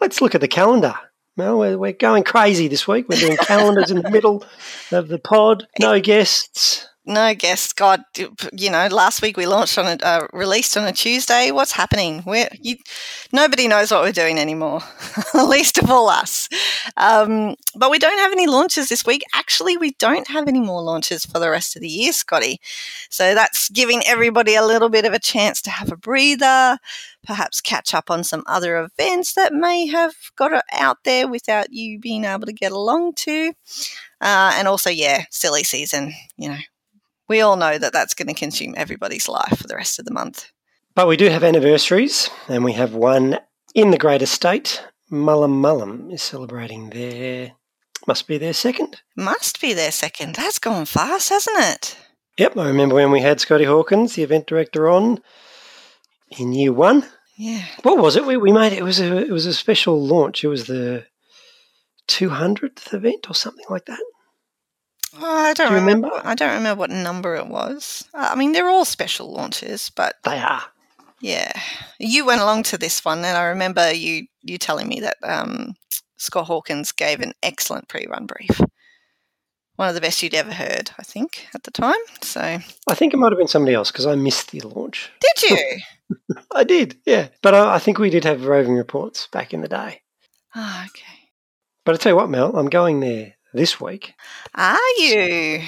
let's 0.00 0.20
look 0.20 0.34
at 0.34 0.40
the 0.40 0.48
calendar. 0.48 0.94
Well, 1.36 1.58
we're, 1.58 1.78
we're 1.78 1.92
going 1.92 2.22
crazy 2.24 2.68
this 2.68 2.86
week. 2.86 3.08
We're 3.08 3.18
doing 3.18 3.36
calendars 3.38 3.90
in 3.90 4.00
the 4.02 4.10
middle 4.10 4.44
of 4.92 5.08
the 5.08 5.18
pod. 5.18 5.66
No 5.80 6.00
guests. 6.02 6.86
No 7.06 7.34
guests. 7.34 7.74
God, 7.74 8.02
you 8.16 8.70
know, 8.70 8.86
last 8.86 9.20
week 9.20 9.36
we 9.36 9.46
launched 9.46 9.76
on 9.76 9.86
a 9.86 10.02
uh, 10.02 10.26
released 10.32 10.74
on 10.74 10.86
a 10.86 10.92
Tuesday. 10.92 11.50
What's 11.50 11.72
happening? 11.72 12.22
You, 12.60 12.76
nobody 13.30 13.68
knows 13.68 13.90
what 13.90 14.02
we're 14.02 14.12
doing 14.12 14.38
anymore, 14.38 14.80
least 15.34 15.76
of 15.76 15.90
all 15.90 16.08
us. 16.08 16.48
Um, 16.96 17.56
but 17.76 17.90
we 17.90 17.98
don't 17.98 18.18
have 18.18 18.32
any 18.32 18.46
launches 18.46 18.88
this 18.88 19.04
week. 19.04 19.22
Actually, 19.34 19.76
we 19.76 19.90
don't 19.98 20.28
have 20.28 20.48
any 20.48 20.60
more 20.60 20.80
launches 20.80 21.26
for 21.26 21.38
the 21.38 21.50
rest 21.50 21.76
of 21.76 21.82
the 21.82 21.88
year, 21.88 22.10
Scotty. 22.10 22.58
So 23.10 23.34
that's 23.34 23.68
giving 23.68 24.02
everybody 24.06 24.54
a 24.54 24.64
little 24.64 24.88
bit 24.88 25.04
of 25.04 25.12
a 25.12 25.18
chance 25.18 25.60
to 25.62 25.70
have 25.70 25.92
a 25.92 25.96
breather, 25.98 26.78
perhaps 27.26 27.60
catch 27.60 27.92
up 27.92 28.10
on 28.10 28.24
some 28.24 28.44
other 28.46 28.78
events 28.78 29.34
that 29.34 29.52
may 29.52 29.86
have 29.86 30.14
got 30.36 30.64
out 30.72 31.04
there 31.04 31.28
without 31.28 31.70
you 31.70 31.98
being 31.98 32.24
able 32.24 32.46
to 32.46 32.52
get 32.54 32.72
along 32.72 33.12
to. 33.16 33.52
Uh, 34.22 34.54
and 34.54 34.66
also, 34.66 34.88
yeah, 34.88 35.24
silly 35.30 35.64
season. 35.64 36.14
You 36.38 36.48
know, 36.48 36.58
we 37.28 37.40
all 37.40 37.56
know 37.56 37.78
that 37.78 37.92
that's 37.92 38.14
going 38.14 38.28
to 38.28 38.34
consume 38.34 38.74
everybody's 38.76 39.28
life 39.28 39.58
for 39.58 39.66
the 39.66 39.76
rest 39.76 39.98
of 39.98 40.04
the 40.04 40.12
month. 40.12 40.50
But 40.94 41.08
we 41.08 41.16
do 41.16 41.28
have 41.28 41.42
anniversaries, 41.42 42.30
and 42.48 42.64
we 42.64 42.72
have 42.74 42.94
one 42.94 43.38
In 43.74 43.90
the 43.90 43.98
great 43.98 44.22
estate, 44.22 44.84
Mullum 45.10 45.60
Mullum 45.60 46.12
is 46.12 46.22
celebrating 46.22 46.90
their, 46.90 47.52
must 48.06 48.28
be 48.28 48.38
their 48.38 48.52
second. 48.52 49.02
Must 49.16 49.60
be 49.60 49.72
their 49.72 49.90
second. 49.90 50.36
That's 50.36 50.60
gone 50.60 50.86
fast, 50.86 51.30
hasn't 51.30 51.58
it? 51.58 51.96
Yep, 52.38 52.56
I 52.56 52.68
remember 52.68 52.96
when 52.96 53.10
we 53.10 53.20
had 53.20 53.40
Scotty 53.40 53.64
Hawkins, 53.64 54.14
the 54.14 54.22
event 54.22 54.46
director, 54.46 54.88
on 54.88 55.20
in 56.38 56.52
year 56.52 56.72
one. 56.72 57.06
Yeah. 57.36 57.64
What 57.82 57.98
was 57.98 58.16
it? 58.16 58.26
We, 58.26 58.36
we 58.36 58.52
made 58.52 58.72
it. 58.72 58.78
It 58.78 58.84
was 58.84 59.00
a 59.00 59.18
it 59.18 59.30
was 59.30 59.46
a 59.46 59.54
special 59.54 60.00
launch. 60.00 60.44
It 60.44 60.48
was 60.48 60.66
the 60.66 61.06
two 62.06 62.30
hundredth 62.30 62.92
event 62.94 63.28
or 63.28 63.34
something 63.34 63.66
like 63.68 63.86
that. 63.86 64.02
Oh, 65.16 65.24
I 65.46 65.52
don't 65.54 65.68
Do 65.70 65.74
remember. 65.74 66.08
remember? 66.08 66.28
I 66.28 66.34
don't 66.34 66.54
remember 66.54 66.78
what 66.78 66.90
number 66.90 67.34
it 67.36 67.46
was. 67.46 68.08
Uh, 68.14 68.28
I 68.32 68.34
mean, 68.34 68.52
they're 68.52 68.68
all 68.68 68.84
special 68.84 69.32
launches, 69.32 69.90
but 69.94 70.16
They 70.24 70.38
are. 70.38 70.62
yeah, 71.20 71.52
you 71.98 72.24
went 72.26 72.40
along 72.40 72.64
to 72.64 72.78
this 72.78 73.04
one, 73.04 73.18
and 73.18 73.36
I 73.36 73.44
remember 73.44 73.92
you 73.92 74.26
you 74.42 74.58
telling 74.58 74.88
me 74.88 75.00
that 75.00 75.16
um, 75.22 75.74
Scott 76.16 76.46
Hawkins 76.46 76.92
gave 76.92 77.20
an 77.20 77.32
excellent 77.42 77.88
pre-run 77.88 78.26
brief. 78.26 78.60
One 79.76 79.88
of 79.88 79.94
the 79.96 80.00
best 80.00 80.22
you'd 80.22 80.34
ever 80.34 80.52
heard, 80.52 80.90
I 80.98 81.02
think, 81.02 81.48
at 81.54 81.64
the 81.64 81.70
time. 81.72 81.94
So, 82.22 82.40
I 82.86 82.94
think 82.94 83.12
it 83.12 83.16
might 83.16 83.32
have 83.32 83.38
been 83.38 83.48
somebody 83.48 83.74
else 83.74 83.90
because 83.90 84.06
I 84.06 84.14
missed 84.14 84.52
the 84.52 84.60
launch. 84.60 85.10
did 85.20 85.50
you? 85.50 86.36
I 86.54 86.62
did, 86.62 86.96
yeah. 87.06 87.28
But 87.42 87.54
I, 87.54 87.74
I 87.74 87.78
think 87.80 87.98
we 87.98 88.08
did 88.10 88.24
have 88.24 88.46
roving 88.46 88.74
reports 88.76 89.26
back 89.32 89.52
in 89.52 89.62
the 89.62 89.68
day. 89.68 90.02
Ah, 90.54 90.86
okay. 90.86 91.30
But 91.84 91.96
I 91.96 91.98
tell 91.98 92.12
you 92.12 92.16
what, 92.16 92.30
Mel, 92.30 92.56
I'm 92.56 92.68
going 92.70 93.00
there 93.00 93.34
this 93.54 93.80
week. 93.80 94.14
Are 94.54 94.78
you? 94.98 95.62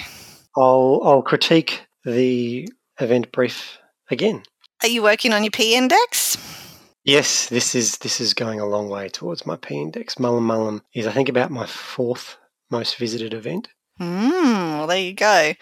I'll 0.57 1.01
I'll 1.05 1.23
critique 1.23 1.87
the 2.05 2.69
event 3.01 3.33
brief 3.33 3.79
again. 4.11 4.43
Are 4.83 4.89
you 4.89 5.03
working 5.03 5.33
on 5.33 5.43
your 5.43 5.51
P 5.51 5.75
index? 5.75 6.37
Yes, 7.05 7.49
this 7.49 7.75
is 7.75 7.99
this 7.99 8.21
is 8.21 8.35
going 8.35 8.61
a 8.61 8.67
long 8.67 8.89
way 8.91 9.09
towards 9.09 9.47
my 9.47 9.57
P 9.57 9.81
index. 9.81 10.17
Mullum 10.17 10.43
Mullum 10.43 10.83
is 10.93 11.07
I 11.07 11.13
think 11.13 11.29
about 11.29 11.51
my 11.51 11.67
fourth 11.67 12.37
most 12.71 12.97
visited 12.97 13.33
event. 13.33 13.69
Hmm. 13.99 14.79
Well, 14.79 14.87
there 14.89 14.99
you 14.99 15.15
go. 15.15 15.55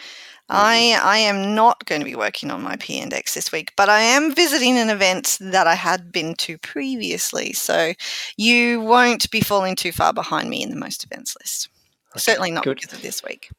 I 0.48 0.98
I 1.02 1.18
am 1.18 1.54
not 1.54 1.84
going 1.86 2.00
to 2.00 2.04
be 2.04 2.16
working 2.16 2.50
on 2.50 2.62
my 2.62 2.76
P 2.76 2.98
index 2.98 3.34
this 3.34 3.52
week, 3.52 3.72
but 3.76 3.88
I 3.88 4.00
am 4.00 4.34
visiting 4.34 4.76
an 4.78 4.90
event 4.90 5.38
that 5.40 5.66
I 5.66 5.74
had 5.74 6.12
been 6.12 6.34
to 6.36 6.58
previously, 6.58 7.52
so 7.52 7.92
you 8.36 8.80
won't 8.80 9.30
be 9.30 9.40
falling 9.40 9.76
too 9.76 9.92
far 9.92 10.12
behind 10.12 10.50
me 10.50 10.62
in 10.62 10.70
the 10.70 10.76
most 10.76 11.04
events 11.04 11.36
list. 11.40 11.68
Certainly 12.16 12.52
not 12.52 12.64
good. 12.64 12.78
because 12.80 12.92
of 12.92 13.02
this 13.02 13.22
week. 13.22 13.50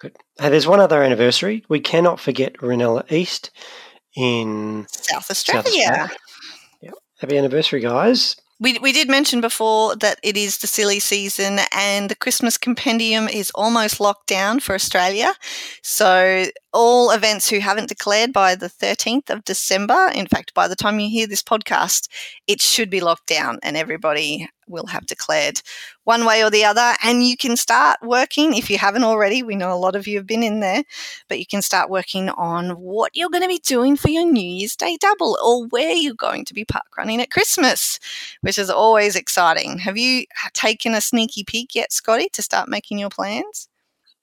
Good. 0.00 0.16
Hey, 0.38 0.50
there's 0.50 0.66
one 0.66 0.80
other 0.80 1.02
anniversary. 1.02 1.64
We 1.68 1.80
cannot 1.80 2.20
forget 2.20 2.54
Ranella 2.58 3.10
East 3.10 3.50
in 4.16 4.86
South 4.88 5.24
South 5.24 5.30
Australia. 5.30 6.10
Yep. 6.80 6.94
Happy 7.20 7.38
anniversary, 7.38 7.80
guys. 7.80 8.36
We, 8.60 8.76
we 8.80 8.92
did 8.92 9.08
mention 9.08 9.40
before 9.40 9.94
that 9.96 10.18
it 10.24 10.36
is 10.36 10.58
the 10.58 10.66
silly 10.66 10.98
season 10.98 11.60
and 11.72 12.10
the 12.10 12.16
Christmas 12.16 12.58
compendium 12.58 13.28
is 13.28 13.52
almost 13.54 14.00
locked 14.00 14.26
down 14.26 14.58
for 14.58 14.74
Australia. 14.74 15.32
So, 15.84 16.46
all 16.72 17.12
events 17.12 17.48
who 17.48 17.60
haven't 17.60 17.88
declared 17.88 18.32
by 18.32 18.56
the 18.56 18.68
13th 18.68 19.30
of 19.30 19.44
December, 19.44 20.10
in 20.12 20.26
fact, 20.26 20.54
by 20.54 20.66
the 20.66 20.74
time 20.74 20.98
you 20.98 21.08
hear 21.08 21.28
this 21.28 21.42
podcast, 21.42 22.08
it 22.48 22.60
should 22.60 22.90
be 22.90 23.00
locked 23.00 23.28
down 23.28 23.60
and 23.62 23.76
everybody 23.76 24.48
will 24.66 24.86
have 24.86 25.06
declared 25.06 25.60
one 26.08 26.24
way 26.24 26.42
or 26.42 26.48
the 26.48 26.64
other. 26.64 26.94
And 27.04 27.22
you 27.22 27.36
can 27.36 27.54
start 27.56 27.98
working 28.02 28.54
if 28.54 28.70
you 28.70 28.78
haven't 28.78 29.04
already. 29.04 29.42
We 29.42 29.56
know 29.56 29.72
a 29.72 29.76
lot 29.76 29.94
of 29.94 30.06
you 30.06 30.16
have 30.16 30.26
been 30.26 30.42
in 30.42 30.60
there, 30.60 30.82
but 31.28 31.38
you 31.38 31.44
can 31.46 31.60
start 31.60 31.90
working 31.90 32.30
on 32.30 32.70
what 32.70 33.12
you're 33.14 33.28
going 33.28 33.42
to 33.42 33.48
be 33.48 33.58
doing 33.58 33.94
for 33.94 34.08
your 34.08 34.24
New 34.24 34.40
Year's 34.40 34.74
Day 34.74 34.96
double 34.98 35.36
or 35.44 35.66
where 35.66 35.92
you're 35.92 36.14
going 36.14 36.46
to 36.46 36.54
be 36.54 36.64
park 36.64 36.86
running 36.96 37.20
at 37.20 37.30
Christmas 37.30 37.98
which 38.40 38.58
is 38.58 38.70
always 38.70 39.16
exciting. 39.16 39.78
Have 39.78 39.96
you 39.96 40.24
uh, 40.44 40.50
taken 40.52 40.94
a 40.94 41.00
sneaky 41.00 41.44
peek 41.44 41.74
yet, 41.74 41.92
Scotty, 41.92 42.28
to 42.30 42.42
start 42.42 42.68
making 42.68 42.98
your 42.98 43.10
plans? 43.10 43.68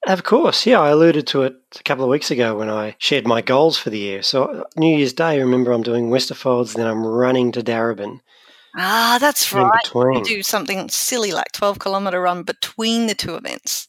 Of 0.08 0.24
course, 0.24 0.66
yeah. 0.66 0.80
I 0.80 0.90
alluded 0.90 1.26
to 1.28 1.44
it 1.44 1.56
a 1.80 1.84
couple 1.84 2.04
of 2.04 2.12
weeks 2.12 2.30
ago 2.30 2.58
when 2.58 2.70
I 2.70 2.96
shared 3.00 3.26
my 3.26 3.42
goals 3.42 3.78
for 3.78 3.90
the 3.90 3.98
year. 3.98 4.22
So 4.22 4.44
uh, 4.44 4.64
New 4.78 4.96
Year's 4.96 5.14
Day, 5.14 5.40
remember, 5.40 5.72
I'm 5.72 5.82
doing 5.82 6.10
Westerfolds, 6.10 6.76
then 6.76 6.88
I'm 6.88 7.06
running 7.06 7.52
to 7.54 7.64
Darebin. 7.64 8.20
Ah, 8.78 9.18
that's 9.20 9.52
In 9.52 9.60
right. 9.60 9.84
between. 9.84 10.14
You 10.20 10.24
do 10.24 10.44
something 10.44 10.90
silly 10.90 11.32
like 11.32 11.52
12 11.54 11.80
kilometre 11.80 12.22
run 12.22 12.44
between 12.44 13.08
the 13.08 13.16
two 13.16 13.36
events. 13.36 13.88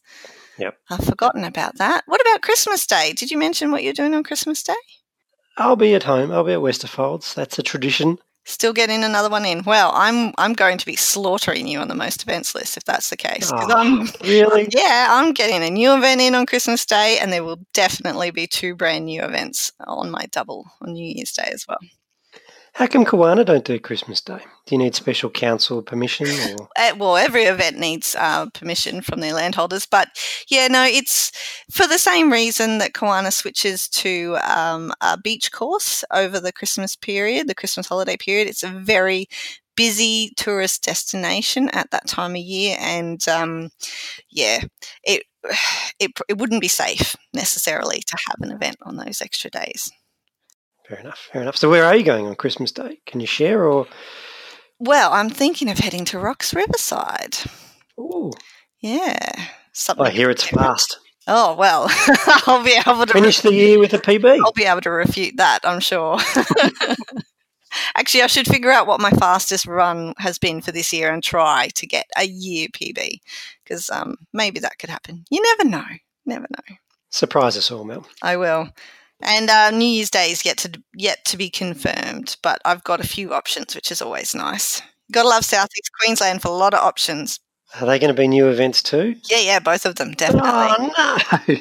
Yep. 0.57 0.77
I've 0.89 1.03
forgotten 1.05 1.43
about 1.43 1.77
that. 1.77 2.03
What 2.07 2.21
about 2.21 2.41
Christmas 2.41 2.87
Day? 2.87 3.13
Did 3.13 3.29
you 3.29 3.37
mention 3.37 3.71
what 3.71 3.83
you're 3.83 3.93
doing 3.93 4.15
on 4.15 4.23
Christmas 4.23 4.63
Day? 4.63 4.73
I'll 5.57 5.75
be 5.75 5.93
at 5.93 6.03
home. 6.03 6.31
I'll 6.31 6.43
be 6.43 6.53
at 6.53 6.59
Westerfolds. 6.59 7.33
That's 7.33 7.59
a 7.59 7.63
tradition. 7.63 8.17
Still 8.45 8.71
getting 8.71 9.03
another 9.03 9.29
one 9.29 9.43
in. 9.45 9.63
Well, 9.65 9.91
I'm 9.93 10.33
I'm 10.37 10.53
going 10.53 10.77
to 10.77 10.85
be 10.85 10.95
slaughtering 10.95 11.67
you 11.67 11.79
on 11.79 11.89
the 11.89 11.95
most 11.95 12.23
events 12.23 12.55
list 12.55 12.77
if 12.77 12.85
that's 12.85 13.09
the 13.09 13.17
case. 13.17 13.51
Oh, 13.53 13.73
I'm 13.73 14.07
really? 14.21 14.69
yeah, 14.71 15.07
I'm 15.09 15.33
getting 15.33 15.67
a 15.67 15.69
new 15.69 15.93
event 15.93 16.21
in 16.21 16.33
on 16.33 16.45
Christmas 16.45 16.85
Day, 16.85 17.17
and 17.19 17.33
there 17.33 17.43
will 17.43 17.59
definitely 17.73 18.31
be 18.31 18.47
two 18.47 18.73
brand 18.73 19.05
new 19.05 19.21
events 19.21 19.73
on 19.85 20.09
my 20.09 20.27
double 20.31 20.65
on 20.81 20.93
New 20.93 21.13
Year's 21.13 21.33
Day 21.33 21.49
as 21.53 21.65
well. 21.67 21.79
How 22.77 22.85
come 22.85 23.05
Kawana 23.05 23.43
don't 23.43 23.65
do 23.65 23.79
Christmas 23.79 24.21
Day? 24.21 24.37
Do 24.67 24.75
you 24.75 24.77
need 24.77 24.93
special 24.93 25.31
council 25.31 25.81
permission? 25.81 26.27
Or 26.27 26.69
Uh, 26.77 26.93
well, 26.99 27.17
every 27.17 27.45
event 27.45 27.79
needs 27.79 28.15
uh, 28.19 28.51
permission 28.51 29.01
from 29.01 29.19
their 29.19 29.33
landholders, 29.33 29.87
but 29.87 30.09
yeah, 30.47 30.67
no, 30.67 30.83
it's 30.83 31.31
for 31.71 31.87
the 31.87 31.97
same 31.97 32.31
reason 32.31 32.77
that 32.77 32.93
Kawana 32.93 33.33
switches 33.33 33.87
to 33.87 34.37
um, 34.43 34.93
a 35.01 35.17
beach 35.17 35.51
course 35.51 36.03
over 36.13 36.39
the 36.39 36.51
Christmas 36.51 36.95
period, 36.95 37.47
the 37.47 37.55
Christmas 37.55 37.87
holiday 37.87 38.15
period. 38.15 38.47
It's 38.47 38.61
a 38.61 38.67
very 38.67 39.27
busy 39.75 40.33
tourist 40.37 40.83
destination 40.83 41.69
at 41.69 41.89
that 41.89 42.05
time 42.05 42.35
of 42.35 42.37
year, 42.37 42.77
and 42.79 43.27
um, 43.27 43.71
yeah, 44.29 44.59
it, 45.03 45.23
it 45.99 46.11
it 46.29 46.37
wouldn't 46.37 46.61
be 46.61 46.67
safe 46.67 47.15
necessarily 47.33 48.01
to 48.01 48.17
have 48.27 48.47
an 48.47 48.55
event 48.55 48.77
on 48.83 48.97
those 48.97 49.19
extra 49.19 49.49
days. 49.49 49.91
Fair 50.87 50.99
enough, 50.99 51.29
fair 51.31 51.41
enough. 51.41 51.57
So 51.57 51.69
where 51.69 51.85
are 51.85 51.95
you 51.95 52.03
going 52.03 52.27
on 52.27 52.35
Christmas 52.35 52.71
Day? 52.71 52.99
Can 53.05 53.19
you 53.19 53.27
share 53.27 53.65
or? 53.65 53.87
Well, 54.79 55.11
I'm 55.13 55.29
thinking 55.29 55.69
of 55.69 55.79
heading 55.79 56.05
to 56.05 56.19
Rocks 56.19 56.53
Riverside. 56.53 57.37
Ooh. 57.99 58.31
Yeah, 58.79 59.47
something. 59.73 60.05
I 60.05 60.11
hear 60.11 60.29
it's 60.29 60.43
fast. 60.43 60.99
Oh 61.27 61.55
well, 61.55 61.87
I'll 62.47 62.63
be 62.63 62.79
able 62.85 63.05
to 63.05 63.13
Finish 63.13 63.41
the 63.41 63.53
year 63.53 63.79
with 63.79 63.93
a 63.93 63.97
PB. 63.97 64.39
I'll 64.43 64.53
be 64.53 64.63
able 64.63 64.81
to 64.81 64.91
refute 64.91 65.37
that, 65.37 65.59
I'm 65.63 65.79
sure. 65.79 66.19
Actually, 67.97 68.21
I 68.21 68.27
should 68.27 68.47
figure 68.47 68.71
out 68.71 68.87
what 68.87 69.01
my 69.01 69.11
fastest 69.11 69.65
run 69.65 70.13
has 70.19 70.37
been 70.37 70.61
for 70.61 70.71
this 70.71 70.93
year 70.93 71.11
and 71.11 71.21
try 71.21 71.69
to 71.75 71.85
get 71.85 72.05
a 72.17 72.25
year 72.25 72.67
PB 72.69 73.19
because 73.63 73.89
um, 73.89 74.15
maybe 74.31 74.59
that 74.61 74.79
could 74.79 74.89
happen. 74.89 75.25
You 75.29 75.41
never 75.41 75.69
know. 75.69 75.85
Never 76.25 76.47
know. 76.49 76.75
Surprise 77.09 77.57
us 77.57 77.71
all, 77.71 77.83
Mel. 77.83 78.05
I 78.21 78.37
will. 78.37 78.69
And 79.21 79.49
uh, 79.49 79.71
New 79.71 79.85
Year's 79.85 80.11
Day 80.11 80.31
is 80.31 80.45
yet 80.45 80.57
to 80.59 80.81
yet 80.95 81.25
to 81.25 81.37
be 81.37 81.49
confirmed, 81.49 82.37
but 82.43 82.61
I've 82.65 82.83
got 82.83 82.99
a 82.99 83.07
few 83.07 83.33
options, 83.33 83.75
which 83.75 83.91
is 83.91 84.01
always 84.01 84.35
nice. 84.35 84.81
Got 85.11 85.23
to 85.23 85.29
love 85.29 85.45
Southeast 85.45 85.89
Queensland 85.99 86.41
for 86.41 86.49
a 86.49 86.51
lot 86.51 86.73
of 86.73 86.83
options. 86.83 87.39
Are 87.79 87.87
they 87.87 87.99
going 87.99 88.13
to 88.13 88.19
be 88.19 88.27
new 88.27 88.47
events 88.47 88.83
too? 88.83 89.15
Yeah, 89.29 89.39
yeah, 89.39 89.59
both 89.59 89.85
of 89.85 89.95
them 89.95 90.11
definitely. 90.11 90.49
Oh 90.51 90.91
no! 90.97 91.55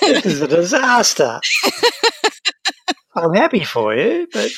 this 0.00 0.26
is 0.26 0.40
a 0.40 0.48
disaster. 0.48 1.40
I'm 3.14 3.34
happy 3.34 3.64
for 3.64 3.94
you, 3.94 4.26
but 4.32 4.50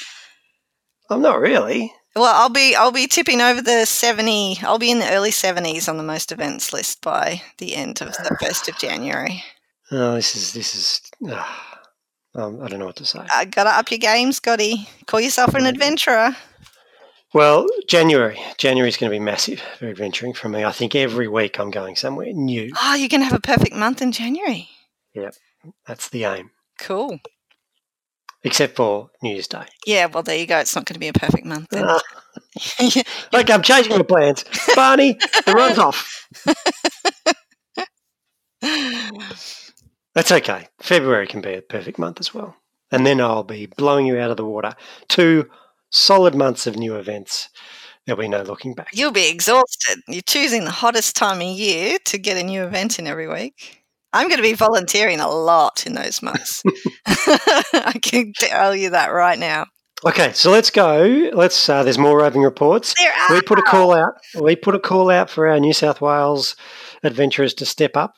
I'm 1.11 1.23
not 1.23 1.41
really. 1.41 1.93
Well, 2.17 2.35
I'll 2.35 2.51
be 2.51 2.75
I'll 2.75 2.93
be 2.93 3.07
tipping 3.07 3.41
over 3.41 3.63
the 3.63 3.85
seventy. 3.85 4.59
I'll 4.63 4.79
be 4.79 4.91
in 4.91 4.99
the 4.99 5.11
early 5.11 5.31
seventies 5.31 5.89
on 5.89 5.97
the 5.97 6.03
most 6.03 6.33
events 6.33 6.73
list 6.73 7.03
by 7.03 7.43
the 7.59 7.75
end 7.75 8.01
of 8.01 8.09
the 8.09 8.37
first 8.41 8.69
of 8.69 8.79
January. 8.79 9.43
Oh, 9.93 10.15
this 10.15 10.35
is 10.35 10.53
this 10.53 10.75
is. 10.75 11.01
ah, 11.29 11.70
um, 12.35 12.63
I 12.63 12.69
don't 12.69 12.79
know 12.79 12.87
what 12.87 12.97
to 12.97 13.07
say. 13.07 13.21
I 13.33 13.45
gotta 13.45 13.71
up 13.71 13.91
your 13.91 13.99
game, 13.99 14.33
Scotty. 14.33 14.89
Call 15.07 15.21
yourself 15.21 15.55
an 15.55 15.67
adventurer. 15.67 16.37
Well, 17.33 17.67
January. 17.89 18.41
January's 18.59 18.97
going 18.97 19.11
to 19.11 19.15
be 19.15 19.21
massive 19.25 19.61
for 19.79 19.87
adventuring 19.87 20.33
for 20.33 20.49
me. 20.49 20.65
I 20.65 20.73
think 20.73 20.97
every 20.97 21.29
week 21.29 21.61
I'm 21.61 21.71
going 21.71 21.95
somewhere 21.95 22.33
new. 22.33 22.73
Oh, 22.77 22.97
you're 22.97 23.09
gonna 23.09 23.25
have 23.25 23.35
a 23.35 23.41
perfect 23.41 23.75
month 23.75 24.03
in 24.03 24.11
January. 24.11 24.69
Yep, 25.15 25.35
that's 25.87 26.09
the 26.09 26.25
aim. 26.25 26.51
Cool. 26.79 27.19
Except 28.43 28.75
for 28.75 29.11
New 29.23 29.31
Year's 29.31 29.49
Day. 29.49 29.67
Yeah, 29.87 30.07
well 30.07 30.23
there 30.23 30.39
you 30.39 30.47
go. 30.47 30.59
It's 30.59 30.75
not 30.75 30.87
gonna 30.87 30.99
be 30.99 31.09
a 31.09 31.13
perfect 31.13 31.45
month 31.45 31.69
then. 31.71 31.85
Ah. 31.87 32.01
okay, 33.35 33.53
I'm 33.53 33.63
changing 33.63 33.97
my 33.97 34.03
plans. 34.03 34.45
Barney, 34.75 35.19
the 35.47 35.53
run's 35.53 35.79
off. 35.79 36.27
That's 40.21 40.33
okay. 40.33 40.69
February 40.81 41.27
can 41.27 41.41
be 41.41 41.55
a 41.55 41.63
perfect 41.63 41.99
month 41.99 42.21
as 42.21 42.35
well. 42.35 42.55
And 42.93 43.07
then 43.07 43.23
I'll 43.23 43.43
be 43.43 43.65
blowing 43.65 44.05
you 44.05 44.19
out 44.19 44.31
of 44.31 44.37
the 44.37 44.45
water. 44.45 44.75
Two 45.09 45.49
solid 45.89 46.35
months 46.35 46.67
of 46.67 46.77
new 46.77 46.97
events. 46.97 47.49
There'll 48.05 48.21
be 48.21 48.29
no 48.29 48.43
looking 48.43 48.75
back. 48.75 48.89
You'll 48.93 49.13
be 49.13 49.31
exhausted. 49.31 50.03
You're 50.09 50.21
choosing 50.21 50.65
the 50.65 50.73
hottest 50.73 51.17
time 51.17 51.41
of 51.41 51.47
year 51.47 51.97
to 52.05 52.19
get 52.19 52.37
a 52.37 52.43
new 52.43 52.65
event 52.65 52.99
in 52.99 53.07
every 53.07 53.29
week. 53.29 53.83
I'm 54.13 54.29
going 54.29 54.37
to 54.37 54.43
be 54.43 54.53
volunteering 54.53 55.21
a 55.21 55.31
lot 55.31 55.87
in 55.87 55.95
those 55.95 56.21
months. 56.21 56.63
I 57.07 57.99
can 58.03 58.35
tell 58.37 58.77
you 58.77 58.91
that 58.91 59.15
right 59.15 59.39
now. 59.39 59.69
Okay, 60.05 60.35
so 60.35 60.51
let's 60.51 60.71
go. 60.71 61.31
Let's. 61.33 61.67
Uh, 61.67 61.83
there's 61.83 61.97
more 61.97 62.19
roving 62.19 62.43
reports. 62.43 62.93
There 62.99 63.11
are. 63.11 63.35
We 63.37 63.41
put 63.41 63.59
a 63.59 63.63
call 63.63 63.95
out. 63.95 64.13
We 64.39 64.55
put 64.55 64.75
a 64.75 64.79
call 64.79 65.09
out 65.09 65.31
for 65.31 65.49
our 65.49 65.59
New 65.59 65.73
South 65.73 66.03
Wales 66.03 66.57
adventurers 67.03 67.55
to 67.55 67.65
step 67.65 67.97
up. 67.97 68.17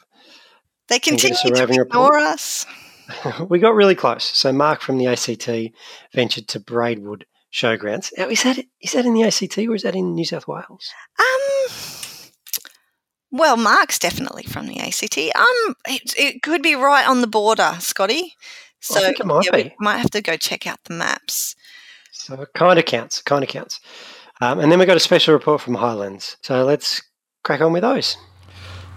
They 0.89 0.99
continue 0.99 1.37
to 1.37 1.63
ignore 1.63 1.85
report. 1.85 2.23
us. 2.23 2.67
we 3.49 3.59
got 3.59 3.75
really 3.75 3.95
close. 3.95 4.25
So 4.25 4.53
Mark 4.53 4.81
from 4.81 4.99
the 4.99 5.07
ACT 5.07 5.75
ventured 6.15 6.49
to 6.49 6.61
Braidwood 6.61 7.27
Showgrounds. 7.53 8.13
Now, 8.17 8.29
is 8.29 8.43
that 8.45 8.59
is 8.81 8.93
that 8.93 9.05
in 9.05 9.15
the 9.15 9.25
ACT 9.25 9.59
or 9.59 9.75
is 9.75 9.83
that 9.83 9.95
in 9.95 10.15
New 10.15 10.25
South 10.25 10.49
Wales? 10.49 10.91
Um, 11.19 11.75
well, 13.31 13.57
Mark's 13.57 13.99
definitely 13.99 14.45
from 14.45 14.67
the 14.67 14.79
ACT. 14.79 15.19
Um, 15.19 15.75
it, 15.87 16.15
it 16.19 16.43
could 16.43 16.63
be 16.63 16.75
right 16.75 17.07
on 17.07 17.21
the 17.21 17.27
border, 17.27 17.77
Scotty. 17.79 18.35
So 18.81 19.01
think 19.01 19.21
it 19.21 19.27
might 19.27 19.45
yeah, 19.45 19.57
we 19.57 19.63
be. 19.65 19.75
might 19.79 19.99
have 19.99 20.11
to 20.11 20.21
go 20.21 20.37
check 20.37 20.67
out 20.67 20.83
the 20.85 20.95
maps. 20.95 21.55
So 22.11 22.43
it 22.43 22.49
kind 22.55 22.79
of 22.79 22.85
counts. 22.85 23.23
Kind 23.23 23.45
of 23.45 23.49
counts. 23.49 23.81
Um, 24.41 24.59
and 24.59 24.73
then 24.73 24.79
we 24.79 24.87
got 24.87 24.97
a 24.97 25.01
special 25.01 25.35
report 25.35 25.61
from 25.61 25.75
Highlands. 25.75 26.37
So 26.43 26.65
let's 26.65 27.01
crack 27.45 27.61
on 27.61 27.73
with 27.73 27.83
those. 27.83 28.17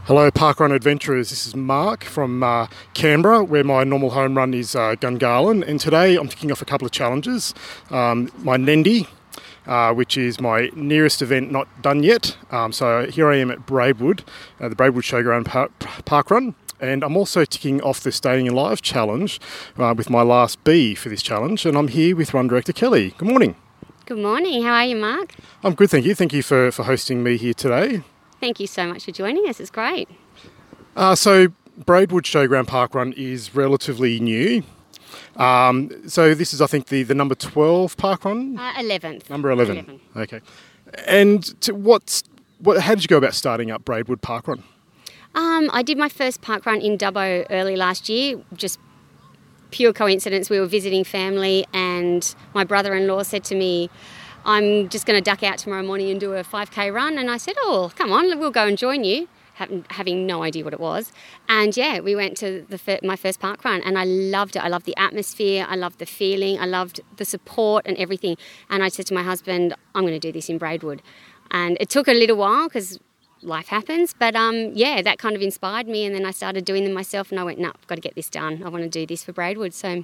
Hello, 0.07 0.29
Parkrun 0.29 0.71
Adventurers. 0.71 1.31
This 1.31 1.47
is 1.47 1.55
Mark 1.55 2.03
from 2.03 2.43
uh, 2.43 2.67
Canberra, 2.93 3.43
where 3.43 3.63
my 3.63 3.83
normal 3.83 4.11
home 4.11 4.37
run 4.37 4.53
is 4.53 4.75
uh, 4.75 4.93
Gungahlin. 4.97 5.67
And 5.67 5.79
today 5.79 6.15
I'm 6.15 6.27
kicking 6.27 6.51
off 6.51 6.61
a 6.61 6.65
couple 6.65 6.85
of 6.85 6.91
challenges. 6.91 7.55
Um, 7.89 8.31
my 8.37 8.55
NENDY, 8.55 9.07
uh, 9.65 9.95
which 9.95 10.15
is 10.15 10.39
my 10.39 10.69
nearest 10.75 11.23
event 11.23 11.51
not 11.51 11.67
done 11.81 12.03
yet. 12.03 12.37
Um, 12.51 12.71
so 12.71 13.07
here 13.07 13.31
I 13.31 13.37
am 13.37 13.49
at 13.49 13.65
Braidwood, 13.65 14.23
uh, 14.59 14.69
the 14.69 14.75
Braidwood 14.75 15.05
Showground 15.05 15.45
par- 15.45 15.71
Parkrun. 15.79 16.53
And 16.79 17.03
I'm 17.03 17.17
also 17.17 17.43
ticking 17.43 17.81
off 17.81 17.99
the 18.01 18.11
Staying 18.11 18.47
Alive 18.47 18.83
challenge 18.83 19.41
uh, 19.75 19.95
with 19.97 20.11
my 20.11 20.21
last 20.21 20.63
B 20.63 20.93
for 20.93 21.09
this 21.09 21.23
challenge. 21.23 21.65
And 21.65 21.75
I'm 21.75 21.87
here 21.87 22.15
with 22.15 22.31
Run 22.31 22.45
Director 22.45 22.73
Kelly. 22.73 23.15
Good 23.17 23.27
morning. 23.27 23.55
Good 24.05 24.19
morning. 24.19 24.61
How 24.61 24.73
are 24.73 24.85
you, 24.85 24.97
Mark? 24.97 25.33
I'm 25.63 25.73
good, 25.73 25.89
thank 25.89 26.05
you. 26.05 26.13
Thank 26.13 26.31
you 26.31 26.43
for, 26.43 26.71
for 26.71 26.83
hosting 26.83 27.23
me 27.23 27.37
here 27.37 27.55
today. 27.55 28.03
Thank 28.45 28.59
you 28.59 28.67
so 28.67 28.85
much 28.85 29.05
for 29.05 29.11
joining 29.11 29.49
us. 29.49 29.59
It's 29.59 29.71
great. 29.71 30.07
Uh, 30.95 31.15
so 31.15 31.47
Braidwood 31.83 32.25
Showground 32.25 32.67
Park 32.67 32.93
Run 32.93 33.11
is 33.13 33.55
relatively 33.55 34.19
new. 34.19 34.61
Um, 35.35 36.07
so 36.07 36.35
this 36.35 36.53
is, 36.53 36.61
I 36.61 36.67
think, 36.67 36.89
the, 36.89 37.01
the 37.01 37.15
number 37.15 37.33
12 37.33 37.97
park 37.97 38.23
run? 38.23 38.55
Uh, 38.59 38.73
11th. 38.73 39.31
Number 39.31 39.49
11. 39.49 39.99
Okay. 40.15 40.41
And 41.07 41.59
to 41.61 41.73
what's, 41.73 42.21
what, 42.59 42.79
how 42.81 42.93
did 42.93 43.03
you 43.03 43.07
go 43.07 43.17
about 43.17 43.33
starting 43.33 43.71
up 43.71 43.83
Braidwood 43.83 44.21
Park 44.21 44.47
Run? 44.47 44.63
Um, 45.33 45.71
I 45.73 45.81
did 45.81 45.97
my 45.97 46.07
first 46.07 46.43
park 46.43 46.67
run 46.67 46.81
in 46.81 46.99
Dubbo 46.99 47.47
early 47.49 47.75
last 47.75 48.09
year, 48.09 48.39
just 48.53 48.79
pure 49.71 49.91
coincidence. 49.91 50.51
We 50.51 50.59
were 50.59 50.67
visiting 50.67 51.03
family, 51.03 51.65
and 51.73 52.35
my 52.53 52.63
brother 52.63 52.93
in 52.93 53.07
law 53.07 53.23
said 53.23 53.43
to 53.45 53.55
me, 53.55 53.89
I'm 54.45 54.89
just 54.89 55.05
going 55.05 55.21
to 55.21 55.23
duck 55.23 55.41
out 55.43 55.57
tomorrow 55.57 55.83
morning 55.83 56.11
and 56.11 56.19
do 56.19 56.33
a 56.33 56.43
5k 56.43 56.93
run. 56.93 57.17
And 57.17 57.29
I 57.29 57.37
said, 57.37 57.55
Oh, 57.59 57.91
come 57.95 58.11
on, 58.11 58.39
we'll 58.39 58.51
go 58.51 58.67
and 58.67 58.77
join 58.77 59.03
you. 59.03 59.27
Having, 59.57 60.27
no 60.27 60.43
idea 60.43 60.65
what 60.65 60.73
it 60.73 60.81
was, 60.81 61.13
and 61.47 61.77
yeah, 61.77 62.01
we 62.01 62.13
went 62.13 62.35
to 62.39 62.65
the 62.67 62.99
my 63.01 63.15
first 63.15 63.39
park 63.39 63.63
run, 63.63 63.81
and 63.83 63.97
I 63.97 64.03
loved 64.03 64.57
it. 64.57 64.59
I 64.59 64.67
loved 64.67 64.85
the 64.85 64.97
atmosphere, 64.97 65.65
I 65.69 65.77
loved 65.77 65.99
the 65.99 66.05
feeling, 66.05 66.59
I 66.59 66.65
loved 66.65 66.99
the 67.15 67.23
support 67.23 67.85
and 67.87 67.95
everything. 67.95 68.35
And 68.69 68.83
I 68.83 68.89
said 68.89 69.05
to 69.05 69.13
my 69.13 69.23
husband, 69.23 69.73
"I'm 69.95 70.03
going 70.03 70.11
to 70.13 70.19
do 70.19 70.33
this 70.33 70.49
in 70.49 70.57
Braidwood," 70.57 71.01
and 71.51 71.77
it 71.79 71.89
took 71.89 72.09
a 72.09 72.13
little 72.13 72.35
while 72.35 72.67
because 72.67 72.99
life 73.41 73.67
happens. 73.67 74.13
But 74.13 74.35
um, 74.35 74.71
yeah, 74.73 75.01
that 75.01 75.19
kind 75.19 75.37
of 75.37 75.41
inspired 75.41 75.87
me, 75.87 76.03
and 76.03 76.13
then 76.13 76.25
I 76.25 76.31
started 76.31 76.65
doing 76.65 76.83
them 76.83 76.91
myself, 76.91 77.31
and 77.31 77.39
I 77.39 77.45
went, 77.45 77.57
"No, 77.57 77.69
I've 77.69 77.87
got 77.87 77.95
to 77.95 78.01
get 78.01 78.15
this 78.15 78.29
done. 78.29 78.61
I 78.61 78.67
want 78.67 78.83
to 78.83 78.89
do 78.89 79.05
this 79.05 79.23
for 79.23 79.31
Braidwood." 79.31 79.73
So, 79.73 80.03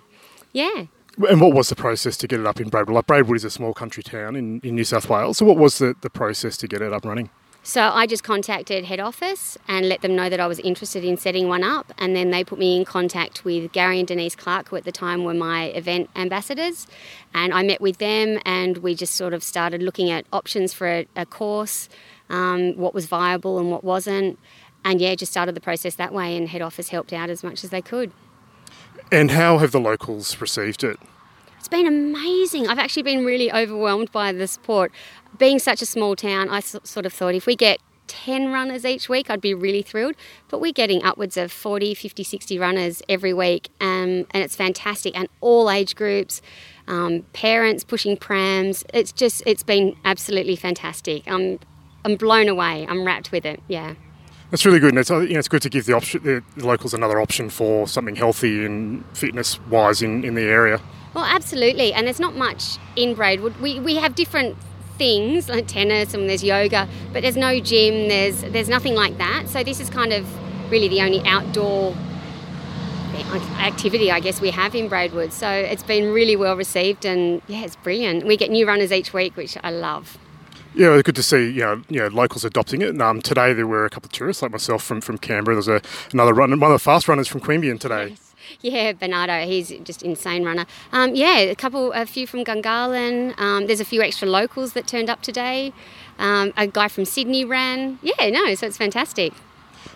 yeah. 0.54 0.86
And 1.30 1.42
what 1.42 1.54
was 1.54 1.70
the 1.70 1.76
process 1.76 2.18
to 2.18 2.28
get 2.28 2.40
it 2.40 2.46
up 2.46 2.60
in 2.62 2.70
Braidwood? 2.70 2.96
Like 2.96 3.08
Braidwood 3.08 3.38
is 3.38 3.44
a 3.44 3.50
small 3.50 3.74
country 3.74 4.04
town 4.04 4.36
in, 4.36 4.60
in 4.62 4.76
New 4.76 4.84
South 4.84 5.10
Wales. 5.10 5.38
So 5.38 5.46
what 5.46 5.58
was 5.58 5.78
the, 5.78 5.96
the 6.02 6.10
process 6.10 6.58
to 6.58 6.68
get 6.68 6.82
it 6.82 6.94
up 6.94 7.04
and 7.04 7.10
running? 7.10 7.30
So 7.64 7.92
I 7.94 8.08
just 8.08 8.24
contacted 8.24 8.86
head 8.86 9.00
office 9.00 9.56
and 9.68 9.88
let 9.88 10.02
them 10.02 10.16
know 10.16 10.30
that 10.30 10.40
I 10.40 10.48
was 10.48 10.58
interested 10.60 11.04
in 11.04 11.16
setting 11.16 11.48
one 11.48 11.64
up, 11.64 11.94
and 12.00 12.16
then 12.16 12.32
they 12.32 12.44
put 12.44 12.58
me 12.58 12.76
in 12.76 12.86
contact 12.86 13.46
with 13.46 13.72
Gary 13.72 14.00
and 14.00 14.08
Denise 14.08 14.36
Clark, 14.36 14.70
who 14.70 14.78
at 14.78 14.84
the 14.84 14.92
time 14.92 15.26
were 15.26 15.36
my 15.36 15.66
event 15.66 16.10
ambassadors, 16.16 16.88
and 17.36 17.54
I 17.54 17.62
met 17.62 17.80
with 17.80 18.00
them, 18.00 18.40
and 18.46 18.78
we 18.80 18.96
just 18.96 19.14
sort 19.14 19.36
of 19.36 19.44
started 19.44 19.84
looking 19.84 20.10
at 20.10 20.26
options 20.34 20.74
for 20.74 20.88
a, 20.88 21.08
a 21.16 21.24
course, 21.24 21.88
um, 22.32 22.76
what 22.78 22.96
was 22.96 23.06
viable 23.06 23.60
and 23.60 23.70
what 23.70 23.84
wasn't, 23.84 24.40
and 24.84 25.00
yeah, 25.00 25.14
just 25.14 25.32
started 25.32 25.54
the 25.54 25.62
process 25.62 25.94
that 25.98 26.12
way, 26.12 26.36
and 26.36 26.50
head 26.50 26.64
office 26.64 26.90
helped 26.90 27.14
out 27.14 27.30
as 27.30 27.44
much 27.44 27.64
as 27.64 27.70
they 27.70 27.82
could. 27.82 28.12
And 29.12 29.32
how 29.32 29.58
have 29.58 29.72
the 29.72 29.80
locals 29.80 30.40
received 30.40 30.84
it? 30.84 31.00
It's 31.60 31.68
been 31.68 31.86
amazing. 31.86 32.68
I've 32.68 32.80
actually 32.80 33.04
been 33.04 33.26
really 33.26 33.52
overwhelmed 33.52 34.12
by 34.12 34.32
the 34.32 34.48
support. 34.48 34.92
Being 35.38 35.60
such 35.60 35.82
a 35.82 35.86
small 35.86 36.16
town, 36.16 36.50
I 36.50 36.60
sort 36.60 37.06
of 37.06 37.14
thought 37.14 37.36
if 37.36 37.46
we 37.46 37.56
get 37.56 37.80
10 38.08 38.52
runners 38.52 38.84
each 38.84 39.08
week, 39.08 39.30
I'd 39.30 39.42
be 39.42 39.54
really 39.54 39.82
thrilled. 39.82 40.16
But 40.50 40.60
we're 40.60 40.74
getting 40.74 41.04
upwards 41.04 41.38
of 41.38 41.52
40, 41.52 41.94
50, 41.94 42.24
60 42.24 42.60
runners 42.60 43.02
every 43.08 43.34
week, 43.34 43.70
um, 43.80 44.26
and 44.32 44.44
it's 44.44 44.56
fantastic. 44.56 45.18
And 45.18 45.30
all 45.40 45.70
age 45.70 45.96
groups, 45.96 46.42
um, 46.88 47.24
parents 47.34 47.84
pushing 47.84 48.18
prams. 48.18 48.84
It's 48.94 49.12
just, 49.12 49.44
it's 49.46 49.64
been 49.64 49.96
absolutely 50.04 50.56
fantastic. 50.56 51.24
I'm, 51.28 51.60
I'm 52.04 52.16
blown 52.16 52.50
away. 52.50 52.86
I'm 52.90 53.06
wrapped 53.06 53.32
with 53.32 53.46
it. 53.46 53.62
Yeah. 53.68 53.96
That's 54.52 54.66
really 54.66 54.80
good, 54.80 54.90
and 54.90 55.00
it's 55.00 55.10
uh, 55.10 55.20
you 55.20 55.34
know 55.34 55.40
it's 55.40 55.48
good 55.48 55.62
to 55.62 55.70
give 55.70 55.86
the 55.86 55.94
option 55.94 56.24
the 56.24 56.44
locals 56.58 56.94
another 56.94 57.20
option 57.20 57.50
for 57.50 57.88
something 57.88 58.16
healthy 58.16 58.66
and 58.66 59.04
fitness 59.16 59.60
wise 59.68 60.02
in, 60.02 60.24
in 60.24 60.36
the 60.36 60.44
area. 60.44 60.82
Well, 61.14 61.26
absolutely. 61.26 61.94
And 61.94 62.08
there's 62.08 62.20
not 62.20 62.36
much 62.36 62.78
in 62.96 63.14
Braidwood. 63.16 63.58
We, 63.58 63.80
we 63.80 63.96
have 63.96 64.16
different 64.16 64.58
things 64.98 65.50
like 65.50 65.68
tennis 65.68 66.14
and 66.14 66.30
there's 66.30 66.44
yoga, 66.44 66.88
but 67.12 67.22
there's 67.22 67.36
no 67.36 67.60
gym, 67.60 68.08
there's, 68.08 68.42
there's 68.44 68.70
nothing 68.70 68.96
like 68.96 69.18
that. 69.18 69.50
So 69.50 69.64
this 69.64 69.80
is 69.80 69.90
kind 69.90 70.14
of 70.14 70.26
really 70.72 70.88
the 70.88 71.02
only 71.02 71.22
outdoor 71.26 71.96
activity 73.60 74.12
I 74.12 74.20
guess 74.20 74.40
we 74.40 74.52
have 74.52 74.74
in 74.74 74.88
Braidwood. 74.88 75.34
So 75.34 75.50
it's 75.50 75.84
been 75.84 76.14
really 76.14 76.36
well 76.36 76.56
received 76.56 77.06
and 77.06 77.42
yeah, 77.48 77.64
it's 77.64 77.76
brilliant. 77.76 78.26
We 78.26 78.38
get 78.38 78.50
new 78.50 78.66
runners 78.68 78.92
each 78.92 79.14
week, 79.14 79.36
which 79.36 79.58
I 79.64 79.72
love. 79.72 80.18
Yeah, 80.74 81.02
good 81.02 81.16
to 81.16 81.24
see 81.24 81.52
you 81.52 81.62
know, 81.62 81.82
you 81.90 82.00
know 82.00 82.08
locals 82.08 82.46
adopting 82.46 82.82
it. 82.82 82.90
And, 82.90 83.02
um, 83.02 83.22
today 83.22 83.54
there 83.54 83.68
were 83.68 83.86
a 83.86 83.90
couple 83.90 84.08
of 84.08 84.14
tourists 84.14 84.42
like 84.42 84.52
myself 84.52 84.84
from, 84.84 85.02
from 85.02 85.18
Canberra. 85.18 85.56
There's 85.56 85.68
a 85.68 85.82
another 86.14 86.34
runner, 86.34 86.56
one 86.56 86.72
of 86.72 86.76
the 86.76 86.84
fast 86.84 87.08
runners 87.08 87.28
from 87.28 87.42
Queanbeyan 87.42 87.80
today. 87.80 88.16
Yeah, 88.60 88.94
Bernardo, 88.94 89.46
he's 89.46 89.70
just 89.84 90.04
insane 90.04 90.44
runner. 90.44 90.66
Um, 90.92 91.16
yeah, 91.16 91.38
a 91.38 91.56
couple, 91.56 91.92
a 91.94 92.06
few 92.06 92.28
from 92.28 92.44
Gungahlin. 92.44 93.40
Um, 93.40 93.68
there's 93.68 93.80
a 93.80 93.86
few 93.86 94.02
extra 94.02 94.28
locals 94.28 94.74
that 94.74 94.88
turned 94.88 95.10
up 95.10 95.22
today. 95.22 95.74
Um, 96.20 96.54
a 96.58 96.68
guy 96.68 96.88
from 96.88 97.06
Sydney 97.06 97.46
ran. 97.46 98.00
Yeah, 98.02 98.30
no, 98.30 98.54
so 98.56 98.68
it's 98.68 98.78
fantastic. 98.78 99.34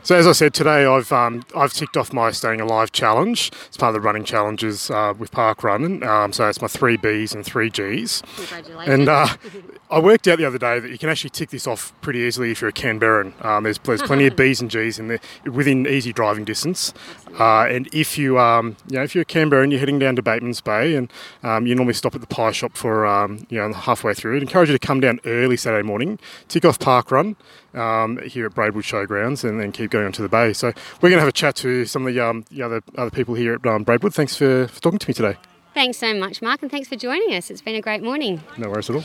So 0.05 0.15
as 0.15 0.27
I 0.27 0.33
said 0.33 0.53
today, 0.53 0.85
I've 0.85 1.11
um, 1.11 1.41
I've 1.55 1.73
ticked 1.73 1.97
off 1.97 2.13
my 2.13 2.29
staying 2.29 2.61
alive 2.61 2.91
challenge. 2.91 3.51
It's 3.65 3.75
part 3.75 3.95
of 3.95 3.99
the 3.99 4.05
running 4.05 4.23
challenges 4.23 4.91
uh, 4.91 5.15
with 5.17 5.31
Park 5.31 5.63
Run. 5.63 6.03
Um, 6.03 6.31
so 6.31 6.47
it's 6.47 6.61
my 6.61 6.67
three 6.67 6.95
Bs 6.95 7.33
and 7.33 7.43
three 7.43 7.71
Gs. 7.71 8.21
Congratulations. 8.21 8.87
And 8.87 9.09
uh, 9.09 9.27
I 9.89 9.99
worked 9.99 10.27
out 10.27 10.37
the 10.37 10.45
other 10.45 10.59
day 10.59 10.79
that 10.79 10.91
you 10.91 10.99
can 10.99 11.09
actually 11.09 11.31
tick 11.31 11.49
this 11.49 11.65
off 11.65 11.91
pretty 12.01 12.19
easily 12.19 12.51
if 12.51 12.61
you're 12.61 12.69
a 12.69 12.73
Canberran. 12.73 13.43
Um, 13.43 13.63
there's 13.63 13.79
there's 13.79 14.03
plenty 14.03 14.27
of 14.27 14.35
Bs 14.37 14.61
and 14.61 14.69
Gs 14.69 14.99
in 14.99 15.07
there 15.07 15.19
within 15.43 15.87
easy 15.87 16.13
driving 16.13 16.45
distance. 16.45 16.93
Uh, 17.39 17.65
and 17.65 17.89
if 17.91 18.15
you 18.15 18.37
um, 18.37 18.77
you 18.87 18.97
know 18.97 19.03
if 19.03 19.15
you're 19.15 19.23
a 19.23 19.25
Canberran, 19.25 19.71
you're 19.71 19.79
heading 19.79 19.97
down 19.97 20.15
to 20.17 20.21
Bateman's 20.21 20.61
Bay, 20.61 20.95
and 20.95 21.11
um, 21.41 21.65
you 21.65 21.73
normally 21.73 21.95
stop 21.95 22.13
at 22.13 22.21
the 22.21 22.27
pie 22.27 22.51
shop 22.51 22.77
for 22.77 23.07
um, 23.07 23.47
you 23.49 23.57
know 23.57 23.73
halfway 23.73 24.13
through. 24.13 24.35
I'd 24.35 24.43
encourage 24.43 24.69
you 24.69 24.77
to 24.77 24.87
come 24.87 24.99
down 24.99 25.19
early 25.25 25.57
Saturday 25.57 25.85
morning, 25.85 26.19
tick 26.47 26.63
off 26.63 26.77
Park 26.77 27.09
Run 27.09 27.35
um, 27.73 28.19
here 28.21 28.45
at 28.45 28.53
Braidwood 28.53 28.85
Showgrounds, 28.85 29.43
and 29.43 29.59
then 29.59 29.71
keep 29.71 29.94
going 29.95 30.05
onto 30.05 30.21
the 30.21 30.29
bay. 30.29 30.53
So 30.53 30.67
we're 31.01 31.09
going 31.09 31.17
to 31.17 31.21
have 31.21 31.29
a 31.29 31.31
chat 31.31 31.55
to 31.57 31.85
some 31.85 32.05
of 32.05 32.13
the, 32.13 32.19
um, 32.19 32.45
the 32.49 32.61
other 32.61 32.81
other 32.97 33.11
people 33.11 33.33
here 33.35 33.53
at 33.53 33.65
um, 33.65 33.83
Braidwood. 33.83 34.13
Thanks 34.13 34.35
for, 34.35 34.67
for 34.67 34.81
talking 34.81 34.99
to 34.99 35.07
me 35.09 35.13
today. 35.13 35.37
Thanks 35.73 35.97
so 35.97 36.13
much, 36.13 36.41
Mark, 36.41 36.61
and 36.61 36.71
thanks 36.71 36.87
for 36.87 36.95
joining 36.95 37.33
us. 37.33 37.49
It's 37.49 37.61
been 37.61 37.75
a 37.75 37.81
great 37.81 38.01
morning. 38.03 38.41
No 38.57 38.69
worries 38.69 38.89
at 38.89 38.95
all. 38.97 39.03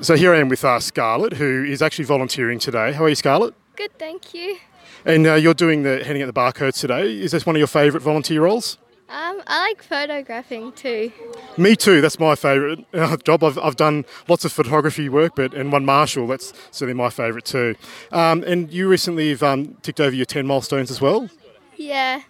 So 0.00 0.14
here 0.16 0.32
I 0.34 0.38
am 0.38 0.48
with 0.48 0.64
uh, 0.64 0.80
Scarlett, 0.80 1.34
who 1.34 1.64
is 1.64 1.82
actually 1.82 2.04
volunteering 2.04 2.58
today. 2.58 2.92
How 2.92 3.04
are 3.04 3.08
you, 3.08 3.14
Scarlett? 3.14 3.54
Good, 3.76 3.96
thank 3.98 4.34
you. 4.34 4.56
And 5.04 5.26
uh, 5.26 5.34
you're 5.34 5.54
doing 5.54 5.82
the 5.82 6.04
heading 6.04 6.22
at 6.22 6.26
the 6.26 6.32
barcodes 6.32 6.80
today. 6.80 7.18
Is 7.18 7.32
this 7.32 7.44
one 7.44 7.56
of 7.56 7.58
your 7.58 7.66
favourite 7.66 8.04
volunteer 8.04 8.42
roles? 8.42 8.78
Um, 9.12 9.42
I 9.46 9.68
like 9.68 9.82
photographing 9.82 10.72
too. 10.72 11.12
Me 11.58 11.76
too. 11.76 12.00
That's 12.00 12.18
my 12.18 12.34
favourite 12.34 12.86
uh, 12.94 13.18
job. 13.18 13.44
I've, 13.44 13.58
I've 13.58 13.76
done 13.76 14.06
lots 14.26 14.46
of 14.46 14.52
photography 14.52 15.10
work, 15.10 15.34
but 15.36 15.52
and 15.52 15.70
one 15.70 15.84
marshal. 15.84 16.26
That's 16.26 16.54
certainly 16.70 16.94
my 16.94 17.10
favourite 17.10 17.44
too. 17.44 17.74
Um, 18.10 18.42
and 18.46 18.72
you 18.72 18.88
recently 18.88 19.28
have 19.28 19.42
um, 19.42 19.74
ticked 19.82 20.00
over 20.00 20.16
your 20.16 20.24
ten 20.24 20.46
milestones 20.46 20.90
as 20.90 21.02
well. 21.02 21.28
Yeah. 21.76 22.22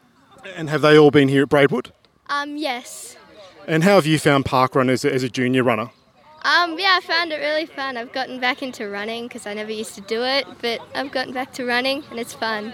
And 0.56 0.68
have 0.70 0.82
they 0.82 0.98
all 0.98 1.12
been 1.12 1.28
here 1.28 1.44
at 1.44 1.48
Braidwood? 1.48 1.92
Um, 2.26 2.56
yes. 2.56 3.16
And 3.68 3.84
how 3.84 3.94
have 3.94 4.06
you 4.06 4.18
found 4.18 4.44
park 4.44 4.74
run 4.74 4.90
as 4.90 5.04
a, 5.04 5.14
as 5.14 5.22
a 5.22 5.28
junior 5.28 5.62
runner? 5.62 5.90
Um, 6.44 6.76
yeah, 6.80 6.98
I 6.98 7.00
found 7.00 7.32
it 7.32 7.36
really 7.36 7.66
fun. 7.66 7.96
I've 7.96 8.12
gotten 8.12 8.40
back 8.40 8.60
into 8.60 8.88
running 8.88 9.28
because 9.28 9.46
I 9.46 9.54
never 9.54 9.70
used 9.70 9.94
to 9.94 10.00
do 10.00 10.24
it, 10.24 10.46
but 10.60 10.80
I've 10.96 11.12
gotten 11.12 11.32
back 11.32 11.52
to 11.52 11.64
running 11.64 12.02
and 12.10 12.18
it's 12.18 12.34
fun. 12.34 12.72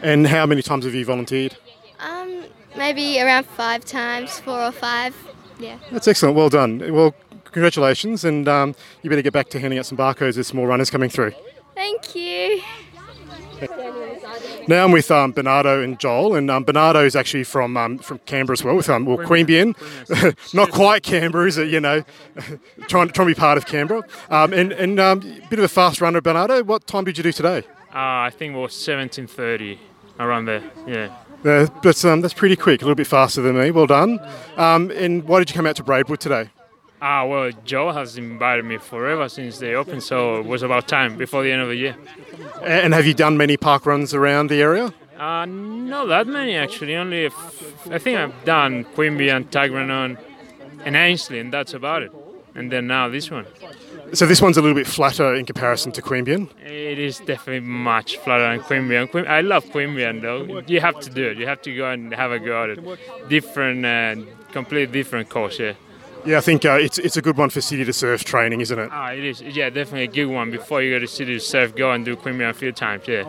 And 0.00 0.28
how 0.28 0.46
many 0.46 0.62
times 0.62 0.84
have 0.84 0.94
you 0.94 1.04
volunteered? 1.04 1.56
Um, 1.98 2.44
maybe 2.76 3.20
around 3.20 3.46
five 3.46 3.84
times, 3.84 4.38
four 4.40 4.60
or 4.60 4.72
five. 4.72 5.16
Yeah. 5.58 5.78
That's 5.90 6.06
excellent. 6.06 6.36
Well 6.36 6.48
done. 6.48 6.92
Well, 6.92 7.14
congratulations, 7.44 8.24
and 8.24 8.48
um, 8.48 8.74
you 9.02 9.10
better 9.10 9.22
get 9.22 9.32
back 9.32 9.48
to 9.50 9.60
handing 9.60 9.78
out 9.78 9.86
some 9.86 9.98
barcodes. 9.98 10.34
There's 10.34 10.48
some 10.48 10.56
more 10.56 10.68
runners 10.68 10.90
coming 10.90 11.10
through. 11.10 11.32
Thank 11.74 12.14
you. 12.14 12.60
Now 14.68 14.84
I'm 14.84 14.92
with 14.92 15.10
um, 15.10 15.32
Bernardo 15.32 15.82
and 15.82 15.98
Joel, 15.98 16.36
and 16.36 16.50
um, 16.50 16.62
Bernardo 16.62 17.04
is 17.04 17.16
actually 17.16 17.44
from 17.44 17.76
um, 17.76 17.98
from 17.98 18.18
Canberra 18.26 18.52
as 18.52 18.62
well, 18.62 18.76
with 18.76 18.88
um, 18.88 19.04
well 19.04 19.16
Queanbeyan, 19.18 19.74
not 20.54 20.70
quite 20.70 21.02
Canberra, 21.02 21.46
is 21.48 21.58
it? 21.58 21.68
You 21.68 21.80
know, 21.80 22.04
trying 22.88 23.08
trying 23.08 23.12
to 23.12 23.24
be 23.26 23.34
part 23.34 23.58
of 23.58 23.66
Canberra, 23.66 24.02
um, 24.30 24.52
and 24.52 24.72
and 24.72 25.00
um, 25.00 25.20
bit 25.48 25.58
of 25.58 25.64
a 25.64 25.68
fast 25.68 26.00
runner, 26.00 26.20
Bernardo. 26.20 26.62
What 26.62 26.86
time 26.86 27.04
did 27.04 27.16
you 27.16 27.24
do 27.24 27.32
today? 27.32 27.64
Uh, 27.88 28.28
I 28.28 28.30
think 28.30 28.54
it 28.54 28.58
was 28.58 28.72
17:30 28.74 29.78
around 30.20 30.44
there. 30.44 30.62
Yeah. 30.86 31.16
Uh, 31.44 31.66
but 31.82 32.04
um, 32.04 32.20
that's 32.20 32.34
pretty 32.34 32.56
quick, 32.56 32.82
a 32.82 32.84
little 32.84 32.96
bit 32.96 33.06
faster 33.06 33.40
than 33.40 33.58
me. 33.58 33.70
Well 33.70 33.86
done. 33.86 34.18
Um, 34.56 34.90
and 34.90 35.24
why 35.24 35.38
did 35.38 35.50
you 35.50 35.54
come 35.54 35.66
out 35.66 35.76
to 35.76 35.84
Braidwood 35.84 36.20
today? 36.20 36.50
Ah, 37.00 37.24
well, 37.24 37.52
Joe 37.64 37.92
has 37.92 38.18
invited 38.18 38.64
me 38.64 38.78
forever 38.78 39.28
since 39.28 39.58
they 39.58 39.74
opened, 39.74 40.02
so 40.02 40.40
it 40.40 40.46
was 40.46 40.62
about 40.62 40.88
time 40.88 41.16
before 41.16 41.44
the 41.44 41.52
end 41.52 41.62
of 41.62 41.68
the 41.68 41.76
year. 41.76 41.96
And 42.62 42.92
have 42.92 43.06
you 43.06 43.14
done 43.14 43.36
many 43.36 43.56
park 43.56 43.86
runs 43.86 44.14
around 44.14 44.50
the 44.50 44.60
area? 44.60 44.92
Uh, 45.16 45.46
not 45.46 46.06
that 46.06 46.26
many 46.26 46.56
actually. 46.56 46.96
Only 46.96 47.26
if, 47.26 47.88
I 47.90 47.98
think 47.98 48.18
I've 48.18 48.44
done 48.44 48.84
Quimby 48.84 49.28
and 49.28 49.48
Tuggeranong, 49.50 50.18
and 50.84 50.96
Ainslie, 50.96 51.38
and 51.38 51.52
that's 51.52 51.72
about 51.74 52.02
it. 52.02 52.12
And 52.54 52.72
then 52.72 52.88
now 52.88 53.08
this 53.08 53.30
one. 53.30 53.46
So 54.14 54.26
this 54.26 54.40
one's 54.40 54.56
a 54.56 54.62
little 54.62 54.74
bit 54.74 54.86
flatter 54.86 55.34
in 55.34 55.44
comparison 55.44 55.92
to 55.92 56.02
Queanbeyan. 56.02 56.48
It 56.64 56.98
is 56.98 57.18
definitely 57.18 57.60
much 57.60 58.16
flatter 58.18 58.44
than 58.44 58.60
Queanbeyan. 58.60 59.10
Queen, 59.10 59.26
I 59.26 59.42
love 59.42 59.64
Queanbeyan 59.66 60.22
though. 60.22 60.62
You 60.66 60.80
have 60.80 60.98
to 61.00 61.10
do 61.10 61.28
it. 61.28 61.36
You 61.36 61.46
have 61.46 61.60
to 61.62 61.74
go 61.74 61.90
and 61.90 62.14
have 62.14 62.32
a 62.32 62.38
go 62.38 62.64
at 62.64 62.70
it. 62.70 63.28
Different, 63.28 63.84
uh, 63.84 64.16
completely 64.52 64.92
different 64.92 65.28
course, 65.28 65.58
yeah. 65.58 65.74
Yeah, 66.24 66.38
I 66.38 66.40
think 66.40 66.64
uh, 66.64 66.72
it's 66.72 66.98
it's 66.98 67.16
a 67.16 67.22
good 67.22 67.36
one 67.36 67.48
for 67.48 67.60
city 67.60 67.84
to 67.84 67.92
surf 67.92 68.24
training, 68.24 68.60
isn't 68.60 68.78
it? 68.78 68.90
Ah, 68.92 69.12
it 69.12 69.24
is. 69.24 69.40
Yeah, 69.40 69.70
definitely 69.70 70.04
a 70.04 70.08
good 70.08 70.26
one. 70.26 70.50
Before 70.50 70.82
you 70.82 70.92
go 70.94 70.98
to 70.98 71.06
city 71.06 71.34
to 71.34 71.40
surf, 71.40 71.76
go 71.76 71.92
and 71.92 72.04
do 72.04 72.16
Queanbeyan 72.16 72.50
a 72.50 72.54
few 72.54 72.72
times, 72.72 73.06
yeah. 73.06 73.22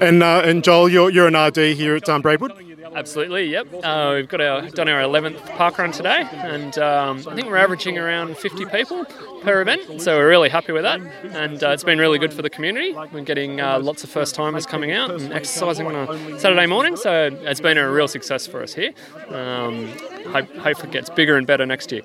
and 0.00 0.22
uh, 0.22 0.42
and 0.44 0.62
Joel, 0.62 0.88
you're 0.88 1.10
you're 1.10 1.26
an 1.26 1.36
RD 1.36 1.76
here 1.76 1.96
at 1.96 2.08
um, 2.08 2.22
Braidwood. 2.22 2.52
Absolutely, 2.94 3.46
yep. 3.46 3.66
Uh, 3.82 4.12
we've 4.14 4.28
got 4.28 4.40
our 4.40 4.68
done 4.70 4.88
our 4.88 5.00
11th 5.00 5.44
park 5.56 5.78
run 5.78 5.92
today, 5.92 6.28
and 6.32 6.78
um, 6.78 7.18
I 7.28 7.34
think 7.34 7.46
we're 7.46 7.56
averaging 7.56 7.98
around 7.98 8.36
50 8.36 8.66
people 8.66 9.04
per 9.42 9.60
event, 9.60 10.00
so 10.00 10.16
we're 10.16 10.28
really 10.28 10.48
happy 10.48 10.72
with 10.72 10.82
that. 10.82 11.00
And 11.24 11.62
uh, 11.62 11.70
it's 11.70 11.84
been 11.84 11.98
really 11.98 12.18
good 12.18 12.32
for 12.32 12.42
the 12.42 12.50
community. 12.50 12.92
We're 13.12 13.22
getting 13.22 13.60
uh, 13.60 13.78
lots 13.80 14.04
of 14.04 14.10
first 14.10 14.34
timers 14.34 14.66
coming 14.66 14.92
out 14.92 15.10
and 15.10 15.32
exercising 15.32 15.86
on 15.86 15.94
a 15.94 16.38
Saturday 16.38 16.66
morning, 16.66 16.96
so 16.96 17.30
it's 17.42 17.60
been 17.60 17.78
a 17.78 17.90
real 17.90 18.08
success 18.08 18.46
for 18.46 18.62
us 18.62 18.74
here. 18.74 18.92
Um, 19.28 19.88
hope, 20.28 20.54
hope 20.56 20.84
it 20.84 20.90
gets 20.90 21.10
bigger 21.10 21.36
and 21.36 21.46
better 21.46 21.66
next 21.66 21.92
year. 21.92 22.02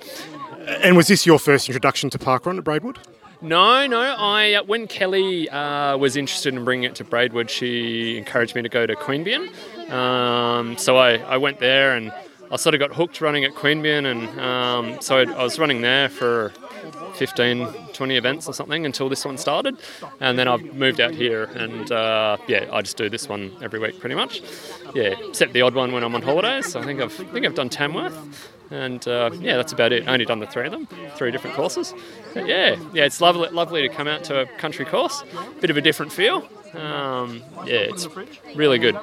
And 0.68 0.96
was 0.96 1.08
this 1.08 1.26
your 1.26 1.40
first 1.40 1.68
introduction 1.68 2.10
to 2.12 2.20
parkrun 2.20 2.58
at 2.58 2.64
Braidwood? 2.64 3.00
No, 3.44 3.88
no. 3.88 4.00
I 4.00 4.54
uh, 4.54 4.64
when 4.64 4.88
Kelly 4.88 5.50
uh, 5.50 5.98
was 5.98 6.16
interested 6.16 6.54
in 6.54 6.64
bringing 6.64 6.84
it 6.84 6.96
to 6.96 7.04
Braidwood, 7.04 7.50
she 7.50 8.18
encouraged 8.18 8.54
me 8.54 8.62
to 8.62 8.70
go 8.70 8.86
to 8.86 8.96
Queanbeyan. 8.96 9.52
Um, 9.92 10.78
so 10.78 10.98
I, 10.98 11.18
I 11.18 11.38
went 11.38 11.60
there 11.60 11.96
and 11.96 12.12
I 12.52 12.58
sort 12.58 12.76
of 12.76 12.80
got 12.80 12.94
hooked 12.94 13.22
running 13.22 13.46
at 13.46 13.54
Queanbeyan, 13.54 14.06
and 14.06 14.40
um, 14.40 15.02
so 15.02 15.18
I, 15.18 15.22
I 15.22 15.44
was 15.44 15.58
running 15.58 15.82
there 15.82 16.10
for 16.10 16.52
15, 17.16 17.68
20 17.94 18.18
events 18.18 18.48
or 18.48 18.54
something 18.54 18.86
until 18.86 19.08
this 19.08 19.24
one 19.24 19.38
started. 19.38 19.78
And 20.20 20.38
then 20.38 20.50
I've 20.50 20.74
moved 20.74 21.00
out 21.00 21.14
here, 21.14 21.46
and 21.56 21.90
uh, 21.92 22.36
yeah, 22.48 22.68
I 22.72 22.82
just 22.82 22.98
do 22.98 23.10
this 23.10 23.30
one 23.30 23.56
every 23.62 23.80
week 23.80 24.02
pretty 24.02 24.16
much. 24.16 24.42
Yeah, 24.94 25.14
except 25.30 25.54
the 25.54 25.62
odd 25.62 25.76
one 25.76 25.94
when 25.94 26.04
I'm 26.04 26.14
on 26.14 26.22
holidays. 26.22 26.76
I 26.76 26.84
think 26.84 27.00
I've 27.00 27.18
I 27.22 27.24
think 27.26 27.46
I've 27.46 27.56
done 27.56 27.70
Tamworth, 27.70 28.52
and 28.70 29.08
uh, 29.08 29.30
yeah, 29.40 29.56
that's 29.56 29.72
about 29.72 29.94
it. 29.94 30.08
Only 30.10 30.26
done 30.26 30.40
the 30.40 30.48
three 30.48 30.66
of 30.66 30.72
them, 30.72 30.88
three 31.16 31.32
different 31.32 31.56
courses. 31.56 31.94
But 32.34 32.48
yeah, 32.48 32.76
yeah, 32.94 33.06
it's 33.06 33.22
lovely, 33.22 33.48
lovely 33.50 33.82
to 33.88 33.90
come 33.90 34.10
out 34.10 34.26
to 34.26 34.42
a 34.42 34.46
country 34.58 34.84
course. 34.84 35.24
Bit 35.62 35.70
of 35.70 35.78
a 35.78 35.82
different 35.82 36.12
feel. 36.12 36.46
Um, 36.74 37.44
yeah, 37.66 37.88
it's 37.92 38.08
really 38.56 38.78
good. 38.78 38.98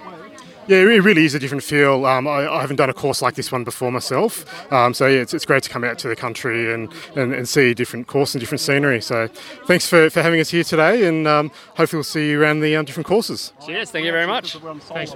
Yeah, 0.68 0.80
it 0.80 1.02
really 1.02 1.24
is 1.24 1.34
a 1.34 1.38
different 1.38 1.64
feel. 1.64 2.04
Um, 2.04 2.28
I, 2.28 2.46
I, 2.46 2.60
haven't 2.60 2.76
done 2.76 2.90
a 2.90 2.94
course 2.94 3.22
like 3.22 3.36
this 3.36 3.50
one 3.50 3.64
before 3.64 3.90
myself, 3.90 4.44
um, 4.70 4.92
so 4.92 5.06
yeah, 5.06 5.20
it's, 5.20 5.32
it's 5.32 5.46
great 5.46 5.62
to 5.62 5.70
come 5.70 5.82
out 5.82 5.98
to 6.00 6.08
the 6.08 6.14
country 6.14 6.74
and, 6.74 6.92
and, 7.16 7.32
and 7.32 7.48
see 7.48 7.70
a 7.70 7.74
different 7.74 8.06
course 8.06 8.34
and 8.34 8.40
different 8.40 8.60
scenery. 8.60 9.00
So 9.00 9.28
thanks 9.66 9.88
for, 9.88 10.10
for 10.10 10.20
having 10.20 10.40
us 10.40 10.50
here 10.50 10.64
today, 10.64 11.06
and 11.06 11.26
um, 11.26 11.50
hopefully 11.68 11.96
we'll 11.96 12.04
see 12.04 12.28
you 12.28 12.42
around 12.42 12.60
the 12.60 12.76
um, 12.76 12.84
different 12.84 13.06
courses. 13.06 13.54
Cheers, 13.64 13.90
thank 13.90 14.04
you 14.04 14.12
very 14.12 14.26
much. 14.26 14.56
Thanks. 14.56 15.14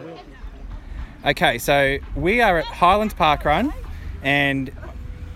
Okay, 1.27 1.59
so 1.59 1.99
we 2.17 2.41
are 2.41 2.59
at 2.59 2.65
Highlands 2.65 3.13
Park 3.13 3.45
Run, 3.45 3.75
and 4.23 4.73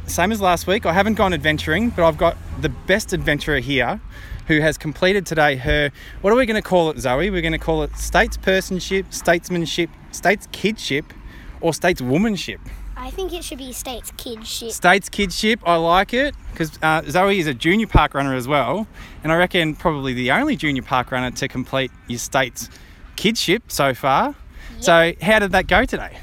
same 0.06 0.32
as 0.32 0.40
last 0.40 0.66
week, 0.66 0.86
I 0.86 0.94
haven't 0.94 1.14
gone 1.14 1.34
adventuring, 1.34 1.90
but 1.90 2.08
I've 2.08 2.16
got 2.16 2.38
the 2.62 2.70
best 2.70 3.12
adventurer 3.12 3.58
here 3.58 4.00
who 4.46 4.60
has 4.60 4.78
completed 4.78 5.26
today 5.26 5.56
her, 5.56 5.90
what 6.20 6.32
are 6.32 6.36
we 6.36 6.46
going 6.46 6.60
to 6.60 6.68
call 6.68 6.90
it, 6.90 6.98
Zoe? 6.98 7.30
We're 7.30 7.42
going 7.42 7.52
to 7.52 7.58
call 7.58 7.82
it 7.82 7.92
statespersonship, 7.92 9.12
statesmanship, 9.12 9.90
states 10.12 10.48
kidship, 10.52 11.12
or 11.60 11.74
states 11.74 12.00
womanship. 12.00 12.58
I 12.96 13.10
think 13.10 13.32
it 13.32 13.44
should 13.44 13.58
be 13.58 13.72
states 13.72 14.10
kidship. 14.16 14.70
States 14.70 15.08
kidship, 15.08 15.60
I 15.66 15.76
like 15.76 16.14
it 16.14 16.34
because 16.50 16.78
uh, 16.82 17.02
Zoe 17.08 17.38
is 17.38 17.46
a 17.46 17.54
junior 17.54 17.86
park 17.86 18.14
runner 18.14 18.34
as 18.34 18.48
well, 18.48 18.86
and 19.22 19.30
I 19.30 19.36
reckon 19.36 19.74
probably 19.74 20.14
the 20.14 20.30
only 20.30 20.56
junior 20.56 20.82
park 20.82 21.12
runner 21.12 21.30
to 21.30 21.48
complete 21.48 21.90
your 22.08 22.18
states 22.18 22.70
kidship 23.16 23.64
so 23.68 23.94
far. 23.94 24.34
Yep. 24.76 24.82
So, 24.82 25.12
how 25.22 25.38
did 25.38 25.52
that 25.52 25.66
go 25.66 25.84
today? 25.84 26.18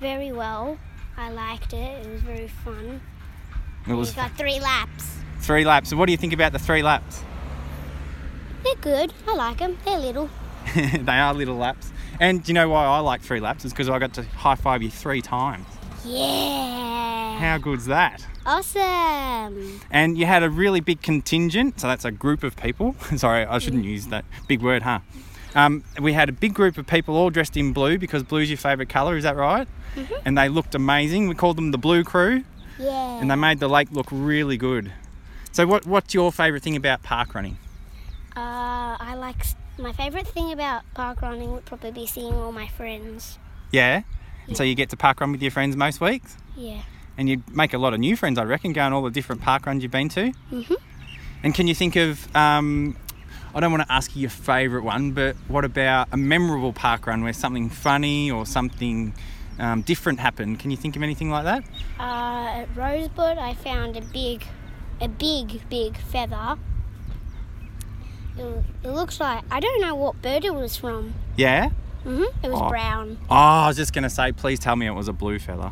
Very 0.00 0.32
well. 0.32 0.78
I 1.16 1.30
liked 1.30 1.72
it. 1.72 2.06
It 2.06 2.10
was 2.10 2.22
very 2.22 2.48
fun. 2.48 3.00
It 3.88 3.94
was. 3.94 4.10
We 4.10 4.16
got 4.16 4.36
three 4.36 4.60
laps. 4.60 5.19
Three 5.40 5.64
laps. 5.64 5.90
So, 5.90 5.96
what 5.96 6.06
do 6.06 6.12
you 6.12 6.18
think 6.18 6.32
about 6.32 6.52
the 6.52 6.58
three 6.58 6.82
laps? 6.82 7.22
They're 8.62 8.74
good. 8.76 9.12
I 9.26 9.34
like 9.34 9.58
them. 9.58 9.78
They're 9.84 9.98
little. 9.98 10.30
they 10.74 11.12
are 11.12 11.34
little 11.34 11.56
laps. 11.56 11.92
And 12.20 12.44
do 12.44 12.50
you 12.50 12.54
know 12.54 12.68
why 12.68 12.84
I 12.84 12.98
like 12.98 13.22
three 13.22 13.40
laps? 13.40 13.64
Is 13.64 13.72
because 13.72 13.88
I 13.88 13.98
got 13.98 14.12
to 14.14 14.22
high 14.22 14.54
five 14.54 14.82
you 14.82 14.90
three 14.90 15.22
times. 15.22 15.66
Yeah. 16.04 17.38
How 17.38 17.58
good's 17.58 17.86
that? 17.86 18.26
Awesome. 18.44 19.80
And 19.90 20.18
you 20.18 20.26
had 20.26 20.42
a 20.42 20.50
really 20.50 20.80
big 20.80 21.02
contingent, 21.02 21.80
so 21.80 21.86
that's 21.86 22.04
a 22.04 22.10
group 22.10 22.42
of 22.42 22.56
people. 22.56 22.94
Sorry, 23.16 23.44
I 23.44 23.58
shouldn't 23.58 23.84
use 23.84 24.06
that 24.08 24.24
big 24.48 24.62
word, 24.62 24.82
huh? 24.82 25.00
Um, 25.54 25.82
we 26.00 26.12
had 26.12 26.28
a 26.28 26.32
big 26.32 26.54
group 26.54 26.78
of 26.78 26.86
people 26.86 27.16
all 27.16 27.30
dressed 27.30 27.56
in 27.56 27.72
blue 27.72 27.98
because 27.98 28.22
blue's 28.22 28.50
your 28.50 28.58
favourite 28.58 28.88
colour, 28.88 29.16
is 29.16 29.24
that 29.24 29.36
right? 29.36 29.66
Mm-hmm. 29.94 30.14
And 30.24 30.38
they 30.38 30.48
looked 30.48 30.74
amazing. 30.74 31.28
We 31.28 31.34
called 31.34 31.56
them 31.56 31.70
the 31.70 31.78
Blue 31.78 32.04
Crew. 32.04 32.44
Yeah. 32.78 33.20
And 33.20 33.30
they 33.30 33.36
made 33.36 33.58
the 33.58 33.68
lake 33.68 33.90
look 33.90 34.06
really 34.10 34.56
good. 34.56 34.92
So, 35.52 35.66
what, 35.66 35.86
what's 35.86 36.14
your 36.14 36.30
favourite 36.32 36.62
thing 36.62 36.76
about 36.76 37.02
park 37.02 37.34
running? 37.34 37.58
Uh, 38.36 38.96
I 39.00 39.14
like 39.18 39.44
my 39.78 39.92
favourite 39.92 40.28
thing 40.28 40.52
about 40.52 40.82
park 40.94 41.22
running 41.22 41.52
would 41.52 41.64
probably 41.64 41.90
be 41.90 42.06
seeing 42.06 42.32
all 42.32 42.52
my 42.52 42.68
friends. 42.68 43.38
Yeah. 43.72 44.02
And 44.46 44.56
so 44.56 44.62
you 44.62 44.74
get 44.74 44.90
to 44.90 44.96
park 44.96 45.20
run 45.20 45.32
with 45.32 45.42
your 45.42 45.50
friends 45.50 45.76
most 45.76 46.00
weeks? 46.00 46.36
Yeah. 46.56 46.82
And 47.16 47.28
you 47.28 47.42
make 47.52 47.74
a 47.74 47.78
lot 47.78 47.94
of 47.94 48.00
new 48.00 48.16
friends, 48.16 48.38
I 48.38 48.44
reckon, 48.44 48.72
going 48.72 48.92
all 48.92 49.02
the 49.02 49.10
different 49.10 49.42
park 49.42 49.66
runs 49.66 49.82
you've 49.82 49.92
been 49.92 50.08
to. 50.10 50.32
Mhm. 50.52 50.76
And 51.42 51.54
can 51.54 51.66
you 51.66 51.74
think 51.74 51.96
of? 51.96 52.34
Um, 52.34 52.96
I 53.54 53.60
don't 53.60 53.72
want 53.72 53.84
to 53.86 53.92
ask 53.92 54.14
you 54.14 54.22
your 54.22 54.30
favourite 54.30 54.84
one, 54.84 55.10
but 55.12 55.34
what 55.48 55.64
about 55.64 56.08
a 56.12 56.16
memorable 56.16 56.72
park 56.72 57.06
run 57.06 57.22
where 57.22 57.32
something 57.32 57.68
funny 57.68 58.30
or 58.30 58.46
something 58.46 59.12
um, 59.58 59.82
different 59.82 60.20
happened? 60.20 60.60
Can 60.60 60.70
you 60.70 60.76
think 60.76 60.94
of 60.96 61.02
anything 61.02 61.30
like 61.30 61.44
that? 61.44 61.64
Uh, 61.98 62.60
at 62.62 62.76
Rosebud, 62.76 63.38
I 63.38 63.54
found 63.54 63.96
a 63.96 64.02
big, 64.02 64.44
a 65.00 65.08
big, 65.08 65.68
big 65.68 65.96
feather. 65.96 66.56
It, 68.36 68.64
it 68.84 68.90
looks 68.90 69.20
like 69.20 69.44
I 69.50 69.60
don't 69.60 69.80
know 69.80 69.94
what 69.94 70.20
bird 70.22 70.44
it 70.44 70.54
was 70.54 70.76
from. 70.76 71.14
Yeah. 71.36 71.70
Mhm. 72.04 72.26
It 72.42 72.50
was 72.50 72.60
Oh. 72.60 72.68
brown. 72.68 73.18
Oh, 73.28 73.34
I 73.34 73.68
was 73.68 73.76
just 73.76 73.92
going 73.92 74.04
to 74.04 74.10
say, 74.10 74.32
please 74.32 74.58
tell 74.58 74.74
me 74.76 74.86
it 74.86 74.92
was 74.92 75.08
a 75.08 75.12
blue 75.12 75.38
feather. 75.38 75.70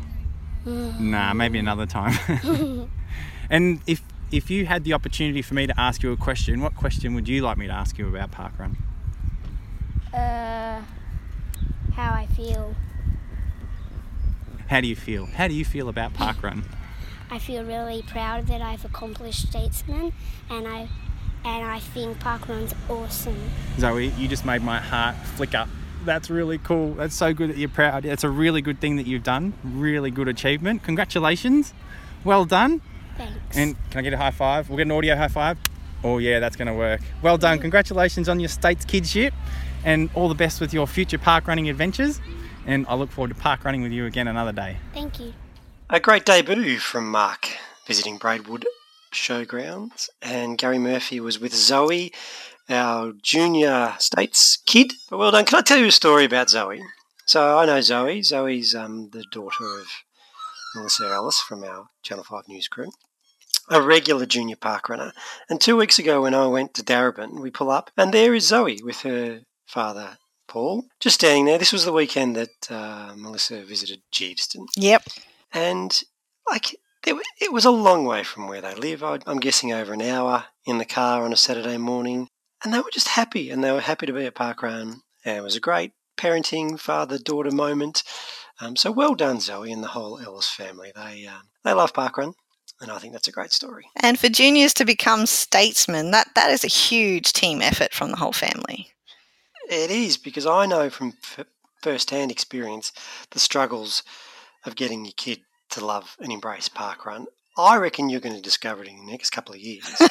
Mm. 0.66 1.00
Nah, 1.00 1.32
maybe 1.32 1.58
another 1.58 1.86
time. 1.86 2.18
and 3.50 3.80
if 3.86 4.02
if 4.30 4.50
you 4.50 4.66
had 4.66 4.84
the 4.84 4.92
opportunity 4.92 5.40
for 5.40 5.54
me 5.54 5.66
to 5.66 5.80
ask 5.80 6.02
you 6.02 6.12
a 6.12 6.16
question, 6.16 6.60
what 6.60 6.74
question 6.76 7.14
would 7.14 7.26
you 7.28 7.40
like 7.40 7.56
me 7.56 7.66
to 7.66 7.72
ask 7.72 7.96
you 7.96 8.06
about 8.08 8.30
parkrun? 8.30 8.76
uh, 10.12 10.80
how 11.94 12.12
I 12.12 12.26
feel. 12.36 12.74
How 14.68 14.82
do 14.82 14.86
you 14.88 14.96
feel? 14.96 15.24
How 15.26 15.48
do 15.48 15.54
you 15.54 15.64
feel 15.64 15.88
about 15.88 16.12
parkrun? 16.12 16.62
I 17.30 17.38
feel 17.38 17.64
really 17.64 18.02
proud 18.02 18.46
that 18.46 18.62
I've 18.62 18.84
accomplished 18.84 19.48
statesman, 19.48 20.12
and 20.48 20.66
I, 20.66 20.88
and 21.44 21.64
I 21.64 21.78
think 21.78 22.18
parkrun's 22.20 22.74
awesome. 22.88 23.50
Zoe, 23.78 24.08
you 24.08 24.28
just 24.28 24.44
made 24.44 24.62
my 24.62 24.78
heart 24.78 25.16
flicker. 25.36 25.66
That's 26.04 26.30
really 26.30 26.58
cool. 26.58 26.94
That's 26.94 27.14
so 27.14 27.34
good 27.34 27.50
that 27.50 27.56
you're 27.58 27.68
proud. 27.68 28.04
It's 28.04 28.24
a 28.24 28.30
really 28.30 28.62
good 28.62 28.80
thing 28.80 28.96
that 28.96 29.06
you've 29.06 29.24
done. 29.24 29.52
Really 29.62 30.10
good 30.10 30.28
achievement. 30.28 30.82
Congratulations. 30.84 31.74
Well 32.24 32.44
done. 32.44 32.80
Thanks. 33.16 33.56
And 33.56 33.76
can 33.90 33.98
I 33.98 34.02
get 34.02 34.12
a 34.12 34.16
high 34.16 34.30
five? 34.30 34.68
We'll 34.68 34.78
get 34.78 34.86
an 34.86 34.92
audio 34.92 35.16
high 35.16 35.28
five. 35.28 35.58
Oh 36.04 36.18
yeah, 36.18 36.38
that's 36.38 36.56
going 36.56 36.68
to 36.68 36.74
work. 36.74 37.00
Well 37.20 37.36
done. 37.36 37.58
Congratulations 37.58 38.28
on 38.28 38.38
your 38.40 38.48
state's 38.48 38.84
kidship, 38.84 39.34
and 39.84 40.08
all 40.14 40.28
the 40.28 40.34
best 40.34 40.60
with 40.60 40.72
your 40.72 40.86
future 40.86 41.18
park 41.18 41.46
running 41.48 41.68
adventures. 41.68 42.20
And 42.64 42.86
I 42.86 42.94
look 42.94 43.10
forward 43.10 43.28
to 43.28 43.34
park 43.34 43.64
running 43.64 43.82
with 43.82 43.92
you 43.92 44.06
again 44.06 44.28
another 44.28 44.52
day. 44.52 44.76
Thank 44.94 45.18
you. 45.20 45.34
A 45.90 46.00
great 46.00 46.26
debut 46.26 46.78
from 46.78 47.10
Mark. 47.10 47.48
visiting 47.86 48.18
Braidwood 48.18 48.66
Showgrounds, 49.10 50.10
and 50.20 50.58
Gary 50.58 50.78
Murphy 50.78 51.18
was 51.18 51.38
with 51.40 51.54
Zoe, 51.54 52.12
our 52.68 53.14
junior 53.22 53.94
states 53.98 54.58
kid. 54.66 54.92
But 55.08 55.16
well 55.16 55.30
done. 55.30 55.46
Can 55.46 55.58
I 55.58 55.62
tell 55.62 55.78
you 55.78 55.86
a 55.86 55.92
story 55.92 56.26
about 56.26 56.50
Zoe? 56.50 56.82
So 57.24 57.56
I 57.56 57.64
know 57.64 57.80
Zoe. 57.80 58.20
Zoe's 58.22 58.74
um, 58.74 59.08
the 59.12 59.24
daughter 59.32 59.64
of 59.64 59.86
Melissa 60.74 61.06
Ellis 61.06 61.40
from 61.40 61.64
our 61.64 61.86
Channel 62.02 62.24
5 62.24 62.48
news 62.48 62.68
crew, 62.68 62.90
a 63.70 63.80
regular 63.80 64.26
junior 64.26 64.56
park 64.56 64.90
runner. 64.90 65.12
And 65.48 65.58
two 65.58 65.78
weeks 65.78 65.98
ago, 65.98 66.20
when 66.20 66.34
I 66.34 66.46
went 66.48 66.74
to 66.74 66.82
Darebin, 66.82 67.40
we 67.40 67.50
pull 67.50 67.70
up, 67.70 67.90
and 67.96 68.12
there 68.12 68.34
is 68.34 68.48
Zoe 68.48 68.82
with 68.84 69.00
her 69.00 69.40
father, 69.66 70.18
Paul, 70.46 70.84
just 71.00 71.14
standing 71.14 71.46
there. 71.46 71.56
This 71.56 71.72
was 71.72 71.86
the 71.86 71.92
weekend 71.94 72.36
that 72.36 72.70
uh, 72.70 73.14
Melissa 73.16 73.64
visited 73.64 74.02
Geeveston. 74.12 74.66
Yep. 74.76 75.04
And 75.52 76.02
like 76.50 76.74
it, 77.06 77.16
it 77.40 77.52
was 77.52 77.64
a 77.64 77.70
long 77.70 78.04
way 78.04 78.22
from 78.22 78.48
where 78.48 78.60
they 78.60 78.74
live. 78.74 79.02
I, 79.02 79.18
I'm 79.26 79.40
guessing 79.40 79.72
over 79.72 79.92
an 79.92 80.02
hour 80.02 80.46
in 80.66 80.78
the 80.78 80.84
car 80.84 81.24
on 81.24 81.32
a 81.32 81.36
Saturday 81.36 81.78
morning. 81.78 82.28
And 82.64 82.74
they 82.74 82.80
were 82.80 82.90
just 82.92 83.08
happy, 83.08 83.50
and 83.50 83.62
they 83.62 83.70
were 83.70 83.80
happy 83.80 84.06
to 84.06 84.12
be 84.12 84.26
at 84.26 84.34
Parkrun. 84.34 84.96
And 85.24 85.36
it 85.36 85.42
was 85.42 85.56
a 85.56 85.60
great 85.60 85.92
parenting 86.16 86.78
father-daughter 86.78 87.52
moment. 87.52 88.02
Um, 88.60 88.74
so 88.74 88.90
well 88.90 89.14
done, 89.14 89.38
Zoe, 89.40 89.70
and 89.70 89.82
the 89.82 89.88
whole 89.88 90.18
Ellis 90.18 90.50
family. 90.50 90.90
They 90.94 91.26
um, 91.26 91.42
they 91.62 91.72
love 91.72 91.92
Parkrun, 91.92 92.34
and 92.80 92.90
I 92.90 92.98
think 92.98 93.12
that's 93.12 93.28
a 93.28 93.32
great 93.32 93.52
story. 93.52 93.86
And 93.94 94.18
for 94.18 94.28
juniors 94.28 94.74
to 94.74 94.84
become 94.84 95.26
statesmen, 95.26 96.10
that, 96.10 96.34
that 96.34 96.50
is 96.50 96.64
a 96.64 96.68
huge 96.68 97.32
team 97.32 97.62
effort 97.62 97.94
from 97.94 98.10
the 98.10 98.16
whole 98.16 98.32
family. 98.32 98.88
It 99.70 99.90
is 99.90 100.16
because 100.16 100.46
I 100.46 100.66
know 100.66 100.90
from 100.90 101.14
f- 101.22 101.46
first-hand 101.82 102.32
experience 102.32 102.90
the 103.30 103.38
struggles 103.38 104.02
of 104.64 104.76
getting 104.76 105.04
your 105.04 105.14
kid 105.16 105.40
to 105.70 105.84
love 105.84 106.16
and 106.20 106.32
embrace 106.32 106.68
parkrun. 106.68 107.26
I 107.56 107.76
reckon 107.76 108.08
you're 108.08 108.20
going 108.20 108.36
to 108.36 108.40
discover 108.40 108.82
it 108.82 108.88
in 108.88 109.04
the 109.04 109.10
next 109.10 109.30
couple 109.30 109.54
of 109.54 109.60
years. 109.60 110.00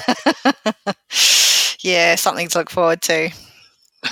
Yeah, 1.81 2.15
something 2.15 2.47
to 2.49 2.57
look 2.57 2.69
forward 2.69 3.01
to. 3.03 3.29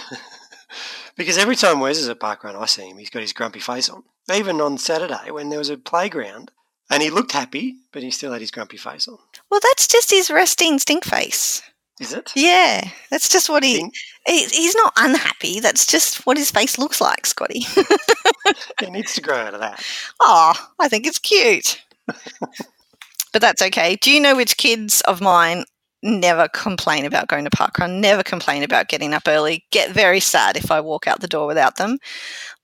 because 1.18 1.38
every 1.38 1.56
time 1.56 1.80
Wes 1.80 1.98
is 1.98 2.10
at 2.10 2.20
parkrun, 2.20 2.56
I 2.56 2.66
see 2.66 2.90
him. 2.90 2.98
He's 2.98 3.10
got 3.10 3.22
his 3.22 3.34
grumpy 3.34 3.60
face 3.60 3.90
on. 3.90 4.04
Even 4.34 4.62
on 4.62 4.78
Saturday 4.78 5.32
when 5.32 5.50
there 5.50 5.60
was 5.60 5.70
a 5.70 5.78
playground, 5.78 6.52
and 6.90 7.02
he 7.02 7.10
looked 7.10 7.32
happy, 7.32 7.76
but 7.92 8.04
he 8.04 8.12
still 8.12 8.32
had 8.32 8.42
his 8.42 8.52
grumpy 8.52 8.78
face 8.78 9.08
on. 9.08 9.18
Well, 9.50 9.60
that's 9.62 9.88
just 9.88 10.12
his 10.12 10.30
resting 10.30 10.80
stink 10.80 11.04
face. 11.04 11.62
Is 12.00 12.12
it? 12.12 12.32
Yeah, 12.36 12.90
that's 13.10 13.30
just 13.30 13.50
what 13.50 13.64
he, 13.64 13.90
he. 14.28 14.46
He's 14.46 14.76
not 14.76 14.94
unhappy. 14.98 15.62
That's 15.62 15.86
just 15.88 16.26
what 16.26 16.38
his 16.38 16.52
face 16.52 16.78
looks 16.78 17.00
like, 17.00 17.26
Scotty. 17.26 17.62
he 18.82 18.90
needs 18.90 19.14
to 19.14 19.22
grow 19.22 19.38
out 19.38 19.54
of 19.54 19.62
that. 19.62 19.82
Oh, 20.20 20.54
I 20.80 20.90
think 20.90 21.08
it's 21.08 21.20
cute. 21.20 21.82
but 22.06 23.42
that's 23.42 23.62
okay. 23.62 23.96
Do 23.96 24.12
you 24.12 24.20
know 24.20 24.36
which 24.36 24.58
kids 24.58 25.02
of 25.02 25.22
mine 25.22 25.64
never 26.04 26.50
complain 26.50 27.06
about 27.06 27.30
going 27.30 27.46
to 27.46 27.50
parkrun? 27.50 28.02
Never 28.02 28.24
complain 28.24 28.64
about 28.64 28.90
getting 28.90 29.14
up 29.14 29.24
early. 29.26 29.64
Get 29.72 29.92
very 29.92 30.20
sad 30.20 30.58
if 30.58 30.72
I 30.72 30.82
walk 30.82 31.08
out 31.08 31.22
the 31.22 31.28
door 31.30 31.48
without 31.48 31.78
them. 31.78 32.00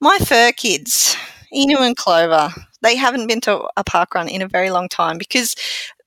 My 0.01 0.17
fur 0.19 0.51
kids, 0.51 1.15
Inu 1.53 1.79
and 1.79 1.95
Clover. 1.95 2.49
They 2.81 2.95
haven't 2.97 3.27
been 3.27 3.41
to 3.41 3.67
a 3.77 3.83
parkrun 3.83 4.29
in 4.29 4.41
a 4.41 4.47
very 4.47 4.71
long 4.71 4.89
time 4.89 5.17
because 5.17 5.55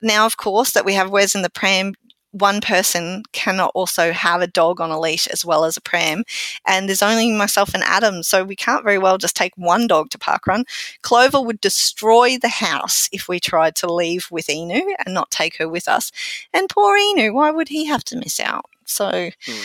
now, 0.02 0.26
of 0.26 0.36
course, 0.36 0.72
that 0.72 0.84
we 0.84 0.92
have 0.92 1.10
Wes 1.10 1.34
in 1.34 1.42
the 1.42 1.50
pram, 1.50 1.94
one 2.34 2.60
person 2.60 3.22
cannot 3.32 3.70
also 3.74 4.12
have 4.12 4.42
a 4.42 4.46
dog 4.46 4.80
on 4.80 4.90
a 4.90 4.98
leash 4.98 5.28
as 5.28 5.44
well 5.44 5.64
as 5.64 5.76
a 5.76 5.80
pram. 5.80 6.24
And 6.66 6.88
there's 6.88 7.02
only 7.02 7.30
myself 7.30 7.74
and 7.74 7.82
Adam, 7.84 8.22
so 8.22 8.44
we 8.44 8.56
can't 8.56 8.84
very 8.84 8.98
well 8.98 9.18
just 9.18 9.36
take 9.36 9.52
one 9.56 9.86
dog 9.86 10.10
to 10.10 10.18
parkrun. 10.18 10.64
Clover 11.02 11.40
would 11.40 11.60
destroy 11.60 12.36
the 12.36 12.48
house 12.48 13.08
if 13.12 13.28
we 13.28 13.38
tried 13.38 13.76
to 13.76 13.92
leave 13.92 14.28
with 14.30 14.48
Inu 14.48 14.82
and 15.04 15.14
not 15.14 15.30
take 15.30 15.56
her 15.58 15.68
with 15.68 15.86
us. 15.86 16.10
And 16.52 16.68
poor 16.68 16.98
Inu, 16.98 17.32
why 17.32 17.52
would 17.52 17.68
he 17.68 17.84
have 17.86 18.04
to 18.04 18.16
miss 18.16 18.40
out? 18.40 18.66
So 18.84 19.30
hmm. 19.46 19.62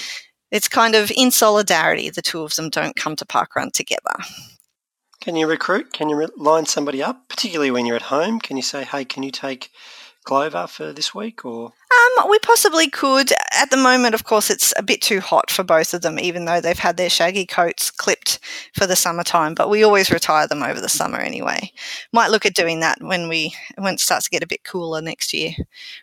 it's 0.52 0.68
kind 0.68 0.94
of 0.94 1.12
in 1.16 1.32
solidarity, 1.32 2.12
the 2.12 2.22
two 2.22 2.44
of 2.44 2.56
them 2.56 2.70
don't 2.70 2.96
come 2.96 3.16
to 3.16 3.26
parkrun 3.26 3.72
together. 3.72 4.16
Can 5.22 5.36
you 5.36 5.48
recruit? 5.48 5.92
Can 5.92 6.08
you 6.08 6.30
line 6.38 6.66
somebody 6.66 7.04
up, 7.04 7.28
particularly 7.28 7.72
when 7.72 7.86
you're 7.86 7.98
at 7.98 8.04
home? 8.04 8.40
Can 8.40 8.56
you 8.56 8.64
say, 8.64 8.86
"Hey, 8.86 9.04
can 9.04 9.22
you 9.22 9.32
take 9.32 9.70
Clover 10.24 10.68
for 10.68 10.94
this 10.94 11.14
week?" 11.16 11.46
Or 11.46 11.74
Um, 12.18 12.30
we 12.30 12.40
possibly 12.40 12.90
could. 12.90 13.32
At 13.52 13.72
the 13.72 13.78
moment, 13.78 14.14
of 14.14 14.24
course, 14.24 14.50
it's 14.50 14.74
a 14.78 14.84
bit 14.84 15.02
too 15.02 15.20
hot 15.20 15.50
for 15.50 15.64
both 15.64 15.94
of 15.94 16.02
them, 16.02 16.20
even 16.20 16.46
though 16.46 16.62
they've 16.62 16.78
had 16.78 16.98
their 16.98 17.10
shaggy 17.10 17.46
coats 17.46 17.90
clipped 17.92 18.40
for 18.74 18.86
the 18.86 18.96
summertime. 18.96 19.54
But 19.54 19.70
we 19.70 19.84
always 19.84 20.12
retire 20.12 20.48
them 20.48 20.64
over 20.64 20.80
the 20.80 20.90
summer 20.90 21.18
anyway. 21.20 21.72
Might 22.14 22.32
look 22.32 22.46
at 22.46 22.56
doing 22.56 22.80
that 22.82 23.02
when 23.02 23.28
we 23.28 23.56
when 23.78 23.96
it 23.96 24.00
starts 24.00 24.26
to 24.26 24.32
get 24.32 24.44
a 24.44 24.48
bit 24.48 24.64
cooler 24.64 25.02
next 25.02 25.34
year, 25.34 25.52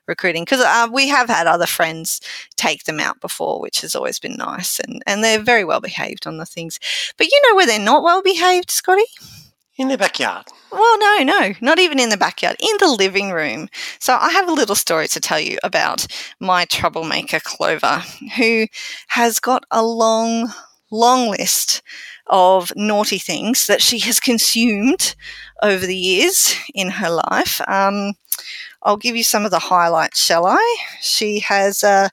recruiting 0.07 0.45
because 0.45 0.61
uh, 0.61 0.89
we 0.93 1.09
have 1.09 1.29
had 1.29 1.47
other 1.47 1.67
friends 1.67 2.21
take 2.57 2.85
them 2.85 3.01
out 3.01 3.21
before, 3.21 3.61
which 3.61 3.81
has 3.81 3.95
always 3.95 4.19
been 4.19 4.37
nice, 4.37 4.81
and 4.81 5.03
and 5.07 5.23
they're 5.23 5.39
very 5.43 5.65
well 5.65 5.81
behaved 5.81 6.27
on 6.27 6.39
the 6.39 6.47
things. 6.47 6.79
But 7.17 7.29
you 7.29 7.41
know 7.49 7.57
where 7.57 7.67
they're 7.67 7.79
not 7.79 8.03
well 8.03 8.23
behaved, 8.23 8.71
Scotty? 8.71 9.05
In 9.79 9.89
the 9.89 9.99
backyard. 9.99 10.47
Well, 10.73 10.99
no, 10.99 11.19
no, 11.23 11.53
not 11.61 11.79
even 11.79 12.01
in 12.01 12.09
the 12.09 12.17
backyard, 12.17 12.57
in 12.61 12.77
the 12.81 12.89
living 12.89 13.31
room. 13.31 13.69
So 13.99 14.17
I 14.17 14.31
have 14.31 14.49
a 14.49 14.53
little 14.53 14.75
story 14.75 15.09
to 15.09 15.21
tell 15.21 15.41
you 15.41 15.59
about 15.63 16.07
my 16.41 16.65
troublemaker 16.65 17.41
Clover, 17.41 18.03
who 18.37 18.67
has 19.09 19.39
got 19.41 19.65
a 19.71 19.85
long, 19.85 20.53
long 20.91 21.31
list 21.31 21.83
of 22.29 22.73
naughty 22.75 23.19
things 23.19 23.67
that 23.67 23.83
she 23.83 24.01
has 24.01 24.19
consumed 24.19 25.15
over 25.63 25.87
the 25.87 25.97
years 25.97 26.55
in 26.75 26.91
her 26.91 27.11
life. 27.11 27.61
Um, 27.69 28.15
I'll 28.83 28.97
give 28.97 29.17
you 29.17 29.25
some 29.25 29.45
of 29.45 29.51
the 29.51 29.59
highlights, 29.59 30.21
shall 30.21 30.47
I? 30.47 30.77
She 31.01 31.41
has 31.41 31.83
uh, 31.83 32.09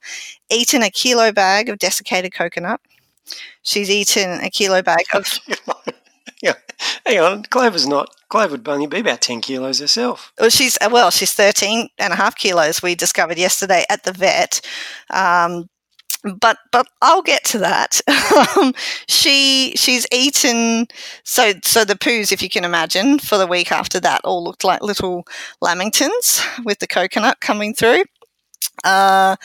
eaten 0.50 0.84
a 0.84 0.90
kilo 0.90 1.32
bag 1.32 1.70
of 1.70 1.80
desiccated 1.80 2.34
coconut. 2.34 2.82
She's 3.62 3.90
eaten 3.90 4.40
a 4.42 4.50
kilo 4.50 4.82
bag 4.82 5.06
of 5.14 5.28
Yeah, 6.44 6.56
hang 7.06 7.20
on. 7.20 7.44
Clover's 7.44 7.88
not. 7.88 8.14
Clover 8.28 8.58
would 8.58 8.68
only 8.68 8.86
be 8.86 9.00
about 9.00 9.22
ten 9.22 9.40
kilos 9.40 9.80
herself. 9.80 10.34
Well, 10.38 10.50
she's 10.50 10.78
uh, 10.82 10.90
well, 10.92 11.10
she's 11.10 11.34
13 11.34 11.88
and 11.98 12.12
a 12.12 12.18
half 12.18 12.36
kilos. 12.36 12.84
We 12.84 12.96
discovered 12.96 13.38
yesterday 13.38 13.86
at 13.90 14.04
the 14.04 14.12
vet. 14.12 14.60
Um, 15.10 15.70
but 16.40 16.58
but 16.74 16.88
I'll 17.02 17.22
get 17.22 17.46
to 17.46 17.60
that. 17.60 18.02
she 19.08 19.74
she's 19.78 20.06
eaten 20.12 20.88
so 21.24 21.54
so 21.64 21.86
the 21.86 21.96
poos, 21.96 22.34
if 22.34 22.42
you 22.42 22.50
can 22.50 22.66
imagine, 22.66 23.20
for 23.20 23.38
the 23.38 23.48
week 23.48 23.72
after 23.72 24.02
that, 24.02 24.22
all 24.26 24.44
looked 24.44 24.66
like 24.66 24.82
little 24.82 25.26
lamingtons 25.64 26.44
with 26.66 26.80
the 26.80 26.88
coconut 26.88 27.40
coming 27.40 27.74
through. 27.74 28.04
Uh, 28.84 29.36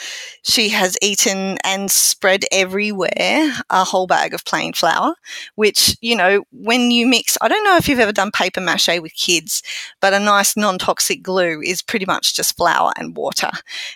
she 0.43 0.69
has 0.71 0.97
eaten 1.01 1.59
and 1.65 1.91
spread 1.91 2.45
everywhere 2.51 3.53
a 3.71 3.85
whole 3.85 4.07
bag 4.07 4.35
of 4.35 4.45
plain 4.45 4.73
flour, 4.73 5.15
which, 5.55 5.97
you 6.01 6.17
know, 6.17 6.45
when 6.51 6.91
you 6.91 7.07
mix, 7.07 7.39
I 7.41 7.49
don't 7.49 7.63
know 7.65 7.77
if 7.77 7.89
you've 7.89 8.01
ever 8.01 8.13
done 8.13 8.31
paper 8.33 8.61
mache 8.61 9.01
with 9.01 9.15
kids, 9.15 9.63
but 10.01 10.13
a 10.13 10.19
nice 10.19 10.57
non 10.57 10.79
toxic 10.79 11.23
glue 11.23 11.61
is 11.63 11.83
pretty 11.83 12.07
much 12.07 12.35
just 12.35 12.57
flour 12.57 12.93
and 12.97 13.17
water. 13.17 13.51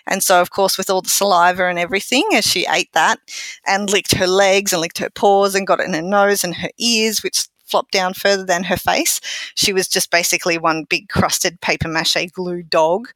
And 0.07 0.23
so, 0.23 0.39
of 0.39 0.51
course, 0.51 0.77
with 0.77 0.89
all 0.89 1.01
the 1.01 1.09
saliva 1.09 1.67
and 1.67 1.79
everything, 1.79 2.23
as 2.33 2.45
she 2.45 2.65
ate 2.69 2.91
that 2.93 3.19
and 3.67 3.89
licked 3.89 4.15
her 4.15 4.27
legs 4.27 4.71
and 4.71 4.81
licked 4.81 4.99
her 4.99 5.09
paws 5.09 5.55
and 5.55 5.67
got 5.67 5.79
it 5.79 5.87
in 5.87 5.93
her 5.93 6.01
nose 6.01 6.43
and 6.43 6.55
her 6.55 6.69
ears, 6.77 7.23
which 7.23 7.47
flopped 7.65 7.91
down 7.91 8.13
further 8.13 8.45
than 8.45 8.63
her 8.65 8.77
face. 8.77 9.19
She 9.55 9.73
was 9.73 9.87
just 9.87 10.11
basically 10.11 10.57
one 10.57 10.85
big 10.89 11.09
crusted 11.09 11.61
paper 11.61 11.87
mache 11.87 12.31
glue 12.31 12.63
dog 12.63 13.09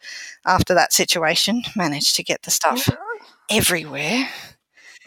after 0.45 0.74
that 0.74 0.93
situation. 0.93 1.64
Managed 1.76 2.16
to 2.16 2.24
get 2.24 2.43
the 2.43 2.52
stuff 2.52 2.89
everywhere. 3.50 4.30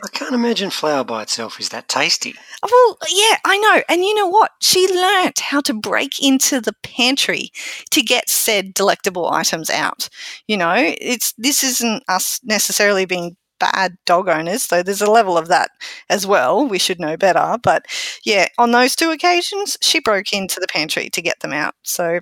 I 0.03 0.09
can't 0.13 0.35
imagine 0.35 0.71
flour 0.71 1.05
by 1.05 1.23
itself 1.23 1.61
is 1.61 1.69
that 1.71 1.89
tasty. 1.89 2.35
Well, 2.63 2.99
yeah, 3.11 3.37
I 3.45 3.59
know. 3.59 3.83
And 3.89 4.03
you 4.03 4.15
know 4.15 4.29
what? 4.29 4.53
She 4.61 4.89
learnt 4.89 5.41
how 5.41 5.61
to 5.63 5.75
break 5.75 6.23
into 6.23 6.61
the 6.61 6.75
pantry 6.83 7.51
to 7.91 8.03
get 8.03 8.31
said 8.31 8.73
delectable 8.73 9.31
items 9.31 9.69
out. 9.69 10.09
You 10.47 10.57
know, 10.57 10.75
it's 10.77 11.33
this 11.37 11.63
isn't 11.63 12.03
us 12.09 12.41
necessarily 12.45 13.05
being 13.05 13.37
bad 13.61 13.97
dog 14.07 14.29
owners, 14.29 14.67
though 14.69 14.83
there's 14.83 15.03
a 15.03 15.11
level 15.11 15.39
of 15.39 15.49
that 15.49 15.71
as 16.09 16.27
well. 16.27 16.67
We 16.67 16.79
should 16.79 17.01
know 17.01 17.17
better. 17.17 17.59
But 17.63 17.87
yeah, 18.25 18.49
on 18.59 18.73
those 18.73 18.97
two 18.97 19.11
occasions, 19.11 19.77
she 19.83 20.01
broke 20.01 20.33
into 20.33 20.59
the 20.61 20.69
pantry 20.69 21.11
to 21.11 21.23
get 21.23 21.41
them 21.41 21.53
out. 21.53 21.75
So 21.83 22.21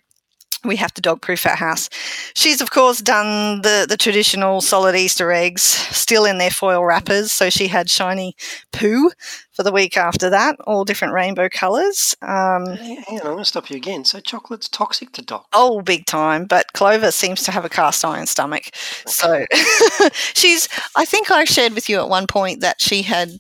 we 0.65 0.77
have 0.77 0.93
to 0.95 1.01
dog 1.01 1.21
proof 1.23 1.47
our 1.47 1.57
house. 1.57 1.89
She's 2.35 2.61
of 2.61 2.71
course 2.71 3.01
done 3.01 3.63
the 3.63 3.87
the 3.89 3.97
traditional 3.97 4.61
solid 4.61 4.95
Easter 4.97 5.33
eggs, 5.33 5.63
still 5.63 6.25
in 6.25 6.39
their 6.39 6.51
foil 6.51 6.85
wrappers. 6.85 7.33
So 7.33 7.51
she 7.51 7.69
had 7.69 7.91
shiny 7.91 8.35
poo 8.73 9.11
for 9.59 9.65
the 9.65 9.73
week 9.73 9.97
after 9.97 10.31
that, 10.31 10.55
all 10.69 10.85
different 10.85 11.15
rainbow 11.15 11.49
colours. 11.49 12.17
Um, 12.23 12.65
Hang 12.77 12.99
on, 13.09 13.19
I'm 13.19 13.19
going 13.19 13.39
to 13.39 13.45
stop 13.45 13.69
you 13.71 13.77
again. 13.77 14.05
So 14.05 14.21
chocolate's 14.21 14.69
toxic 14.69 15.11
to 15.15 15.23
dogs. 15.23 15.49
Oh, 15.53 15.83
big 15.83 16.07
time. 16.07 16.45
But 16.45 16.73
Clover 16.75 17.11
seems 17.11 17.43
to 17.43 17.51
have 17.51 17.65
a 17.65 17.69
cast 17.69 18.05
iron 18.05 18.29
stomach. 18.29 18.71
So 19.07 19.45
she's, 20.13 20.69
I 20.95 21.05
think 21.05 21.33
I 21.33 21.43
shared 21.43 21.73
with 21.73 21.89
you 21.89 21.99
at 21.99 22.09
one 22.09 22.29
point 22.29 22.61
that 22.61 22.81
she 22.81 23.03
had 23.03 23.33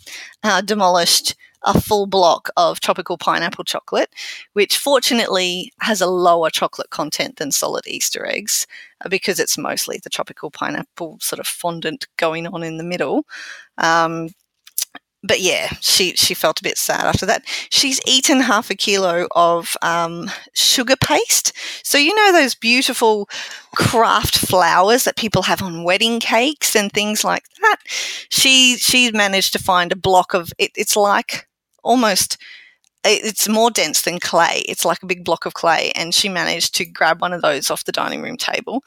uh, 0.43 0.61
demolished 0.61 1.37
a 1.65 1.81
full 1.81 2.07
block 2.07 2.51
of 2.57 2.81
tropical 2.81 3.19
pineapple 3.19 3.65
chocolate, 3.65 4.11
which 4.53 4.79
fortunately 4.79 5.73
has 5.81 6.01
a 6.01 6.07
lower 6.07 6.51
chocolate 6.51 6.91
content 6.91 7.37
than 7.37 7.51
solid 7.53 7.87
Easter 7.87 8.27
eggs 8.27 8.67
uh, 9.05 9.09
because 9.09 9.39
it's 9.39 9.59
mostly 9.59 10.01
the 10.03 10.11
tropical 10.11 10.51
pineapple 10.51 11.19
sort 11.21 11.41
of 11.41 11.47
fondant 11.47 12.07
going 12.17 12.47
on 12.47 12.63
in 12.63 12.77
the 12.77 12.85
middle. 12.85 13.25
Um, 13.79 14.29
but 15.25 15.41
yeah, 15.41 15.73
she 15.81 16.15
she 16.15 16.33
felt 16.33 16.61
a 16.61 16.63
bit 16.63 16.79
sad 16.79 17.05
after 17.05 17.27
that. 17.27 17.43
She's 17.71 18.01
eaten 18.07 18.41
half 18.41 18.71
a 18.71 18.77
kilo 18.77 19.27
of 19.35 19.77
um, 19.83 20.31
sugar 20.55 20.95
paste. 20.97 21.53
So 21.83 21.99
you 21.99 22.15
know 22.15 22.33
those 22.33 22.55
beautiful 22.55 23.29
craft 23.75 24.39
flowers 24.39 25.05
that 25.05 25.17
people 25.17 25.43
have 25.43 25.61
on 25.61 25.83
wedding 25.83 26.21
cakes 26.21 26.77
and 26.77 26.93
things 26.93 27.25
like 27.25 27.45
that. 27.63 27.79
She 28.31 28.77
she 28.77 29.11
managed 29.11 29.53
to 29.55 29.59
find 29.59 29.91
a 29.91 29.97
block 29.97 30.35
of 30.35 30.53
it. 30.57 30.71
It's 30.77 30.95
like 30.97 31.48
almost 31.83 32.39
it's 33.05 33.49
more 33.49 33.71
dense 33.71 34.03
than 34.03 34.19
clay. 34.19 34.63
It's 34.69 34.85
like 34.85 35.03
a 35.03 35.07
big 35.07 35.25
block 35.25 35.47
of 35.47 35.55
clay, 35.55 35.93
and 35.95 36.13
she 36.13 36.29
managed 36.29 36.75
to 36.75 36.85
grab 36.85 37.21
one 37.21 37.33
of 37.33 37.43
those 37.43 37.71
off 37.71 37.85
the 37.85 37.93
dining 37.93 38.23
room 38.23 38.37
table. 38.37 38.83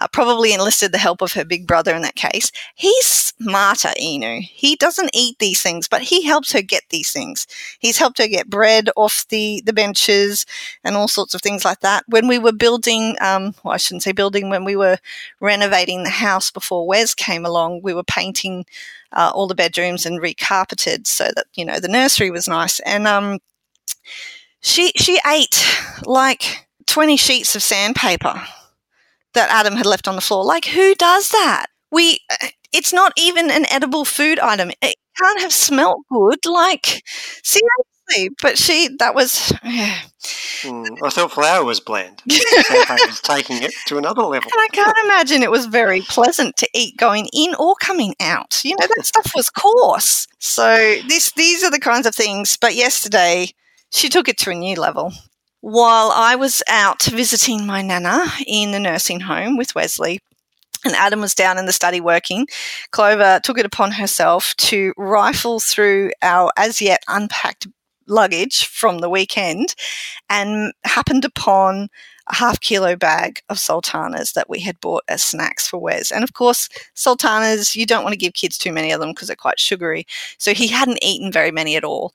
Uh, 0.00 0.06
probably 0.12 0.52
enlisted 0.54 0.92
the 0.92 0.98
help 0.98 1.20
of 1.20 1.32
her 1.32 1.44
big 1.44 1.66
brother 1.66 1.94
in 1.94 2.02
that 2.02 2.14
case. 2.14 2.52
He's 2.74 3.06
smarter, 3.06 3.90
Inu. 4.00 4.40
He 4.40 4.76
doesn't 4.76 5.10
eat 5.12 5.38
these 5.40 5.62
things, 5.62 5.88
but 5.88 6.02
he 6.02 6.22
helps 6.22 6.52
her 6.52 6.62
get 6.62 6.84
these 6.90 7.12
things. 7.12 7.46
He's 7.80 7.98
helped 7.98 8.18
her 8.18 8.28
get 8.28 8.48
bread 8.48 8.88
off 8.96 9.26
the 9.28 9.62
the 9.66 9.72
benches 9.72 10.46
and 10.84 10.96
all 10.96 11.08
sorts 11.08 11.34
of 11.34 11.42
things 11.42 11.64
like 11.64 11.80
that. 11.80 12.04
When 12.08 12.28
we 12.28 12.38
were 12.38 12.52
building, 12.52 13.16
um, 13.20 13.54
well, 13.64 13.74
I 13.74 13.78
shouldn't 13.78 14.04
say 14.04 14.12
building, 14.12 14.48
when 14.48 14.64
we 14.64 14.76
were 14.76 14.98
renovating 15.40 16.04
the 16.04 16.10
house 16.10 16.50
before 16.50 16.86
Wes 16.86 17.14
came 17.14 17.44
along, 17.44 17.82
we 17.82 17.94
were 17.94 18.04
painting. 18.04 18.64
Uh, 19.12 19.30
all 19.34 19.46
the 19.46 19.54
bedrooms 19.54 20.04
and 20.04 20.20
recarpeted 20.20 21.06
so 21.06 21.24
that 21.34 21.46
you 21.54 21.64
know 21.64 21.78
the 21.78 21.88
nursery 21.88 22.30
was 22.30 22.48
nice 22.48 22.80
and 22.80 23.06
um 23.06 23.38
she 24.60 24.92
she 24.96 25.18
ate 25.26 25.64
like 26.04 26.66
20 26.86 27.16
sheets 27.16 27.54
of 27.54 27.62
sandpaper 27.62 28.42
that 29.34 29.50
Adam 29.50 29.76
had 29.76 29.86
left 29.86 30.08
on 30.08 30.14
the 30.16 30.20
floor. 30.20 30.44
Like 30.44 30.66
who 30.66 30.94
does 30.94 31.28
that? 31.30 31.66
We 31.90 32.20
it's 32.72 32.92
not 32.92 33.12
even 33.16 33.50
an 33.50 33.66
edible 33.70 34.04
food 34.04 34.38
item. 34.38 34.70
It 34.82 34.96
can't 35.18 35.40
have 35.40 35.52
smelt 35.52 35.98
good. 36.10 36.44
Like 36.46 37.02
seriously, 37.42 37.95
but 38.40 38.58
she 38.58 38.88
that 38.98 39.14
was 39.14 39.52
yeah. 39.64 39.98
Mm, 40.62 40.98
I 41.04 41.10
thought 41.10 41.32
flour 41.32 41.64
was 41.64 41.80
bland. 41.80 42.22
Was 42.26 43.20
taking 43.20 43.62
it 43.62 43.72
to 43.86 43.98
another 43.98 44.22
level. 44.22 44.50
And 44.52 44.60
I 44.60 44.68
can't 44.72 44.96
imagine 45.04 45.42
it 45.42 45.50
was 45.50 45.66
very 45.66 46.00
pleasant 46.00 46.56
to 46.56 46.68
eat 46.74 46.96
going 46.96 47.28
in 47.32 47.54
or 47.58 47.74
coming 47.80 48.14
out. 48.20 48.64
You 48.64 48.74
know, 48.78 48.86
that 48.86 49.06
stuff 49.06 49.32
was 49.34 49.50
coarse. 49.50 50.26
So 50.38 50.96
this 51.08 51.32
these 51.32 51.62
are 51.62 51.70
the 51.70 51.78
kinds 51.78 52.06
of 52.06 52.14
things. 52.14 52.56
But 52.60 52.74
yesterday 52.74 53.50
she 53.90 54.08
took 54.08 54.28
it 54.28 54.38
to 54.38 54.50
a 54.50 54.54
new 54.54 54.76
level. 54.76 55.12
While 55.60 56.12
I 56.14 56.36
was 56.36 56.62
out 56.68 57.02
visiting 57.04 57.66
my 57.66 57.82
nana 57.82 58.26
in 58.46 58.72
the 58.72 58.80
nursing 58.80 59.20
home 59.20 59.56
with 59.56 59.74
Wesley, 59.74 60.20
and 60.84 60.94
Adam 60.94 61.20
was 61.20 61.34
down 61.34 61.58
in 61.58 61.66
the 61.66 61.72
study 61.72 62.00
working, 62.00 62.46
Clover 62.92 63.40
took 63.42 63.58
it 63.58 63.66
upon 63.66 63.92
herself 63.92 64.54
to 64.56 64.92
rifle 64.96 65.58
through 65.58 66.12
our 66.22 66.52
as 66.56 66.80
yet 66.80 67.02
unpacked 67.08 67.66
luggage 68.06 68.66
from 68.66 68.98
the 68.98 69.10
weekend 69.10 69.74
and 70.30 70.72
happened 70.84 71.24
upon 71.24 71.88
a 72.28 72.34
half 72.34 72.60
kilo 72.60 72.96
bag 72.96 73.40
of 73.48 73.58
sultanas 73.58 74.32
that 74.32 74.50
we 74.50 74.58
had 74.60 74.80
bought 74.80 75.04
as 75.08 75.22
snacks 75.22 75.68
for 75.68 75.78
Wes. 75.78 76.10
And 76.10 76.24
of 76.24 76.32
course, 76.32 76.68
sultanas, 76.94 77.76
you 77.76 77.86
don't 77.86 78.02
want 78.02 78.12
to 78.12 78.18
give 78.18 78.34
kids 78.34 78.58
too 78.58 78.72
many 78.72 78.90
of 78.90 79.00
them 79.00 79.10
because 79.10 79.28
they're 79.28 79.36
quite 79.36 79.60
sugary. 79.60 80.06
So 80.38 80.52
he 80.52 80.66
hadn't 80.66 81.02
eaten 81.02 81.30
very 81.30 81.52
many 81.52 81.76
at 81.76 81.84
all 81.84 82.12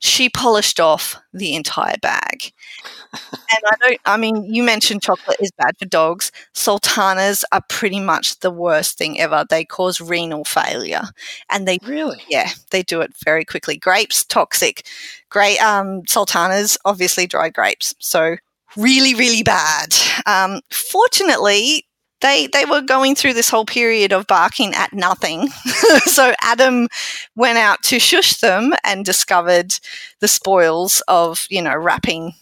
she 0.00 0.30
polished 0.30 0.80
off 0.80 1.16
the 1.32 1.54
entire 1.54 1.96
bag. 2.00 2.52
and 3.12 3.62
I 3.66 3.76
don't, 3.80 4.00
I 4.06 4.16
mean, 4.16 4.44
you 4.52 4.62
mentioned 4.62 5.02
chocolate 5.02 5.36
is 5.40 5.52
bad 5.52 5.76
for 5.78 5.84
dogs. 5.84 6.32
Sultanas 6.54 7.44
are 7.52 7.62
pretty 7.68 8.00
much 8.00 8.40
the 8.40 8.50
worst 8.50 8.96
thing 8.96 9.20
ever. 9.20 9.44
They 9.48 9.64
cause 9.64 10.00
renal 10.00 10.44
failure. 10.44 11.02
And 11.50 11.68
they 11.68 11.78
really, 11.84 12.22
yeah, 12.28 12.50
they 12.70 12.82
do 12.82 13.02
it 13.02 13.12
very 13.24 13.44
quickly. 13.44 13.76
Grapes, 13.76 14.24
toxic. 14.24 14.86
Great, 15.28 15.58
um, 15.58 16.02
sultanas, 16.06 16.78
obviously 16.86 17.26
dried 17.26 17.52
grapes. 17.52 17.94
So 17.98 18.36
really, 18.76 19.14
really 19.14 19.42
bad. 19.42 19.94
Um, 20.26 20.60
fortunately, 20.70 21.84
they 22.20 22.46
they 22.48 22.64
were 22.64 22.80
going 22.80 23.14
through 23.14 23.34
this 23.34 23.48
whole 23.48 23.64
period 23.64 24.12
of 24.12 24.26
barking 24.26 24.74
at 24.74 24.92
nothing. 24.92 25.48
so 26.04 26.34
Adam 26.42 26.88
went 27.34 27.58
out 27.58 27.82
to 27.84 27.98
shush 27.98 28.40
them 28.40 28.72
and 28.84 29.04
discovered 29.04 29.74
the 30.20 30.28
spoils 30.28 31.02
of 31.08 31.46
you 31.50 31.62
know 31.62 31.76
wrapping 31.76 32.32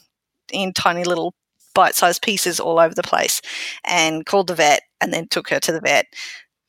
in 0.53 0.73
tiny 0.73 1.05
little 1.05 1.35
bite-sized 1.75 2.23
pieces 2.23 2.59
all 2.59 2.81
over 2.81 2.95
the 2.95 3.03
place, 3.03 3.41
and 3.85 4.27
called 4.27 4.49
the 4.49 4.55
vet 4.55 4.83
and 5.01 5.13
then 5.13 5.29
took 5.29 5.49
her 5.51 5.61
to 5.61 5.73
the 5.73 5.81
vet. 5.81 6.07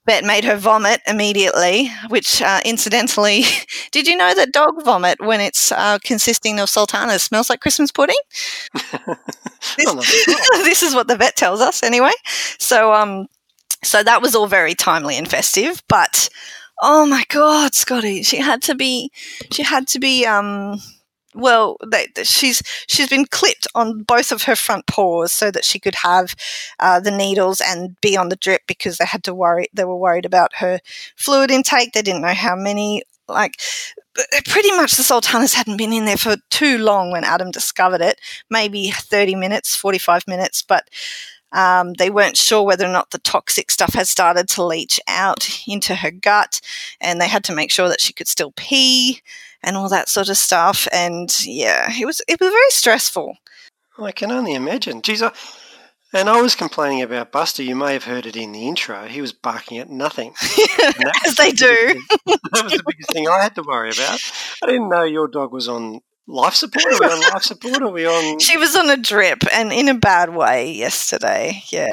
Vet 0.10 0.24
made 0.24 0.44
her 0.44 0.56
vomit 0.56 1.02
immediately, 1.06 1.92
which 2.08 2.42
uh, 2.42 2.62
incidentally, 2.66 3.44
did 3.92 4.08
you 4.08 4.18
know 4.18 4.34
that 4.34 4.52
dog 4.52 4.84
vomit, 4.84 5.20
when 5.24 5.40
it's 5.40 5.72
uh, 5.72 6.00
consisting 6.04 6.60
of 6.60 6.68
sultanas, 6.68 7.22
smells 7.22 7.48
like 7.48 7.60
Christmas 7.60 7.92
pudding? 7.92 8.18
this, 9.78 10.26
this 10.66 10.82
is 10.82 10.96
what 10.96 11.08
the 11.08 11.16
vet 11.16 11.36
tells 11.36 11.62
us 11.62 11.84
anyway. 11.84 12.10
So, 12.58 12.92
um, 12.92 13.28
so 13.84 14.02
that 14.02 14.20
was 14.20 14.34
all 14.34 14.48
very 14.48 14.74
timely 14.74 15.16
and 15.16 15.30
festive, 15.30 15.84
but 15.88 16.28
oh 16.82 17.06
my 17.06 17.24
god, 17.30 17.76
Scotty, 17.76 18.24
she 18.24 18.38
had 18.38 18.64
to 18.64 18.74
be, 18.74 19.12
she 19.52 19.62
had 19.62 19.88
to 19.90 20.00
be, 20.00 20.26
um, 20.26 20.80
well, 21.36 21.78
they, 21.86 22.08
she's 22.24 22.64
she's 22.88 23.10
been 23.10 23.26
clipped 23.26 23.68
on 23.76 24.04
both 24.04 24.32
of 24.32 24.44
her 24.44 24.56
front 24.56 24.88
paws 24.88 25.32
so 25.32 25.52
that 25.52 25.66
she 25.66 25.80
could 25.80 25.96
have 25.96 26.36
uh, 26.80 27.00
the 27.00 27.12
needles 27.12 27.62
and 27.62 28.00
be 28.02 28.18
on 28.18 28.30
the 28.30 28.36
drip 28.36 28.64
because 28.68 28.98
they 28.98 29.06
had 29.06 29.24
to 29.26 29.36
worry. 29.36 29.68
They 29.74 29.86
were 29.86 29.98
worried 29.98 30.26
about 30.26 30.56
her 30.56 30.80
fluid 31.16 31.52
intake. 31.52 31.94
They 31.94 32.02
didn't 32.02 32.22
know 32.22 32.34
how 32.34 32.56
many. 32.56 33.04
Like, 33.28 33.62
pretty 34.48 34.72
much 34.72 34.94
the 34.94 35.04
sultanas 35.04 35.54
hadn't 35.54 35.78
been 35.78 35.94
in 35.94 36.06
there 36.06 36.18
for 36.18 36.38
too 36.50 36.80
long 36.80 37.12
when 37.12 37.24
Adam 37.24 37.52
discovered 37.52 38.02
it. 38.02 38.20
Maybe 38.50 38.90
thirty 38.90 39.36
minutes, 39.36 39.76
forty-five 39.76 40.28
minutes, 40.28 40.62
but. 40.62 40.90
Um, 41.52 41.94
they 41.94 42.12
weren't 42.12 42.38
sure 42.38 42.62
whether 42.62 42.86
or 42.86 42.92
not 42.92 43.10
the 43.10 43.18
toxic 43.18 43.72
stuff 43.72 43.96
had 43.96 44.08
started 44.08 44.48
to 44.50 44.64
leach 44.64 45.00
out 45.08 45.50
into 45.68 45.96
her 45.96 46.12
gut, 46.12 46.62
and 47.02 47.20
they 47.20 47.28
had 47.28 47.44
to 47.46 47.56
make 47.56 47.72
sure 47.72 47.90
that 47.90 48.02
she 48.02 48.14
could 48.14 48.28
still 48.28 48.54
pee 48.56 49.24
and 49.64 49.76
all 49.76 49.90
that 49.90 50.10
sort 50.10 50.30
of 50.30 50.38
stuff. 50.38 50.88
And 50.92 51.34
yeah, 51.46 51.90
it 51.92 52.06
was 52.06 52.22
it 52.28 52.40
was 52.40 52.50
very 52.50 52.70
stressful. 52.70 53.36
I 53.98 54.12
can 54.12 54.32
only 54.32 54.54
imagine. 54.54 55.02
Geez, 55.02 55.22
I, 55.22 55.32
and 56.14 56.30
I 56.30 56.42
was 56.42 56.56
complaining 56.56 57.02
about 57.02 57.32
Buster. 57.32 57.62
You 57.62 57.76
may 57.76 57.94
have 57.94 58.06
heard 58.06 58.26
it 58.26 58.36
in 58.36 58.52
the 58.52 58.68
intro. 58.68 59.06
He 59.06 59.22
was 59.22 59.32
barking 59.32 59.78
at 59.78 59.90
nothing. 59.90 60.34
As 61.26 61.36
they 61.36 61.52
do. 61.52 62.02
that 62.26 62.64
was 62.64 62.74
the 62.74 62.84
biggest 62.86 63.12
thing 63.12 63.28
I 63.28 63.44
had 63.44 63.56
to 63.56 63.64
worry 63.64 63.92
about. 63.92 64.20
I 64.64 64.68
didn't 64.68 64.90
know 64.90 65.04
your 65.04 65.28
dog 65.28 65.54
was 65.54 65.68
on 65.68 66.02
life 66.28 66.56
support. 66.56 66.86
Are 66.86 67.00
we 67.00 67.14
on 67.14 67.34
life 67.34 67.44
support? 67.44 67.82
Are 67.82 67.92
we 67.92 68.08
on? 68.08 68.40
She 68.40 68.58
was 68.58 68.76
on 68.76 68.90
a 68.90 68.98
drip, 68.98 69.44
and 69.54 69.72
in 69.72 69.88
a 69.88 69.94
bad 69.94 70.34
way 70.34 70.72
yesterday. 70.72 71.62
Yeah. 71.72 71.90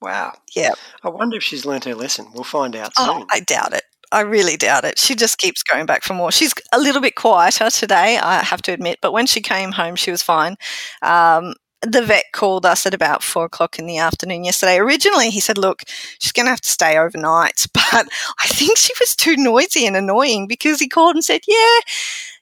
Wow. 0.00 0.32
Yeah. 0.54 0.72
I 1.02 1.08
wonder 1.08 1.36
if 1.36 1.42
she's 1.42 1.66
learnt 1.66 1.84
her 1.84 1.94
lesson. 1.94 2.26
We'll 2.34 2.44
find 2.44 2.76
out 2.76 2.92
oh, 2.98 3.18
soon. 3.18 3.26
I 3.30 3.40
doubt 3.40 3.72
it. 3.74 3.84
I 4.12 4.20
really 4.20 4.56
doubt 4.56 4.84
it. 4.84 4.98
She 4.98 5.14
just 5.14 5.38
keeps 5.38 5.62
going 5.62 5.86
back 5.86 6.02
for 6.02 6.14
more. 6.14 6.30
She's 6.32 6.52
a 6.72 6.78
little 6.78 7.00
bit 7.00 7.16
quieter 7.16 7.70
today, 7.70 8.18
I 8.18 8.42
have 8.42 8.62
to 8.62 8.72
admit, 8.72 8.98
but 9.02 9.12
when 9.12 9.26
she 9.26 9.40
came 9.40 9.72
home, 9.72 9.96
she 9.96 10.10
was 10.10 10.22
fine. 10.22 10.56
Um, 11.02 11.54
the 11.82 12.02
vet 12.02 12.24
called 12.32 12.64
us 12.64 12.86
at 12.86 12.94
about 12.94 13.22
four 13.22 13.44
o'clock 13.44 13.78
in 13.78 13.86
the 13.86 13.98
afternoon 13.98 14.44
yesterday. 14.44 14.78
Originally, 14.78 15.30
he 15.30 15.40
said, 15.40 15.58
Look, 15.58 15.82
she's 16.18 16.32
going 16.32 16.46
to 16.46 16.50
have 16.50 16.60
to 16.62 16.68
stay 16.68 16.98
overnight. 16.98 17.66
But 17.92 18.08
I 18.42 18.48
think 18.48 18.76
she 18.76 18.92
was 18.98 19.14
too 19.14 19.36
noisy 19.36 19.86
and 19.86 19.96
annoying 19.96 20.48
because 20.48 20.80
he 20.80 20.88
called 20.88 21.14
and 21.14 21.24
said, 21.24 21.42
Yeah, 21.46 21.78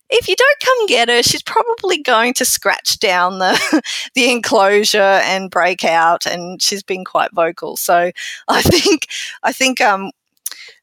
if 0.08 0.28
you 0.28 0.36
don't 0.36 0.60
come 0.60 0.86
get 0.86 1.08
her, 1.08 1.22
she's 1.22 1.42
probably 1.42 1.98
going 1.98 2.34
to 2.34 2.44
scratch 2.44 2.98
down 3.00 3.38
the 3.38 3.82
the 4.14 4.30
enclosure 4.30 4.98
and 5.00 5.50
break 5.50 5.84
out. 5.84 6.26
And 6.26 6.62
she's 6.62 6.82
been 6.82 7.04
quite 7.04 7.32
vocal. 7.32 7.76
So 7.76 8.12
I 8.48 8.62
think 8.62 9.08
I 9.42 9.52
think 9.52 9.80
um, 9.80 10.10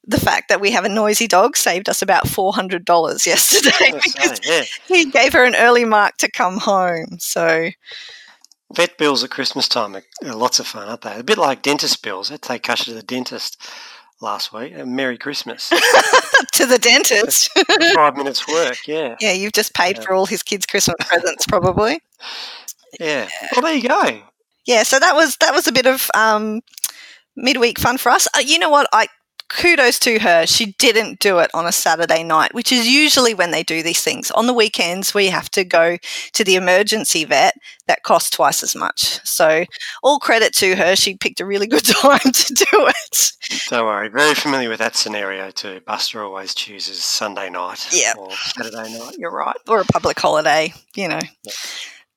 the 0.10 0.20
fact 0.20 0.50
that 0.50 0.60
we 0.60 0.72
have 0.72 0.86
a 0.86 0.90
noisy 0.90 1.28
dog 1.28 1.56
saved 1.56 1.88
us 1.88 2.02
about 2.02 2.26
$400 2.26 2.86
yesterday 3.26 3.92
because 4.04 4.40
yeah. 4.44 4.64
he 4.88 5.06
gave 5.06 5.34
her 5.34 5.46
an 5.46 5.56
early 5.56 5.86
mark 5.86 6.18
to 6.18 6.32
come 6.32 6.58
home. 6.58 7.18
So, 7.20 7.70
vet 8.74 8.98
bills 8.98 9.24
at 9.24 9.30
Christmas 9.30 9.68
time 9.68 9.96
are, 9.96 10.04
are 10.26 10.36
lots 10.36 10.60
of 10.60 10.66
fun, 10.66 10.88
aren't 10.88 11.02
they? 11.02 11.20
A 11.20 11.24
bit 11.24 11.38
like 11.38 11.62
dentist 11.62 12.02
bills. 12.02 12.32
I 12.32 12.38
take 12.38 12.64
Kasha 12.64 12.86
to 12.86 12.94
the 12.94 13.04
dentist 13.04 13.62
last 14.20 14.52
week. 14.52 14.74
And 14.76 14.96
Merry 14.96 15.18
Christmas. 15.18 15.70
to 16.54 16.66
the 16.66 16.80
dentist. 16.80 17.50
Five 17.94 18.18
minutes 18.18 18.48
work, 18.48 18.78
yeah. 18.88 19.16
Yeah, 19.20 19.34
you've 19.34 19.54
just 19.54 19.76
paid 19.76 19.98
yeah. 19.98 20.04
for 20.04 20.14
all 20.14 20.26
his 20.26 20.42
kids' 20.42 20.66
Christmas 20.66 20.96
presents, 21.08 21.46
probably. 21.46 22.02
Yeah. 23.00 23.30
Well, 23.52 23.62
there 23.62 23.76
you 23.76 23.88
go. 23.88 24.20
Yeah, 24.66 24.82
so 24.82 24.98
that 24.98 25.14
was 25.14 25.38
that 25.42 25.54
was 25.54 25.68
a 25.68 25.72
bit 25.72 25.86
of 25.86 26.10
um, 26.16 26.62
midweek 27.36 27.78
fun 27.78 28.00
for 28.00 28.10
us. 28.10 28.28
Uh, 28.36 28.40
you 28.40 28.58
know 28.58 28.72
what? 28.72 28.90
I 28.92 29.08
kudos 29.50 30.00
to 30.00 30.20
her. 30.20 30.46
She 30.46 30.68
didn't 30.78 31.20
do 31.20 31.40
it 31.40 31.50
on 31.54 31.66
a 31.66 31.72
Saturday 31.72 32.24
night, 32.24 32.54
which 32.54 32.72
is 32.72 32.88
usually 32.88 33.34
when 33.34 33.52
they 33.52 33.64
do 33.64 33.84
these 33.84 34.02
things. 34.04 34.32
On 34.32 34.48
the 34.48 34.54
weekends, 34.54 35.14
we 35.14 35.28
have 35.28 35.50
to 35.52 35.64
go 35.64 35.98
to 36.34 36.44
the 36.44 36.56
emergency 36.56 37.26
vet 37.26 37.56
that 37.88 38.04
costs 38.04 38.30
twice 38.30 38.64
as 38.64 38.76
much. 38.76 39.20
So, 39.28 39.66
all 40.04 40.20
credit 40.20 40.54
to 40.56 40.76
her. 40.76 40.96
She 40.96 41.16
picked 41.18 41.40
a 41.42 41.46
really 41.46 41.68
good 41.68 41.86
time 41.86 42.20
to 42.20 42.54
do 42.54 42.66
it. 42.72 43.32
Don't 43.70 43.86
worry. 43.86 44.10
Very 44.10 44.36
familiar 44.36 44.70
with 44.70 44.80
that 44.80 44.96
scenario 44.96 45.52
too. 45.52 45.82
Buster 45.86 46.24
always 46.24 46.54
chooses 46.54 47.04
Sunday 47.04 47.50
night 47.50 47.88
Yeah. 47.92 48.14
or 48.18 48.32
Saturday 48.32 48.98
night. 48.98 49.16
You're 49.18 49.32
right. 49.36 49.58
Or 49.68 49.82
a 49.82 49.86
public 49.86 50.20
holiday, 50.20 50.74
you 50.96 51.08
know. 51.08 51.20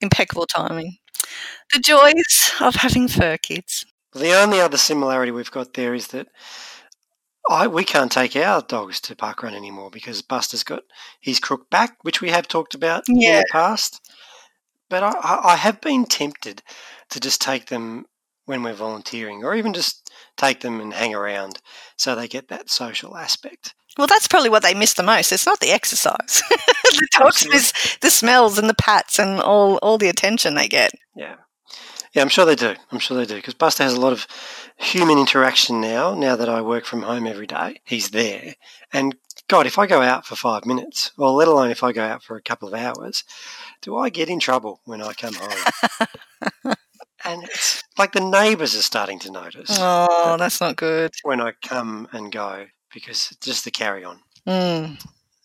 Impeccable 0.00 0.46
timing. 0.46 0.96
The 1.72 1.80
joys 1.80 2.52
of 2.60 2.74
having 2.74 3.08
fur 3.08 3.38
kids. 3.38 3.86
The 4.14 4.32
only 4.34 4.60
other 4.60 4.76
similarity 4.76 5.32
we've 5.32 5.50
got 5.50 5.72
there 5.74 5.94
is 5.94 6.08
that 6.08 6.28
I 7.52 7.66
we 7.66 7.84
can't 7.84 8.10
take 8.10 8.36
our 8.36 8.62
dogs 8.62 9.00
to 9.02 9.16
parkrun 9.16 9.54
anymore 9.54 9.90
because 9.90 10.22
Buster's 10.22 10.64
got 10.64 10.82
his 11.20 11.40
crook 11.40 11.70
back, 11.70 11.96
which 12.02 12.20
we 12.20 12.30
have 12.30 12.48
talked 12.48 12.74
about 12.74 13.04
in 13.08 13.16
the 13.16 13.44
past. 13.50 14.00
But 14.88 15.02
I, 15.02 15.10
I 15.10 15.52
I 15.52 15.56
have 15.56 15.80
been 15.80 16.04
tempted 16.04 16.62
to 17.10 17.20
just 17.20 17.40
take 17.40 17.66
them 17.66 18.06
when 18.44 18.62
we're 18.62 18.74
volunteering, 18.74 19.44
or 19.44 19.54
even 19.54 19.72
just 19.72 20.10
take 20.36 20.60
them 20.60 20.80
and 20.80 20.92
hang 20.92 21.14
around 21.14 21.60
so 21.96 22.14
they 22.14 22.28
get 22.28 22.48
that 22.48 22.70
social 22.70 23.16
aspect. 23.16 23.74
Well, 23.98 24.06
that's 24.06 24.28
probably 24.28 24.48
what 24.48 24.62
they 24.62 24.74
miss 24.74 24.94
the 24.94 25.02
most. 25.02 25.32
It's 25.32 25.46
not 25.46 25.60
the 25.60 25.70
exercise. 25.70 26.42
the 26.84 27.08
dogs 27.18 27.46
miss 27.48 27.98
the 28.00 28.10
smells 28.10 28.58
and 28.58 28.68
the 28.68 28.74
pats 28.74 29.18
and 29.18 29.40
all, 29.40 29.76
all 29.76 29.98
the 29.98 30.08
attention 30.08 30.54
they 30.54 30.68
get. 30.68 30.92
Yeah. 31.14 31.36
Yeah, 32.14 32.22
I'm 32.22 32.28
sure 32.28 32.44
they 32.44 32.54
do. 32.54 32.74
I'm 32.90 32.98
sure 32.98 33.16
they 33.16 33.24
do 33.24 33.36
because 33.36 33.54
Buster 33.54 33.82
has 33.84 33.94
a 33.94 34.00
lot 34.00 34.12
of 34.12 34.26
human 34.76 35.18
interaction 35.18 35.80
now. 35.80 36.14
Now 36.14 36.36
that 36.36 36.48
I 36.48 36.60
work 36.60 36.84
from 36.84 37.02
home 37.02 37.26
every 37.26 37.46
day, 37.46 37.80
he's 37.84 38.10
there. 38.10 38.54
And 38.92 39.16
God, 39.48 39.66
if 39.66 39.78
I 39.78 39.86
go 39.86 40.02
out 40.02 40.26
for 40.26 40.36
five 40.36 40.66
minutes, 40.66 41.12
well, 41.16 41.34
let 41.34 41.48
alone 41.48 41.70
if 41.70 41.82
I 41.82 41.92
go 41.92 42.04
out 42.04 42.22
for 42.22 42.36
a 42.36 42.42
couple 42.42 42.68
of 42.68 42.74
hours, 42.74 43.24
do 43.80 43.96
I 43.96 44.10
get 44.10 44.28
in 44.28 44.40
trouble 44.40 44.80
when 44.84 45.00
I 45.02 45.14
come 45.14 45.34
home? 45.34 46.74
and 47.24 47.44
it's 47.44 47.82
like 47.96 48.12
the 48.12 48.20
neighbours 48.20 48.74
are 48.76 48.82
starting 48.82 49.18
to 49.20 49.30
notice 49.30 49.70
Oh, 49.80 50.36
that's 50.38 50.60
not 50.60 50.76
good. 50.76 51.12
when 51.22 51.40
I 51.40 51.52
come 51.62 52.08
and 52.12 52.30
go 52.30 52.66
because 52.92 53.28
it's 53.30 53.46
just 53.46 53.64
the 53.64 53.70
carry 53.70 54.04
on 54.04 54.20
Mm. 54.46 55.00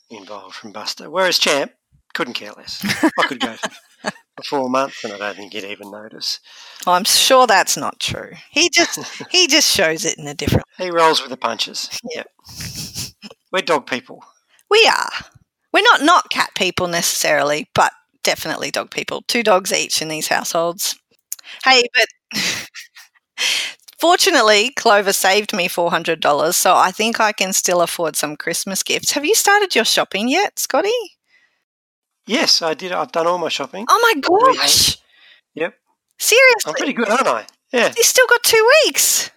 involved 0.09 0.55
from 0.55 0.71
Buster. 0.71 1.09
Whereas 1.09 1.37
Champ 1.39 1.71
couldn't 2.13 2.33
care 2.33 2.51
less. 2.53 2.83
I 3.17 3.23
could 3.23 3.39
go 3.39 3.55
for, 4.45 4.69
months 4.69 5.03
and 5.03 5.13
I 5.13 5.17
don't 5.17 5.35
think 5.35 5.53
he'd 5.53 5.63
even 5.63 5.91
notice. 5.91 6.39
Oh, 6.85 6.93
I'm 6.93 7.03
sure 7.03 7.47
that's 7.47 7.77
not 7.77 7.99
true. 7.99 8.31
He 8.51 8.69
just 8.69 8.99
he 9.31 9.47
just 9.47 9.69
shows 9.69 10.05
it 10.05 10.17
in 10.17 10.27
a 10.27 10.33
different. 10.33 10.65
He 10.77 10.89
rolls 10.89 11.21
with 11.21 11.29
the 11.29 11.37
punches. 11.37 11.89
Yeah. 12.13 12.23
We're 13.51 13.61
dog 13.61 13.87
people. 13.87 14.23
We 14.69 14.85
are. 14.87 15.25
We're 15.73 15.83
not 15.83 16.01
not 16.01 16.29
cat 16.29 16.51
people 16.55 16.87
necessarily, 16.87 17.69
but 17.73 17.91
definitely 18.23 18.71
dog 18.71 18.91
people. 18.91 19.23
Two 19.27 19.43
dogs 19.43 19.73
each 19.73 20.01
in 20.01 20.07
these 20.09 20.27
households. 20.27 20.95
Hey, 21.63 21.83
but 21.93 22.67
fortunately, 23.99 24.71
Clover 24.71 25.13
saved 25.13 25.53
me 25.53 25.67
four 25.67 25.91
hundred 25.91 26.19
dollars, 26.19 26.57
so 26.57 26.75
I 26.75 26.91
think 26.91 27.19
I 27.19 27.31
can 27.31 27.53
still 27.53 27.81
afford 27.81 28.15
some 28.15 28.35
Christmas 28.35 28.83
gifts. 28.83 29.11
Have 29.11 29.25
you 29.25 29.35
started 29.35 29.75
your 29.75 29.85
shopping 29.85 30.27
yet, 30.27 30.59
Scotty? 30.59 31.16
Yes, 32.27 32.61
I 32.61 32.73
did. 32.73 32.91
I've 32.91 33.11
done 33.11 33.25
all 33.25 33.37
my 33.37 33.49
shopping. 33.49 33.85
Oh 33.89 34.13
my 34.13 34.21
gosh! 34.21 34.97
Yep. 35.55 35.73
Seriously? 36.19 36.69
I'm 36.69 36.73
pretty 36.75 36.93
good, 36.93 37.09
aren't 37.09 37.27
I? 37.27 37.45
Yeah. 37.71 37.93
You 37.95 38.03
still 38.03 38.27
got 38.27 38.43
two 38.43 38.69
weeks. 38.85 39.31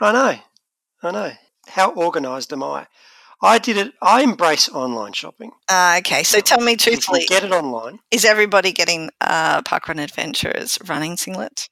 I 0.00 0.12
know. 0.12 0.38
I 1.02 1.10
know. 1.10 1.32
How 1.68 1.92
organised 1.94 2.52
am 2.52 2.62
I? 2.62 2.86
I 3.42 3.58
did 3.58 3.76
it. 3.76 3.92
I 4.00 4.22
embrace 4.22 4.68
online 4.68 5.12
shopping. 5.12 5.52
Uh, 5.68 5.96
okay, 5.98 6.22
so 6.22 6.40
tell 6.40 6.60
me 6.60 6.76
truthfully, 6.76 7.26
get 7.28 7.44
it 7.44 7.52
online. 7.52 7.98
is 8.10 8.24
everybody 8.24 8.72
getting 8.72 9.10
uh, 9.20 9.60
Parkrun 9.62 10.02
Adventures 10.02 10.78
running 10.86 11.16
singlet? 11.16 11.68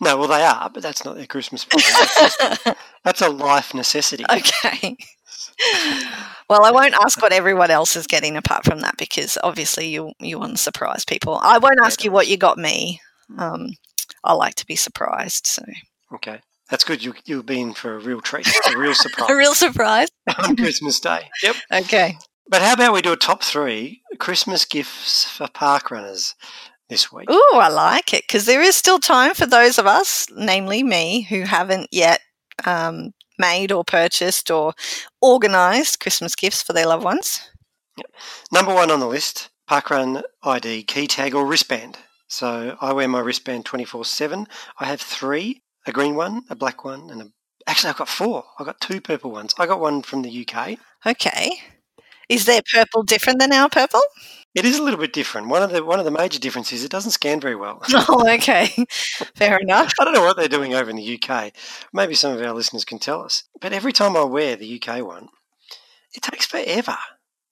No, 0.00 0.18
well, 0.18 0.26
they 0.26 0.42
are, 0.42 0.68
but 0.68 0.82
that's 0.82 1.04
not 1.04 1.14
their 1.14 1.26
Christmas 1.26 1.64
present. 1.64 2.36
That's, 2.40 2.80
that's 3.04 3.20
a 3.22 3.28
life 3.28 3.72
necessity. 3.74 4.24
Okay. 4.28 4.96
Well, 6.48 6.64
I 6.64 6.70
won't 6.70 6.94
ask 6.94 7.20
what 7.20 7.32
everyone 7.32 7.70
else 7.70 7.96
is 7.96 8.06
getting 8.06 8.36
apart 8.36 8.64
from 8.64 8.80
that 8.80 8.96
because 8.96 9.38
obviously 9.42 9.88
you 9.88 10.12
you 10.18 10.38
want 10.38 10.56
to 10.56 10.62
surprise 10.62 11.04
people. 11.04 11.38
I 11.42 11.58
won't 11.58 11.80
ask 11.82 12.04
you 12.04 12.10
what 12.10 12.28
you 12.28 12.36
got 12.36 12.58
me. 12.58 13.00
Um, 13.38 13.70
I 14.24 14.32
like 14.32 14.56
to 14.56 14.66
be 14.66 14.76
surprised, 14.76 15.46
so 15.46 15.62
Okay. 16.12 16.40
That's 16.70 16.84
good. 16.84 17.02
You, 17.04 17.14
you'll 17.24 17.42
be 17.42 17.60
in 17.60 17.74
for 17.74 17.94
a 17.94 17.98
real 17.98 18.20
treat, 18.20 18.46
a 18.72 18.78
real 18.78 18.94
surprise 18.94 19.30
a 19.30 19.36
real 19.36 19.54
surprise. 19.54 20.08
on 20.38 20.56
Christmas 20.56 21.00
Day. 21.00 21.28
Yep. 21.42 21.56
Okay. 21.72 22.16
But 22.48 22.62
how 22.62 22.74
about 22.74 22.92
we 22.92 23.02
do 23.02 23.12
a 23.12 23.16
top 23.16 23.42
three 23.42 24.02
Christmas 24.18 24.64
gifts 24.64 25.24
for 25.24 25.48
park 25.48 25.90
runners 25.90 26.34
this 26.88 27.12
week? 27.12 27.30
Ooh, 27.30 27.50
I 27.54 27.68
like 27.68 28.12
it 28.12 28.24
because 28.26 28.46
there 28.46 28.62
is 28.62 28.76
still 28.76 28.98
time 28.98 29.34
for 29.34 29.46
those 29.46 29.78
of 29.78 29.86
us, 29.86 30.26
namely 30.34 30.82
me, 30.82 31.22
who 31.22 31.42
haven't 31.42 31.88
yet 31.92 32.20
um, 32.64 33.12
made 33.40 33.72
or 33.72 33.82
purchased 33.82 34.50
or 34.50 34.74
organised 35.22 35.98
Christmas 35.98 36.36
gifts 36.36 36.62
for 36.62 36.72
their 36.72 36.86
loved 36.86 37.04
ones. 37.04 37.50
Number 38.52 38.72
one 38.72 38.90
on 38.90 39.00
the 39.00 39.08
list 39.08 39.48
Parkrun 39.68 40.22
ID 40.42 40.84
key 40.84 41.06
tag 41.06 41.34
or 41.34 41.46
wristband. 41.46 41.98
So 42.28 42.76
I 42.80 42.92
wear 42.92 43.08
my 43.08 43.20
wristband 43.20 43.64
24 43.64 44.04
7. 44.04 44.46
I 44.78 44.84
have 44.84 45.00
three 45.00 45.62
a 45.86 45.92
green 45.92 46.14
one, 46.14 46.42
a 46.50 46.54
black 46.54 46.84
one, 46.84 47.10
and 47.10 47.22
a. 47.22 47.32
Actually, 47.66 47.90
I've 47.90 47.96
got 47.98 48.08
four. 48.08 48.44
I've 48.58 48.66
got 48.66 48.80
two 48.80 49.00
purple 49.00 49.30
ones. 49.30 49.54
I 49.58 49.66
got 49.66 49.80
one 49.80 50.02
from 50.02 50.22
the 50.22 50.46
UK. 50.46 50.78
Okay. 51.06 51.60
Is 52.28 52.46
their 52.46 52.62
purple 52.72 53.02
different 53.02 53.38
than 53.38 53.52
our 53.52 53.68
purple? 53.68 54.02
It 54.54 54.64
is 54.64 54.78
a 54.78 54.82
little 54.82 54.98
bit 54.98 55.12
different. 55.12 55.48
One 55.48 55.62
of 55.62 55.70
the 55.70 55.84
one 55.84 56.00
of 56.00 56.04
the 56.04 56.10
major 56.10 56.38
differences 56.40 56.80
is 56.80 56.84
it 56.84 56.90
doesn't 56.90 57.12
scan 57.12 57.40
very 57.40 57.54
well. 57.56 57.82
Oh, 57.94 58.28
okay. 58.34 58.66
Fair 59.36 59.58
enough. 59.58 59.92
I 60.00 60.04
don't 60.04 60.14
know 60.14 60.22
what 60.24 60.36
they're 60.36 60.48
doing 60.48 60.74
over 60.74 60.90
in 60.90 60.96
the 60.96 61.20
UK. 61.22 61.52
Maybe 61.92 62.14
some 62.14 62.32
of 62.32 62.42
our 62.42 62.52
listeners 62.52 62.84
can 62.84 62.98
tell 62.98 63.22
us. 63.22 63.44
But 63.60 63.72
every 63.72 63.92
time 63.92 64.16
I 64.16 64.24
wear 64.24 64.56
the 64.56 64.82
UK 64.82 65.04
one, 65.06 65.28
it 66.14 66.22
takes 66.22 66.46
forever 66.46 66.96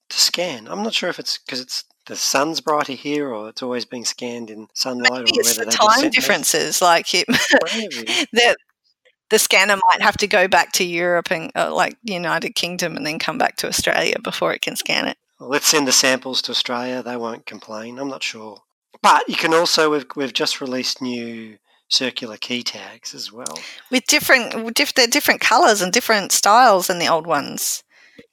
to 0.09 0.21
scan. 0.21 0.67
I'm 0.67 0.83
not 0.83 0.95
sure 0.95 1.09
if 1.09 1.19
it's 1.19 1.39
because 1.39 1.61
it's 1.61 1.85
the 2.07 2.17
sun's 2.17 2.61
brighter 2.61 2.95
here 2.95 3.29
or 3.29 3.51
it's 3.51 3.63
always 3.63 3.85
being 3.85 4.05
scanned 4.05 4.51
in 4.51 4.69
sunlight 4.75 5.23
or 5.23 5.25
It's 5.29 5.57
the 5.57 5.67
time 5.67 6.11
differences. 6.11 6.83
Like 6.83 7.15
it, 7.15 7.27
the 8.33 8.57
the 9.31 9.39
scanner 9.39 9.77
might 9.77 10.03
have 10.03 10.17
to 10.17 10.27
go 10.27 10.49
back 10.49 10.73
to 10.73 10.85
Europe 10.85 11.31
and 11.31 11.53
uh, 11.55 11.73
like 11.73 11.97
United 12.03 12.55
Kingdom 12.55 12.97
and 12.97 13.07
then 13.07 13.19
come 13.19 13.39
back 13.39 13.57
to 13.57 13.69
Australia 13.69 14.17
before 14.23 14.53
it 14.53 14.63
can 14.63 14.75
scan 14.75 15.07
it. 15.07 15.19
Let's 15.41 15.67
send 15.69 15.87
the 15.87 15.93
samples 15.93 16.43
to 16.43 16.53
Australia. 16.53 17.03
They 17.03 17.17
won't 17.17 17.47
complain. 17.47 17.99
I'm 17.99 18.09
not 18.09 18.23
sure. 18.23 18.59
But 19.03 19.29
you 19.29 19.37
can 19.37 19.55
also 19.55 19.91
we've 19.91 20.07
we've 20.17 20.33
just 20.33 20.61
released 20.61 21.01
new 21.01 21.59
circular 21.89 22.37
key 22.37 22.63
tags 22.63 23.15
as 23.15 23.33
well. 23.33 23.59
With 23.91 24.05
different, 24.07 24.75
diff- 24.75 24.95
they're 24.95 25.07
different 25.07 25.41
colours 25.41 25.81
and 25.81 25.93
different 25.93 26.33
styles 26.33 26.87
than 26.87 26.99
the 26.99 27.09
old 27.09 27.27
ones. 27.27 27.83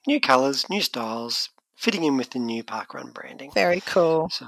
New 0.06 0.20
colours, 0.20 0.68
new 0.68 0.82
styles, 0.82 1.50
fitting 1.76 2.04
in 2.04 2.16
with 2.16 2.30
the 2.30 2.38
new 2.38 2.62
Parkrun 2.62 3.14
branding. 3.14 3.50
Very 3.54 3.80
cool. 3.80 4.28
So, 4.30 4.46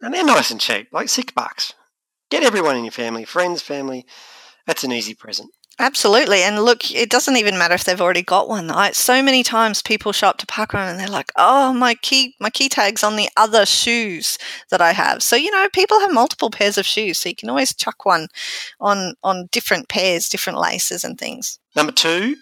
and 0.00 0.12
they're 0.12 0.24
nice 0.24 0.50
and 0.50 0.60
cheap, 0.60 0.88
like 0.92 1.08
six 1.08 1.32
bucks. 1.32 1.74
Get 2.30 2.42
everyone 2.42 2.76
in 2.76 2.84
your 2.84 2.92
family, 2.92 3.24
friends, 3.24 3.62
family. 3.62 4.06
That's 4.66 4.84
an 4.84 4.92
easy 4.92 5.14
present. 5.14 5.50
Absolutely. 5.80 6.42
And 6.42 6.64
look, 6.64 6.90
it 6.90 7.08
doesn't 7.08 7.36
even 7.36 7.56
matter 7.56 7.74
if 7.74 7.84
they've 7.84 8.00
already 8.00 8.22
got 8.22 8.48
one. 8.48 8.70
I, 8.70 8.90
so 8.90 9.22
many 9.22 9.44
times 9.44 9.80
people 9.80 10.12
show 10.12 10.28
up 10.28 10.38
to 10.38 10.46
Parkrun 10.46 10.90
and 10.90 10.98
they're 10.98 11.06
like, 11.06 11.30
oh, 11.36 11.72
my 11.72 11.94
key, 11.94 12.34
my 12.40 12.50
key 12.50 12.68
tag's 12.68 13.04
on 13.04 13.14
the 13.16 13.28
other 13.36 13.64
shoes 13.64 14.38
that 14.70 14.80
I 14.80 14.92
have. 14.92 15.22
So, 15.22 15.36
you 15.36 15.52
know, 15.52 15.68
people 15.72 16.00
have 16.00 16.12
multiple 16.12 16.50
pairs 16.50 16.78
of 16.78 16.86
shoes. 16.86 17.18
So 17.18 17.28
you 17.28 17.36
can 17.36 17.48
always 17.48 17.74
chuck 17.74 18.04
one 18.04 18.26
on, 18.80 19.14
on 19.22 19.48
different 19.52 19.88
pairs, 19.88 20.28
different 20.28 20.58
laces 20.58 21.04
and 21.04 21.16
things. 21.16 21.60
Number 21.76 21.92
two, 21.92 22.34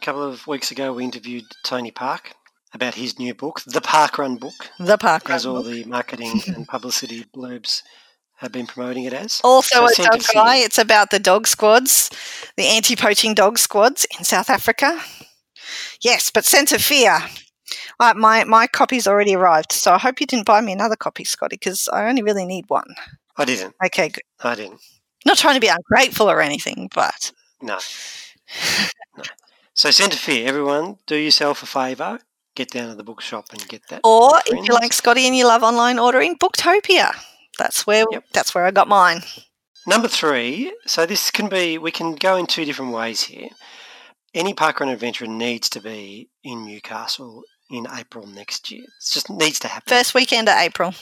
a 0.00 0.04
couple 0.04 0.22
of 0.22 0.46
weeks 0.46 0.70
ago, 0.70 0.94
we 0.94 1.04
interviewed 1.04 1.44
Tony 1.64 1.90
Park 1.90 2.32
about 2.72 2.94
his 2.94 3.18
new 3.18 3.34
book, 3.34 3.60
The 3.66 3.82
Parkrun 3.82 4.40
Book. 4.40 4.70
The 4.78 4.96
Parkrun 4.96 5.34
As 5.34 5.44
all 5.44 5.62
Book. 5.62 5.70
the 5.70 5.84
marketing 5.84 6.40
and 6.46 6.66
publicity 6.68 7.26
blurbs 7.36 7.82
have 8.42 8.52
been 8.52 8.66
promoting 8.66 9.04
it 9.04 9.12
as. 9.12 9.40
Also, 9.42 9.86
So 9.86 10.02
a 10.02 10.06
dog 10.06 10.22
guy. 10.34 10.56
It's 10.56 10.78
about 10.78 11.10
the 11.10 11.18
dog 11.18 11.46
squads, 11.46 12.10
the 12.56 12.64
anti 12.64 12.96
poaching 12.96 13.34
dog 13.34 13.58
squads 13.58 14.06
in 14.18 14.24
South 14.24 14.50
Africa. 14.50 15.00
Yes, 16.02 16.30
but 16.30 16.44
Scent 16.44 16.72
of 16.72 16.82
Fear. 16.82 17.18
Uh, 17.98 18.12
my, 18.16 18.44
my 18.44 18.66
copy's 18.66 19.06
already 19.06 19.34
arrived. 19.34 19.72
So 19.72 19.92
I 19.92 19.98
hope 19.98 20.20
you 20.20 20.26
didn't 20.26 20.44
buy 20.46 20.60
me 20.60 20.72
another 20.72 20.96
copy, 20.96 21.24
Scotty, 21.24 21.56
because 21.56 21.88
I 21.88 22.08
only 22.08 22.22
really 22.22 22.44
need 22.44 22.64
one. 22.68 22.94
I 23.36 23.44
didn't. 23.44 23.74
Okay, 23.86 24.08
good. 24.10 24.24
I 24.42 24.54
didn't. 24.56 24.80
Not 25.24 25.38
trying 25.38 25.54
to 25.54 25.60
be 25.60 25.68
ungrateful 25.68 26.28
or 26.28 26.40
anything, 26.40 26.90
but 26.94 27.32
No. 27.62 27.78
no. 29.16 29.24
So, 29.74 29.90
Scent 29.90 30.12
of 30.12 30.18
Fear, 30.18 30.46
everyone, 30.48 30.98
do 31.06 31.16
yourself 31.16 31.62
a 31.62 31.66
favour. 31.66 32.18
Get 32.54 32.70
down 32.70 32.90
to 32.90 32.94
the 32.94 33.04
bookshop 33.04 33.46
and 33.52 33.66
get 33.68 33.82
that. 33.88 34.00
or 34.04 34.32
if 34.44 34.68
you 34.68 34.74
like 34.74 34.92
Scotty 34.92 35.26
and 35.26 35.34
you 35.34 35.46
love 35.46 35.62
online 35.62 35.98
ordering, 35.98 36.36
Booktopia. 36.36 37.12
That's 37.62 37.86
where 37.86 38.06
yep. 38.10 38.24
that's 38.32 38.56
where 38.56 38.66
I 38.66 38.72
got 38.72 38.88
mine. 38.88 39.22
Number 39.86 40.08
three, 40.08 40.74
so 40.84 41.06
this 41.06 41.30
can 41.30 41.48
be, 41.48 41.78
we 41.78 41.92
can 41.92 42.16
go 42.16 42.36
in 42.36 42.46
two 42.46 42.64
different 42.64 42.92
ways 42.92 43.22
here. 43.22 43.50
any 44.34 44.52
parkrun 44.52 44.92
adventurer 44.92 45.28
needs 45.28 45.68
to 45.70 45.80
be 45.80 46.28
in 46.42 46.64
Newcastle 46.66 47.44
in 47.70 47.86
April 47.92 48.26
next 48.26 48.70
year. 48.70 48.82
It 48.82 49.12
just 49.12 49.30
needs 49.30 49.60
to 49.60 49.68
happen. 49.68 49.88
First 49.88 50.12
weekend 50.12 50.48
of 50.48 50.56
April. 50.56 50.92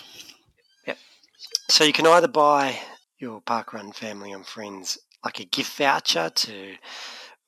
Yep. 0.87 0.99
So 1.71 1.85
you 1.85 1.95
can 1.95 2.07
either 2.07 2.29
buy 2.29 2.79
your 3.19 3.41
parkrun 3.41 3.95
family 3.95 4.31
and 4.31 4.47
friends 4.47 4.99
like 5.25 5.41
a 5.41 5.45
gift 5.45 5.77
voucher 5.79 6.29
to 6.29 6.75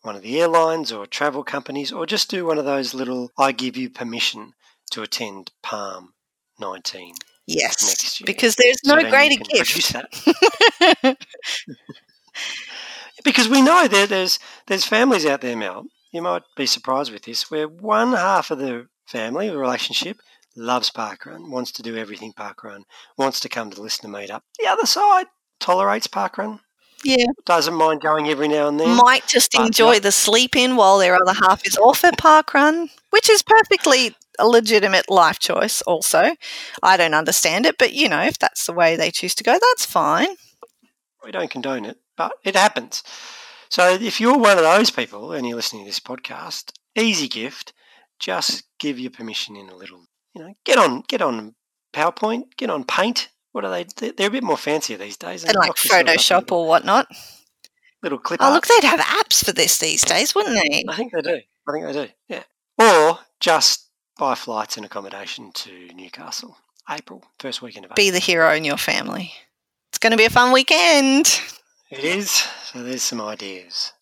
one 0.00 0.16
of 0.16 0.22
the 0.22 0.40
airlines 0.40 0.90
or 0.90 1.06
travel 1.06 1.44
companies, 1.44 1.92
or 1.92 2.06
just 2.06 2.30
do 2.30 2.46
one 2.46 2.58
of 2.58 2.64
those 2.64 2.94
little 2.94 3.30
I 3.38 3.52
give 3.52 3.76
you 3.76 3.90
permission 3.90 4.54
to 4.90 5.02
attend 5.02 5.50
Palm 5.62 6.14
19 6.58 7.14
Yes, 7.46 8.22
because 8.24 8.54
there's 8.56 8.76
So 8.84 8.94
no 8.94 9.10
greater 9.10 9.32
you 9.34 9.38
can 9.38 9.46
produce 9.64 9.92
gift. 9.92 11.26
because 13.24 13.48
we 13.48 13.62
know 13.62 13.88
there, 13.88 14.06
there's 14.06 14.38
there's 14.66 14.84
families 14.84 15.26
out 15.26 15.40
there, 15.40 15.56
Mel. 15.56 15.84
You 16.12 16.22
might 16.22 16.42
be 16.56 16.66
surprised 16.66 17.12
with 17.12 17.22
this, 17.22 17.50
where 17.50 17.66
one 17.66 18.12
half 18.12 18.50
of 18.50 18.58
the 18.58 18.86
family, 19.06 19.48
the 19.48 19.58
relationship, 19.58 20.18
loves 20.56 20.90
parkrun, 20.90 21.50
wants 21.50 21.72
to 21.72 21.82
do 21.82 21.96
everything 21.96 22.32
parkrun, 22.32 22.82
wants 23.16 23.40
to 23.40 23.48
come 23.48 23.70
to 23.70 23.76
the 23.76 23.82
listener 23.82 24.10
meetup. 24.10 24.42
The 24.58 24.68
other 24.68 24.86
side 24.86 25.26
tolerates 25.58 26.06
parkrun, 26.06 26.60
Yeah. 27.02 27.24
doesn't 27.46 27.74
mind 27.74 28.02
going 28.02 28.28
every 28.28 28.48
now 28.48 28.68
and 28.68 28.78
then. 28.78 28.94
Might 28.96 29.26
just 29.26 29.54
enjoy 29.54 29.94
not- 29.94 30.02
the 30.02 30.12
sleep 30.12 30.54
in 30.54 30.76
while 30.76 30.98
their 30.98 31.16
other 31.16 31.34
half 31.48 31.66
is 31.66 31.76
off 31.78 32.04
at 32.04 32.18
parkrun, 32.18 32.90
which 33.10 33.28
is 33.30 33.42
perfectly 33.42 34.14
a 34.38 34.46
legitimate 34.46 35.10
life 35.10 35.38
choice, 35.38 35.82
also. 35.82 36.34
I 36.82 36.96
don't 36.96 37.14
understand 37.14 37.66
it, 37.66 37.76
but 37.78 37.92
you 37.92 38.08
know, 38.08 38.22
if 38.22 38.38
that's 38.38 38.66
the 38.66 38.72
way 38.72 38.96
they 38.96 39.10
choose 39.10 39.34
to 39.36 39.44
go, 39.44 39.52
that's 39.52 39.84
fine. 39.86 40.36
We 41.24 41.30
don't 41.30 41.50
condone 41.50 41.84
it, 41.84 41.98
but 42.16 42.32
it 42.44 42.56
happens. 42.56 43.02
So 43.68 43.88
if 43.94 44.20
you're 44.20 44.36
one 44.38 44.58
of 44.58 44.64
those 44.64 44.90
people 44.90 45.32
and 45.32 45.46
you're 45.46 45.56
listening 45.56 45.84
to 45.84 45.88
this 45.88 46.00
podcast, 46.00 46.72
easy 46.96 47.28
gift, 47.28 47.72
just 48.18 48.64
give 48.78 48.98
your 48.98 49.10
permission 49.10 49.56
in 49.56 49.68
a 49.68 49.76
little. 49.76 50.06
You 50.34 50.42
know, 50.42 50.54
get 50.64 50.78
on, 50.78 51.02
get 51.08 51.22
on 51.22 51.54
PowerPoint, 51.92 52.56
get 52.56 52.70
on 52.70 52.84
Paint. 52.84 53.28
What 53.52 53.64
are 53.64 53.70
they? 53.70 53.84
they- 53.96 54.10
They're 54.12 54.28
a 54.28 54.30
bit 54.30 54.42
more 54.42 54.56
fancier 54.56 54.96
these 54.96 55.16
days. 55.16 55.44
And 55.44 55.54
like 55.54 55.68
knock 55.68 55.84
yourself 55.84 56.00
up 56.02 56.06
a 56.06 56.10
Photoshop 56.50 56.52
or 56.52 56.66
whatnot. 56.68 57.06
little 58.02 58.18
clip. 58.18 58.40
Oh, 58.42 58.46
art. 58.46 58.54
look, 58.54 58.66
they'd 58.66 58.86
have 58.86 59.00
apps 59.00 59.44
for 59.44 59.52
this 59.52 59.78
these 59.78 60.02
days, 60.04 60.34
wouldn't 60.34 60.54
they? 60.56 60.84
I 60.88 60.96
think 60.96 61.12
they 61.12 61.20
do. 61.20 61.40
I 61.68 61.72
think 61.72 61.86
they 61.86 61.92
do. 62.06 62.12
Yeah. 62.28 62.42
Or 62.78 63.18
just 63.40 63.88
buy 64.18 64.34
flights 64.34 64.76
and 64.76 64.86
accommodation 64.86 65.52
to 65.52 65.88
Newcastle, 65.94 66.56
April, 66.90 67.24
first 67.38 67.62
weekend 67.62 67.84
of 67.84 67.92
April. 67.92 68.04
Be 68.04 68.10
the 68.10 68.18
hero 68.18 68.54
in 68.54 68.64
your 68.64 68.76
family. 68.76 69.32
It's 69.90 69.98
going 69.98 70.12
to 70.12 70.16
be 70.16 70.24
a 70.24 70.30
fun 70.30 70.52
weekend. 70.52 71.40
It 71.90 72.04
is. 72.04 72.30
So 72.72 72.82
there's 72.82 73.02
some 73.02 73.20
ideas. 73.20 73.92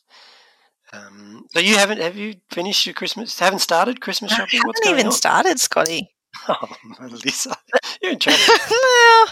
Um, 0.92 1.46
so 1.50 1.60
you 1.60 1.76
haven't 1.76 2.00
have 2.00 2.16
you 2.16 2.34
finished 2.50 2.84
your 2.86 2.94
Christmas? 2.94 3.38
Haven't 3.38 3.60
started 3.60 4.00
Christmas 4.00 4.32
shopping? 4.32 4.60
What's 4.64 4.80
haven't 4.80 4.84
going 4.84 5.00
even 5.00 5.06
on? 5.06 5.12
started, 5.12 5.60
Scotty. 5.60 6.10
Oh, 6.48 6.76
Melissa, 7.00 7.54
you're 8.00 8.12
in 8.12 8.18
trouble. 8.18 8.38
no, 8.70 9.24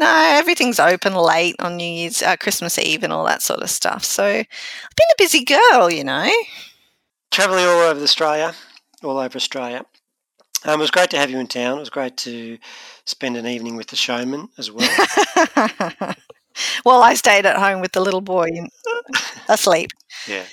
no, 0.00 0.36
everything's 0.36 0.80
open 0.80 1.14
late 1.14 1.54
on 1.60 1.76
New 1.76 1.84
Year's, 1.84 2.20
uh, 2.20 2.36
Christmas 2.36 2.78
Eve, 2.78 3.04
and 3.04 3.12
all 3.12 3.24
that 3.24 3.42
sort 3.42 3.62
of 3.62 3.70
stuff. 3.70 4.04
So 4.04 4.24
I've 4.24 4.46
been 4.96 5.12
a 5.12 5.18
busy 5.18 5.44
girl, 5.44 5.90
you 5.90 6.02
know. 6.04 6.28
Traveling 7.30 7.64
all 7.64 7.82
over 7.82 8.02
Australia, 8.02 8.54
all 9.02 9.18
over 9.18 9.36
Australia. 9.36 9.86
Um, 10.64 10.80
it 10.80 10.82
was 10.82 10.90
great 10.90 11.10
to 11.10 11.18
have 11.18 11.30
you 11.30 11.38
in 11.38 11.46
town. 11.46 11.76
It 11.76 11.80
was 11.80 11.90
great 11.90 12.16
to 12.18 12.58
spend 13.04 13.36
an 13.36 13.46
evening 13.46 13.76
with 13.76 13.88
the 13.88 13.96
showman 13.96 14.48
as 14.58 14.70
well. 14.70 14.88
Well, 16.84 17.02
I 17.02 17.14
stayed 17.14 17.46
at 17.46 17.56
home 17.56 17.80
with 17.80 17.92
the 17.92 18.00
little 18.00 18.20
boy 18.20 18.48
asleep. 19.48 19.90
yeah. 20.28 20.44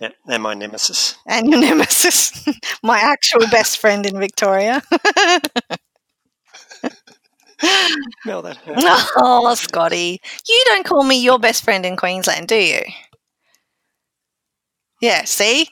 yeah, 0.00 0.10
and 0.28 0.42
my 0.42 0.54
nemesis. 0.54 1.16
And 1.26 1.48
your 1.48 1.60
nemesis, 1.60 2.46
my 2.82 2.98
actual 2.98 3.46
best 3.50 3.78
friend 3.78 4.06
in 4.06 4.18
Victoria. 4.18 4.82
Mel, 8.24 8.42
that 8.42 8.56
hurt. 8.58 8.76
oh, 9.16 9.54
Scotty, 9.54 10.20
you 10.48 10.62
don't 10.66 10.84
call 10.86 11.04
me 11.04 11.20
your 11.22 11.38
best 11.38 11.62
friend 11.64 11.84
in 11.84 11.96
Queensland, 11.96 12.48
do 12.48 12.56
you? 12.56 12.82
Yeah, 15.00 15.24
see? 15.24 15.68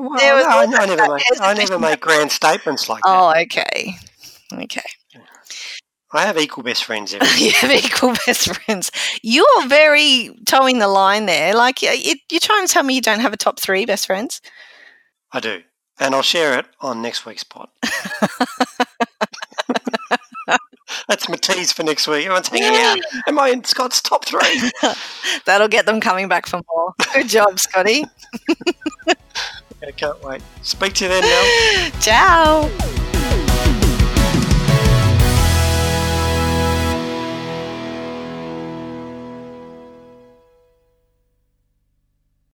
Well, 0.00 0.10
no, 0.10 0.16
I, 0.48 0.66
I 0.82 0.86
never 0.86 1.14
make 1.14 1.22
I 1.40 1.52
never 1.54 1.78
make 1.78 2.00
grand 2.00 2.32
statements 2.32 2.88
like 2.88 3.02
that. 3.02 3.08
Oh, 3.08 3.34
okay. 3.42 3.94
Okay. 4.52 4.82
I 6.12 6.22
have 6.26 6.38
equal 6.38 6.64
best 6.64 6.82
friends 6.84 7.12
you 7.38 7.52
have 7.52 7.70
equal 7.70 8.14
best 8.26 8.52
friends. 8.56 8.90
You're 9.22 9.66
very 9.68 10.30
towing 10.46 10.78
the 10.80 10.88
line 10.88 11.26
there. 11.26 11.54
Like, 11.54 11.82
you, 11.82 11.90
you- 11.90 12.16
you're 12.30 12.40
trying 12.40 12.66
to 12.66 12.72
tell 12.72 12.82
me 12.82 12.94
you 12.94 13.00
don't 13.00 13.20
have 13.20 13.32
a 13.32 13.36
top 13.36 13.60
three 13.60 13.84
best 13.86 14.06
friends? 14.06 14.40
I 15.32 15.38
do, 15.40 15.62
and 16.00 16.14
I'll 16.14 16.22
share 16.22 16.58
it 16.58 16.66
on 16.80 17.00
next 17.02 17.26
week's 17.26 17.44
pod. 17.44 17.68
That's 21.08 21.28
my 21.28 21.36
tease 21.36 21.72
for 21.72 21.84
next 21.84 22.08
week. 22.08 22.24
Everyone's 22.24 22.48
hanging 22.48 22.74
out. 22.76 22.98
Am 23.28 23.38
I 23.38 23.50
in 23.50 23.62
Scott's 23.62 24.00
top 24.02 24.24
three? 24.24 24.70
That'll 25.46 25.68
get 25.68 25.86
them 25.86 26.00
coming 26.00 26.26
back 26.28 26.46
for 26.46 26.60
more. 26.74 26.94
Good 27.14 27.28
job, 27.28 27.60
Scotty. 27.60 28.04
I 29.86 29.90
can't 29.92 30.22
wait. 30.22 30.42
Speak 30.62 30.94
to 30.94 31.04
you 31.04 31.10
then, 31.10 31.22
Mel. 31.22 31.90
Ciao. 32.00 33.89